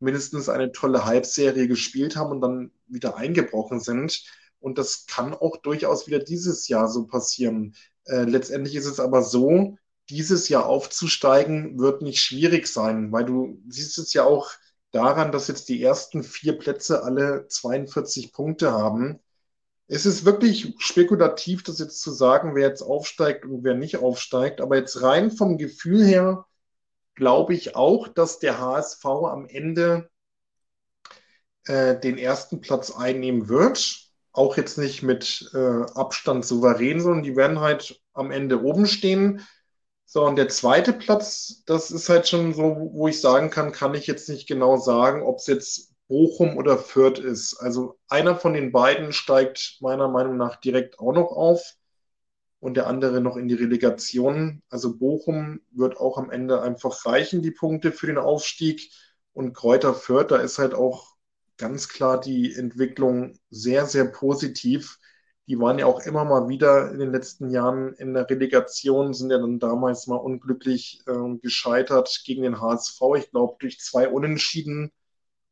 mindestens 0.00 0.48
eine 0.48 0.72
tolle 0.72 1.04
Halbserie 1.04 1.68
gespielt 1.68 2.16
haben 2.16 2.30
und 2.30 2.40
dann 2.40 2.72
wieder 2.86 3.18
eingebrochen 3.18 3.80
sind. 3.80 4.24
Und 4.60 4.78
das 4.78 5.04
kann 5.06 5.34
auch 5.34 5.58
durchaus 5.58 6.06
wieder 6.06 6.20
dieses 6.20 6.68
Jahr 6.68 6.88
so 6.88 7.06
passieren. 7.06 7.74
Äh, 8.06 8.22
letztendlich 8.22 8.76
ist 8.76 8.86
es 8.86 8.98
aber 8.98 9.22
so, 9.22 9.76
dieses 10.08 10.48
Jahr 10.48 10.64
aufzusteigen 10.64 11.78
wird 11.78 12.00
nicht 12.00 12.20
schwierig 12.20 12.66
sein, 12.66 13.12
weil 13.12 13.26
du 13.26 13.60
siehst 13.68 13.98
es 13.98 14.14
ja 14.14 14.24
auch 14.24 14.52
daran, 14.90 15.32
dass 15.32 15.48
jetzt 15.48 15.68
die 15.68 15.82
ersten 15.82 16.22
vier 16.22 16.58
Plätze 16.58 17.02
alle 17.02 17.46
42 17.48 18.32
Punkte 18.32 18.72
haben. 18.72 19.20
Es 19.86 20.06
ist 20.06 20.24
wirklich 20.24 20.74
spekulativ, 20.78 21.62
das 21.62 21.78
jetzt 21.78 22.00
zu 22.00 22.10
sagen, 22.10 22.54
wer 22.54 22.68
jetzt 22.68 22.82
aufsteigt 22.82 23.44
und 23.44 23.64
wer 23.64 23.74
nicht 23.74 23.98
aufsteigt. 23.98 24.60
Aber 24.60 24.76
jetzt 24.76 25.02
rein 25.02 25.30
vom 25.30 25.58
Gefühl 25.58 26.04
her 26.04 26.46
glaube 27.14 27.54
ich 27.54 27.76
auch, 27.76 28.08
dass 28.08 28.38
der 28.38 28.58
HSV 28.58 29.04
am 29.04 29.46
Ende 29.46 30.10
äh, 31.66 31.98
den 31.98 32.18
ersten 32.18 32.60
Platz 32.60 32.90
einnehmen 32.90 33.48
wird. 33.48 34.10
Auch 34.32 34.56
jetzt 34.56 34.78
nicht 34.78 35.02
mit 35.02 35.50
äh, 35.54 35.82
Abstand 35.94 36.44
souverän, 36.44 37.00
sondern 37.00 37.22
die 37.22 37.36
werden 37.36 37.60
halt 37.60 38.00
am 38.14 38.30
Ende 38.30 38.62
oben 38.62 38.86
stehen. 38.86 39.46
So, 40.06 40.24
und 40.24 40.36
der 40.36 40.48
zweite 40.48 40.92
Platz, 40.92 41.62
das 41.66 41.90
ist 41.90 42.08
halt 42.08 42.28
schon 42.28 42.52
so, 42.54 42.90
wo 42.92 43.08
ich 43.08 43.20
sagen 43.20 43.50
kann, 43.50 43.72
kann 43.72 43.94
ich 43.94 44.06
jetzt 44.06 44.28
nicht 44.28 44.46
genau 44.46 44.76
sagen, 44.76 45.22
ob 45.22 45.38
es 45.38 45.46
jetzt 45.46 45.93
Bochum 46.08 46.56
oder 46.56 46.78
Fürth 46.78 47.18
ist. 47.18 47.56
Also 47.56 47.98
einer 48.08 48.36
von 48.36 48.54
den 48.54 48.72
beiden 48.72 49.12
steigt 49.12 49.78
meiner 49.80 50.08
Meinung 50.08 50.36
nach 50.36 50.56
direkt 50.56 50.98
auch 50.98 51.12
noch 51.12 51.32
auf 51.32 51.74
und 52.60 52.76
der 52.76 52.86
andere 52.86 53.20
noch 53.20 53.36
in 53.36 53.48
die 53.48 53.54
Relegation. 53.54 54.62
Also 54.70 54.96
Bochum 54.96 55.60
wird 55.70 55.98
auch 55.98 56.18
am 56.18 56.30
Ende 56.30 56.62
einfach 56.62 57.04
reichen, 57.06 57.42
die 57.42 57.50
Punkte 57.50 57.92
für 57.92 58.06
den 58.06 58.18
Aufstieg. 58.18 58.90
Und 59.32 59.52
Kräuter 59.52 59.94
Fürth, 59.94 60.30
da 60.30 60.36
ist 60.36 60.58
halt 60.58 60.74
auch 60.74 61.14
ganz 61.56 61.88
klar 61.88 62.20
die 62.20 62.54
Entwicklung 62.54 63.38
sehr, 63.50 63.86
sehr 63.86 64.06
positiv. 64.06 64.98
Die 65.46 65.58
waren 65.58 65.78
ja 65.78 65.86
auch 65.86 66.00
immer 66.00 66.24
mal 66.24 66.48
wieder 66.48 66.90
in 66.90 66.98
den 66.98 67.12
letzten 67.12 67.50
Jahren 67.50 67.92
in 67.94 68.14
der 68.14 68.28
Relegation, 68.30 69.12
sind 69.12 69.30
ja 69.30 69.38
dann 69.38 69.58
damals 69.58 70.06
mal 70.06 70.16
unglücklich 70.16 71.02
äh, 71.06 71.36
gescheitert 71.42 72.22
gegen 72.24 72.42
den 72.44 72.60
HSV. 72.60 73.00
Ich 73.18 73.30
glaube, 73.30 73.56
durch 73.60 73.78
zwei 73.80 74.08
Unentschieden 74.08 74.90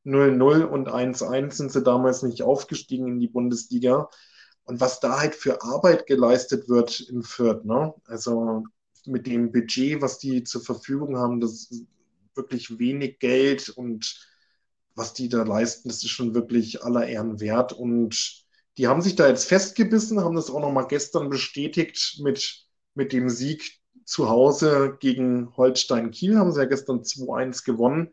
0-0 0.04 0.64
und 0.64 0.88
1-1 0.88 1.52
sind 1.52 1.72
sie 1.72 1.82
damals 1.82 2.22
nicht 2.22 2.42
aufgestiegen 2.42 3.06
in 3.08 3.20
die 3.20 3.28
Bundesliga. 3.28 4.08
Und 4.64 4.80
was 4.80 5.00
da 5.00 5.18
halt 5.20 5.34
für 5.34 5.62
Arbeit 5.62 6.06
geleistet 6.06 6.68
wird 6.68 7.00
in 7.00 7.22
Fürth, 7.22 7.64
ne? 7.64 7.94
Also 8.06 8.64
mit 9.06 9.26
dem 9.26 9.52
Budget, 9.52 10.00
was 10.00 10.18
die 10.18 10.44
zur 10.44 10.62
Verfügung 10.62 11.16
haben, 11.18 11.40
das 11.40 11.70
ist 11.70 11.86
wirklich 12.34 12.78
wenig 12.78 13.18
Geld 13.18 13.68
und 13.68 14.28
was 14.94 15.14
die 15.14 15.28
da 15.28 15.42
leisten, 15.42 15.88
das 15.88 15.98
ist 15.98 16.10
schon 16.10 16.34
wirklich 16.34 16.84
aller 16.84 17.06
Ehren 17.06 17.40
wert. 17.40 17.72
Und 17.72 18.44
die 18.78 18.86
haben 18.86 19.02
sich 19.02 19.16
da 19.16 19.28
jetzt 19.28 19.46
festgebissen, 19.46 20.20
haben 20.20 20.36
das 20.36 20.50
auch 20.50 20.60
nochmal 20.60 20.86
gestern 20.86 21.30
bestätigt 21.30 22.20
mit, 22.22 22.66
mit 22.94 23.12
dem 23.12 23.28
Sieg 23.28 23.80
zu 24.04 24.28
Hause 24.28 24.96
gegen 25.00 25.56
Holstein 25.56 26.10
Kiel, 26.10 26.38
haben 26.38 26.52
sie 26.52 26.60
ja 26.60 26.66
gestern 26.66 27.02
2-1 27.02 27.64
gewonnen. 27.64 28.12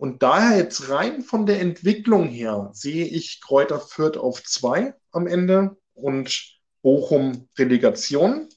Und 0.00 0.22
daher 0.22 0.56
jetzt 0.56 0.88
rein 0.88 1.20
von 1.20 1.44
der 1.44 1.60
Entwicklung 1.60 2.26
her 2.26 2.70
sehe 2.72 3.04
ich 3.04 3.42
Kräuter 3.42 3.78
Fürth 3.78 4.16
auf 4.16 4.42
zwei 4.42 4.94
am 5.10 5.26
Ende 5.26 5.76
und 5.92 6.58
Bochum 6.80 7.50
Relegation. 7.58 8.48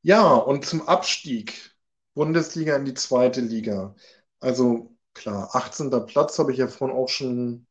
Ja, 0.00 0.32
und 0.36 0.64
zum 0.64 0.88
Abstieg 0.88 1.76
Bundesliga 2.14 2.76
in 2.76 2.86
die 2.86 2.94
zweite 2.94 3.42
Liga. 3.42 3.94
Also 4.38 4.96
klar, 5.12 5.54
18. 5.54 5.90
Platz 6.06 6.38
habe 6.38 6.52
ich 6.52 6.56
ja 6.56 6.68
vorhin 6.68 6.96
auch 6.96 7.10
schon 7.10 7.66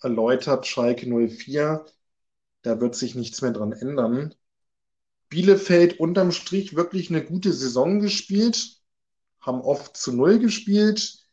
erläutert, 0.00 0.66
Schalke 0.66 1.06
04. 1.06 1.84
Da 2.62 2.80
wird 2.80 2.94
sich 2.94 3.14
nichts 3.14 3.42
mehr 3.42 3.52
dran 3.52 3.72
ändern. 3.72 4.34
Bielefeld 5.28 6.00
unterm 6.00 6.32
Strich 6.32 6.76
wirklich 6.76 7.10
eine 7.10 7.22
gute 7.22 7.52
Saison 7.52 8.00
gespielt, 8.00 8.80
haben 9.38 9.60
oft 9.60 9.98
zu 9.98 10.14
Null 10.14 10.38
gespielt 10.38 11.23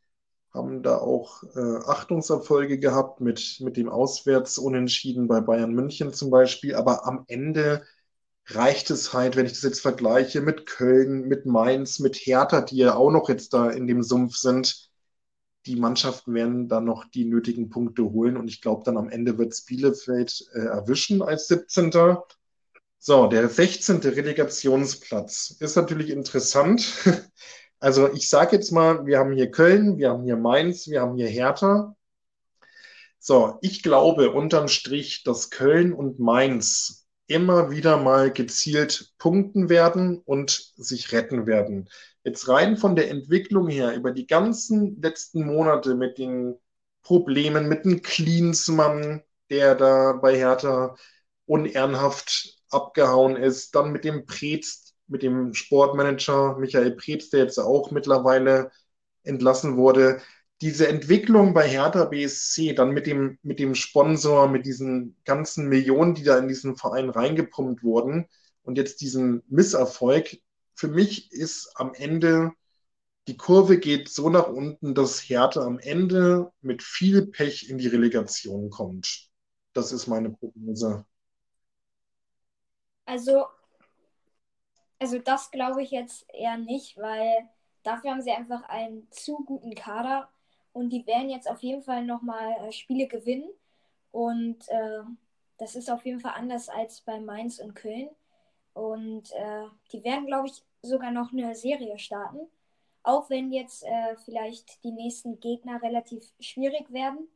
haben 0.54 0.84
da 0.84 0.98
auch 0.98 1.44
äh, 1.56 1.78
Achtungserfolge 1.86 2.78
gehabt 2.78 3.22
mit, 3.22 3.58
mit 3.62 3.78
dem 3.78 3.90
Auswärtsunentschieden 3.90 5.28
bei 5.28 5.40
Bayern 5.40 5.74
München 5.74 6.14
zum 6.14 6.30
Beispiel. 6.30 6.76
Aber 6.76 7.06
am 7.08 7.24
Ende 7.28 7.84
reicht 8.48 8.90
es 8.92 9.14
halt, 9.14 9.36
wenn 9.36 9.46
ich 9.46 9.54
das 9.54 9.62
jetzt 9.64 9.82
vergleiche 9.82 10.42
mit 10.42 10.66
Köln, 10.66 11.28
mit 11.28 11.46
Mainz, 11.46 12.00
mit 12.00 12.16
Hertha, 12.16 12.62
die 12.62 12.78
ja 12.78 12.96
auch 12.96 13.12
noch 13.12 13.30
jetzt 13.30 13.54
da 13.54 13.70
in 13.70 13.88
dem 13.88 14.04
Sumpf 14.04 14.36
sind. 14.36 14.90
Die 15.68 15.76
Mannschaften 15.76 16.34
werden 16.34 16.68
dann 16.68 16.86
noch 16.86 17.06
die 17.06 17.26
nötigen 17.26 17.70
Punkte 17.70 18.04
holen 18.04 18.36
und 18.36 18.48
ich 18.48 18.62
glaube, 18.62 18.84
dann 18.84 18.98
am 18.98 19.10
Ende 19.10 19.38
wird 19.38 19.56
Bielefeld 19.68 20.48
äh, 20.54 20.60
erwischen 20.60 21.22
als 21.22 21.48
17. 21.48 21.92
So, 22.98 23.28
der 23.28 23.48
16. 23.48 23.98
Relegationsplatz 23.98 25.56
ist 25.60 25.76
natürlich 25.76 26.10
interessant. 26.10 26.86
Also 27.82 28.14
ich 28.14 28.30
sage 28.30 28.56
jetzt 28.56 28.72
mal, 28.72 29.08
wir 29.08 29.18
haben 29.18 29.34
hier 29.34 29.50
Köln, 29.50 29.98
wir 29.98 30.12
haben 30.12 30.24
hier 30.24 30.38
Mainz, 30.38 30.88
wir 30.88 31.02
haben 31.02 31.18
hier 31.18 31.28
Hertha. 31.28 31.96
So, 33.20 33.58
ich 33.62 33.82
glaube 33.84 34.32
unterm 34.32 34.68
Strich, 34.68 35.24
dass 35.24 35.50
Köln 35.50 35.92
und 35.92 36.20
Mainz 36.20 37.08
immer 37.26 37.72
wieder 37.72 37.98
mal 37.98 38.32
gezielt 38.32 39.14
punkten 39.18 39.70
werden 39.70 40.20
und 40.20 40.52
sich 40.76 41.12
retten 41.12 41.48
werden. 41.48 41.90
Jetzt 42.24 42.48
rein 42.48 42.78
von 42.78 42.96
der 42.96 43.10
Entwicklung 43.10 43.68
her, 43.68 43.96
über 43.96 44.12
die 44.12 44.28
ganzen 44.28 45.02
letzten 45.02 45.46
Monate 45.46 45.96
mit 45.96 46.20
den 46.20 46.56
Problemen, 47.02 47.68
mit 47.68 47.84
dem 47.86 48.04
Klinsmann, 48.04 49.24
der 49.50 49.74
da 49.74 50.14
bei 50.14 50.36
Hertha 50.38 50.96
unehrenhaft 51.46 52.60
abgehauen 52.70 53.38
ist, 53.38 53.74
dann 53.74 53.92
mit 53.92 54.04
dem 54.04 54.26
Preetz, 54.26 54.91
mit 55.12 55.24
dem 55.24 55.54
Sportmanager 55.54 56.58
Michael 56.58 56.92
Preetz, 56.92 57.30
der 57.30 57.42
jetzt 57.42 57.60
auch 57.60 57.92
mittlerweile 57.92 58.72
entlassen 59.24 59.78
wurde. 59.78 60.22
Diese 60.62 60.88
Entwicklung 60.88 61.54
bei 61.54 61.68
Hertha 61.68 62.06
BSC, 62.06 62.74
dann 62.74 62.92
mit 62.92 63.08
dem, 63.08 63.38
mit 63.44 63.60
dem 63.60 63.76
Sponsor, 63.76 64.48
mit 64.48 64.66
diesen 64.66 65.16
ganzen 65.26 65.68
Millionen, 65.68 66.16
die 66.16 66.24
da 66.24 66.38
in 66.38 66.48
diesen 66.48 66.76
Verein 66.76 67.10
reingepumpt 67.10 67.84
wurden 67.84 68.28
und 68.64 68.78
jetzt 68.78 69.02
diesen 69.02 69.44
Misserfolg, 69.48 70.38
für 70.76 70.88
mich 70.88 71.32
ist 71.32 71.72
am 71.76 71.94
Ende 71.94 72.54
die 73.28 73.38
Kurve 73.38 73.78
geht 73.78 74.10
so 74.10 74.30
nach 74.30 74.48
unten, 74.48 74.96
dass 74.96 75.20
Hertha 75.20 75.62
am 75.62 75.78
Ende 75.78 76.52
mit 76.62 76.82
viel 76.82 77.28
Pech 77.28 77.70
in 77.70 77.78
die 77.78 77.88
Relegation 77.88 78.70
kommt. 78.70 79.30
Das 79.74 79.92
ist 79.92 80.08
meine 80.08 80.32
Prognose. 80.32 81.06
Also 83.06 83.46
also 85.02 85.18
das 85.18 85.50
glaube 85.50 85.82
ich 85.82 85.92
jetzt 85.92 86.28
eher 86.32 86.58
nicht, 86.58 86.96
weil 86.98 87.50
dafür 87.84 88.12
haben 88.12 88.22
sie 88.22 88.32
einfach 88.32 88.64
einen 88.70 89.10
zu 89.12 89.44
guten 89.44 89.74
Kader 89.74 90.30
und 90.74 90.92
die 90.92 91.06
werden 91.08 91.30
jetzt 91.30 91.50
auf 91.50 91.62
jeden 91.64 91.82
Fall 91.82 92.06
nochmal 92.06 92.52
äh, 92.68 92.72
Spiele 92.72 93.08
gewinnen. 93.08 93.50
Und 94.12 94.68
äh, 94.70 95.02
das 95.58 95.76
ist 95.76 95.90
auf 95.90 96.06
jeden 96.06 96.20
Fall 96.20 96.34
anders 96.36 96.70
als 96.70 97.02
bei 97.02 97.20
Mainz 97.20 97.60
und 97.60 97.74
Köln. 97.74 98.10
Und 98.74 99.32
äh, 99.32 99.66
die 99.92 100.04
werden, 100.04 100.28
glaube 100.28 100.48
ich, 100.48 100.64
sogar 100.82 101.12
noch 101.12 101.34
eine 101.34 101.56
Serie 101.56 101.98
starten. 101.98 102.48
Auch 103.04 103.30
wenn 103.30 103.52
jetzt 103.52 103.84
äh, 103.84 104.16
vielleicht 104.24 104.84
die 104.84 104.92
nächsten 104.92 105.40
Gegner 105.40 105.82
relativ 105.82 106.24
schwierig 106.40 106.92
werden 106.94 107.28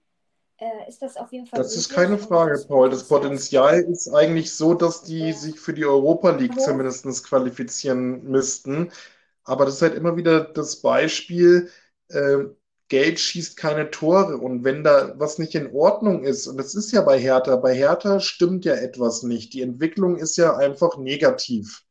äh, 0.58 0.90
ist 0.90 1.02
das 1.02 1.18
auf 1.18 1.32
jeden 1.32 1.46
Fall. 1.46 1.60
Das 1.60 1.76
ist 1.76 1.90
keine 1.90 2.18
Frage, 2.18 2.64
Paul. 2.68 2.90
Das 2.90 3.08
Potenzial 3.08 3.82
ist 3.82 4.14
eigentlich 4.14 4.54
so, 4.54 4.74
dass 4.74 5.04
die 5.04 5.28
ja. 5.28 5.34
sich 5.34 5.60
für 5.60 5.74
die 5.74 5.86
Europa 5.86 6.32
League 6.32 6.60
zumindest 6.60 7.06
qualifizieren 7.26 8.24
müssten. 8.24 8.92
Aber 9.44 9.66
das 9.66 9.76
ist 9.76 9.82
halt 9.82 9.96
immer 9.96 10.18
wieder 10.18 10.42
das 10.42 10.82
Beispiel, 10.82 11.70
äh, 12.10 12.46
Geld 12.88 13.20
schießt 13.20 13.58
keine 13.58 13.92
Tore. 13.92 14.38
Und 14.38 14.64
wenn 14.64 14.84
da 14.84 15.14
was 15.18 15.40
nicht 15.40 15.56
in 15.56 15.72
Ordnung 15.74 16.24
ist, 16.24 16.48
und 16.48 16.58
das 16.58 16.76
ist 16.76 16.92
ja 16.92 17.02
bei 17.02 17.20
Hertha, 17.20 17.56
bei 17.56 17.74
Hertha 17.74 18.20
stimmt 18.20 18.66
ja 18.66 18.76
etwas 18.76 19.24
nicht. 19.24 19.54
Die 19.54 19.62
Entwicklung 19.62 20.18
ist 20.18 20.38
ja 20.38 20.56
einfach 20.56 20.98
negativ. 20.98 21.84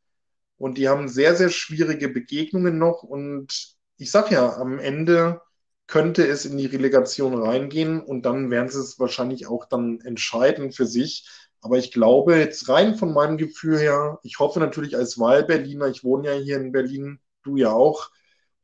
Und 0.57 0.79
die 0.79 0.89
haben 0.89 1.09
sehr, 1.09 1.37
sehr 1.37 1.51
schwierige 1.51 2.09
Begegnungen 2.09 2.79
noch. 2.79 3.03
Und 3.03 3.77
ich 3.99 4.11
sag 4.11 4.31
ja, 4.31 4.57
am 4.57 4.79
Ende 4.79 5.41
könnte 5.87 6.27
es 6.27 6.45
in 6.45 6.57
die 6.57 6.67
Relegation 6.67 7.35
reingehen 7.35 8.01
und 8.01 8.25
dann 8.25 8.51
werden 8.51 8.69
sie 8.69 8.81
es 8.81 8.99
wahrscheinlich 8.99 9.47
auch 9.47 9.67
dann 9.67 10.01
entscheiden 10.01 10.73
für 10.73 10.87
sich. 10.87 11.29
Aber 11.61 11.79
ich 11.79 11.93
glaube, 11.93 12.37
jetzt 12.37 12.69
rein 12.69 12.95
von 12.95 13.13
meinem 13.13 13.39
Gefühl 13.39 13.79
her, 13.79 14.19
ich 14.23 14.39
hoffe 14.39 14.61
natürlich 14.61 14.97
als 14.97 15.19
Wahlberliner, 15.19 15.87
ich 15.89 16.05
wohne 16.05 16.29
ja 16.29 16.35
hier 16.35 16.57
in 16.57 16.73
Berlin, 16.73 17.21
du 17.43 17.57
ja 17.57 17.73
auch, 17.73 18.11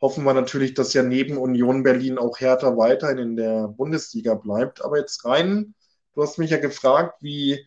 hoffen 0.00 0.24
wir 0.24 0.34
natürlich, 0.34 0.74
dass 0.74 0.94
ja 0.94 1.02
neben 1.02 1.36
Union 1.38 1.82
Berlin 1.82 2.18
auch 2.18 2.40
Hertha 2.40 2.76
weiterhin 2.76 3.18
in 3.18 3.36
der 3.36 3.68
Bundesliga 3.68 4.34
bleibt. 4.34 4.84
Aber 4.84 4.98
jetzt 4.98 5.24
rein, 5.24 5.74
du 6.14 6.22
hast 6.22 6.38
mich 6.38 6.50
ja 6.50 6.58
gefragt, 6.58 7.22
wie, 7.22 7.66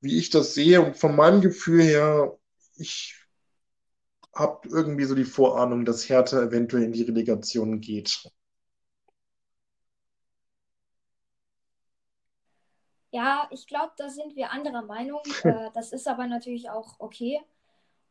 wie 0.00 0.18
ich 0.18 0.30
das 0.30 0.54
sehe. 0.54 0.80
Und 0.82 0.96
von 0.96 1.16
meinem 1.16 1.40
Gefühl 1.40 1.82
her, 1.82 2.38
ich 2.76 3.16
habe 4.34 4.68
irgendwie 4.68 5.04
so 5.04 5.14
die 5.14 5.24
Vorahnung, 5.24 5.84
dass 5.84 6.08
Hertha 6.08 6.42
eventuell 6.42 6.84
in 6.84 6.92
die 6.92 7.02
Relegation 7.02 7.80
geht. 7.80 8.22
Ja, 13.12 13.46
ich 13.50 13.66
glaube, 13.66 13.92
da 13.98 14.08
sind 14.08 14.36
wir 14.36 14.52
anderer 14.52 14.82
Meinung. 14.82 15.20
äh, 15.44 15.70
das 15.74 15.92
ist 15.92 16.08
aber 16.08 16.26
natürlich 16.26 16.70
auch 16.70 16.98
okay. 16.98 17.40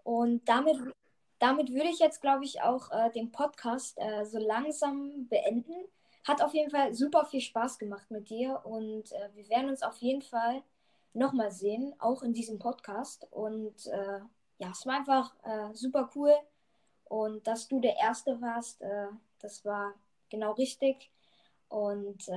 Und 0.03 0.47
damit, 0.47 0.77
damit 1.39 1.71
würde 1.71 1.89
ich 1.89 1.99
jetzt, 1.99 2.21
glaube 2.21 2.45
ich, 2.45 2.61
auch 2.61 2.91
äh, 2.91 3.09
den 3.11 3.31
Podcast 3.31 3.97
äh, 3.99 4.25
so 4.25 4.37
langsam 4.37 5.27
beenden. 5.27 5.73
Hat 6.23 6.43
auf 6.43 6.53
jeden 6.53 6.69
Fall 6.69 6.93
super 6.93 7.25
viel 7.25 7.41
Spaß 7.41 7.79
gemacht 7.79 8.11
mit 8.11 8.29
dir 8.29 8.61
und 8.63 9.11
äh, 9.11 9.29
wir 9.33 9.49
werden 9.49 9.71
uns 9.71 9.81
auf 9.81 9.97
jeden 9.97 10.21
Fall 10.21 10.61
nochmal 11.13 11.51
sehen, 11.51 11.95
auch 11.99 12.21
in 12.21 12.33
diesem 12.33 12.59
Podcast. 12.59 13.27
Und 13.31 13.87
äh, 13.87 14.19
ja, 14.59 14.69
es 14.71 14.85
war 14.85 14.97
einfach 14.97 15.33
super 15.73 16.11
cool. 16.15 16.33
Und 17.05 17.47
dass 17.47 17.67
du 17.67 17.79
der 17.79 17.97
Erste 17.97 18.39
warst, 18.39 18.83
das 19.39 19.65
war 19.65 19.95
genau 20.29 20.51
richtig. 20.51 21.09
Und 21.67 22.27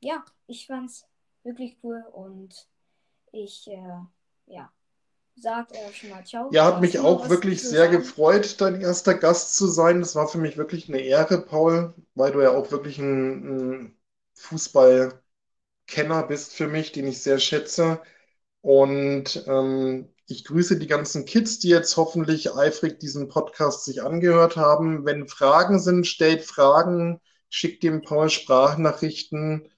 ja, 0.00 0.24
ich 0.48 0.66
fand's 0.66 1.06
wirklich 1.44 1.76
cool 1.82 2.02
und 2.12 2.66
ich, 3.32 3.68
äh, 3.68 3.98
ja, 4.46 4.72
sag 5.36 5.72
äh, 5.72 5.92
schon 5.92 6.10
mal 6.10 6.24
ciao. 6.24 6.50
Ja, 6.52 6.64
hat 6.66 6.80
mich 6.80 6.98
auch 6.98 7.28
wirklich 7.28 7.62
sehr 7.62 7.86
sagen? 7.86 7.98
gefreut, 7.98 8.60
dein 8.60 8.80
erster 8.80 9.14
Gast 9.14 9.56
zu 9.56 9.66
sein. 9.66 10.00
Das 10.00 10.14
war 10.14 10.28
für 10.28 10.38
mich 10.38 10.56
wirklich 10.56 10.88
eine 10.88 11.00
Ehre, 11.00 11.40
Paul, 11.40 11.94
weil 12.14 12.32
du 12.32 12.42
ja 12.42 12.50
auch 12.50 12.70
wirklich 12.70 12.98
ein, 12.98 13.82
ein 13.82 13.96
Fußballkenner 14.34 15.22
bist 16.28 16.54
für 16.54 16.68
mich, 16.68 16.92
den 16.92 17.06
ich 17.06 17.22
sehr 17.22 17.38
schätze. 17.38 18.00
Und 18.60 19.44
ähm, 19.46 20.08
ich 20.26 20.44
grüße 20.44 20.78
die 20.78 20.86
ganzen 20.86 21.26
Kids, 21.26 21.58
die 21.58 21.68
jetzt 21.68 21.96
hoffentlich 21.96 22.54
eifrig 22.54 22.98
diesen 22.98 23.28
Podcast 23.28 23.84
sich 23.84 24.02
angehört 24.02 24.56
haben. 24.56 25.04
Wenn 25.04 25.28
Fragen 25.28 25.78
sind, 25.78 26.06
stellt 26.06 26.44
Fragen, 26.44 27.20
schickt 27.50 27.82
dem 27.82 28.02
Paul 28.02 28.30
Sprachnachrichten 28.30 29.68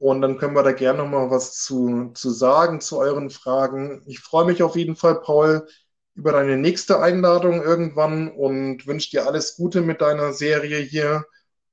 und 0.00 0.22
dann 0.22 0.38
können 0.38 0.54
wir 0.54 0.62
da 0.62 0.72
gerne 0.72 0.98
noch 0.98 1.08
mal 1.08 1.30
was 1.30 1.56
zu, 1.62 2.10
zu 2.14 2.30
sagen 2.30 2.80
zu 2.80 2.98
euren 2.98 3.28
Fragen. 3.28 4.02
Ich 4.06 4.20
freue 4.20 4.46
mich 4.46 4.62
auf 4.62 4.74
jeden 4.74 4.96
Fall, 4.96 5.20
Paul, 5.20 5.68
über 6.14 6.32
deine 6.32 6.56
nächste 6.56 7.00
Einladung 7.00 7.62
irgendwann 7.62 8.30
und 8.30 8.86
wünsche 8.86 9.10
dir 9.10 9.26
alles 9.26 9.56
Gute 9.56 9.82
mit 9.82 10.00
deiner 10.00 10.32
Serie 10.32 10.78
hier 10.78 11.26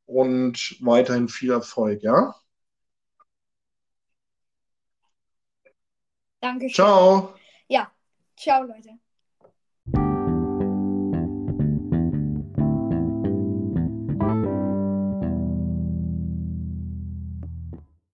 und 0.05 0.75
weiterhin 0.81 1.29
viel 1.29 1.51
Erfolg, 1.51 2.03
ja? 2.03 2.35
Dankeschön. 6.41 6.75
Ciao. 6.75 7.33
Ja, 7.69 7.91
ciao, 8.35 8.63
Leute. 8.63 8.99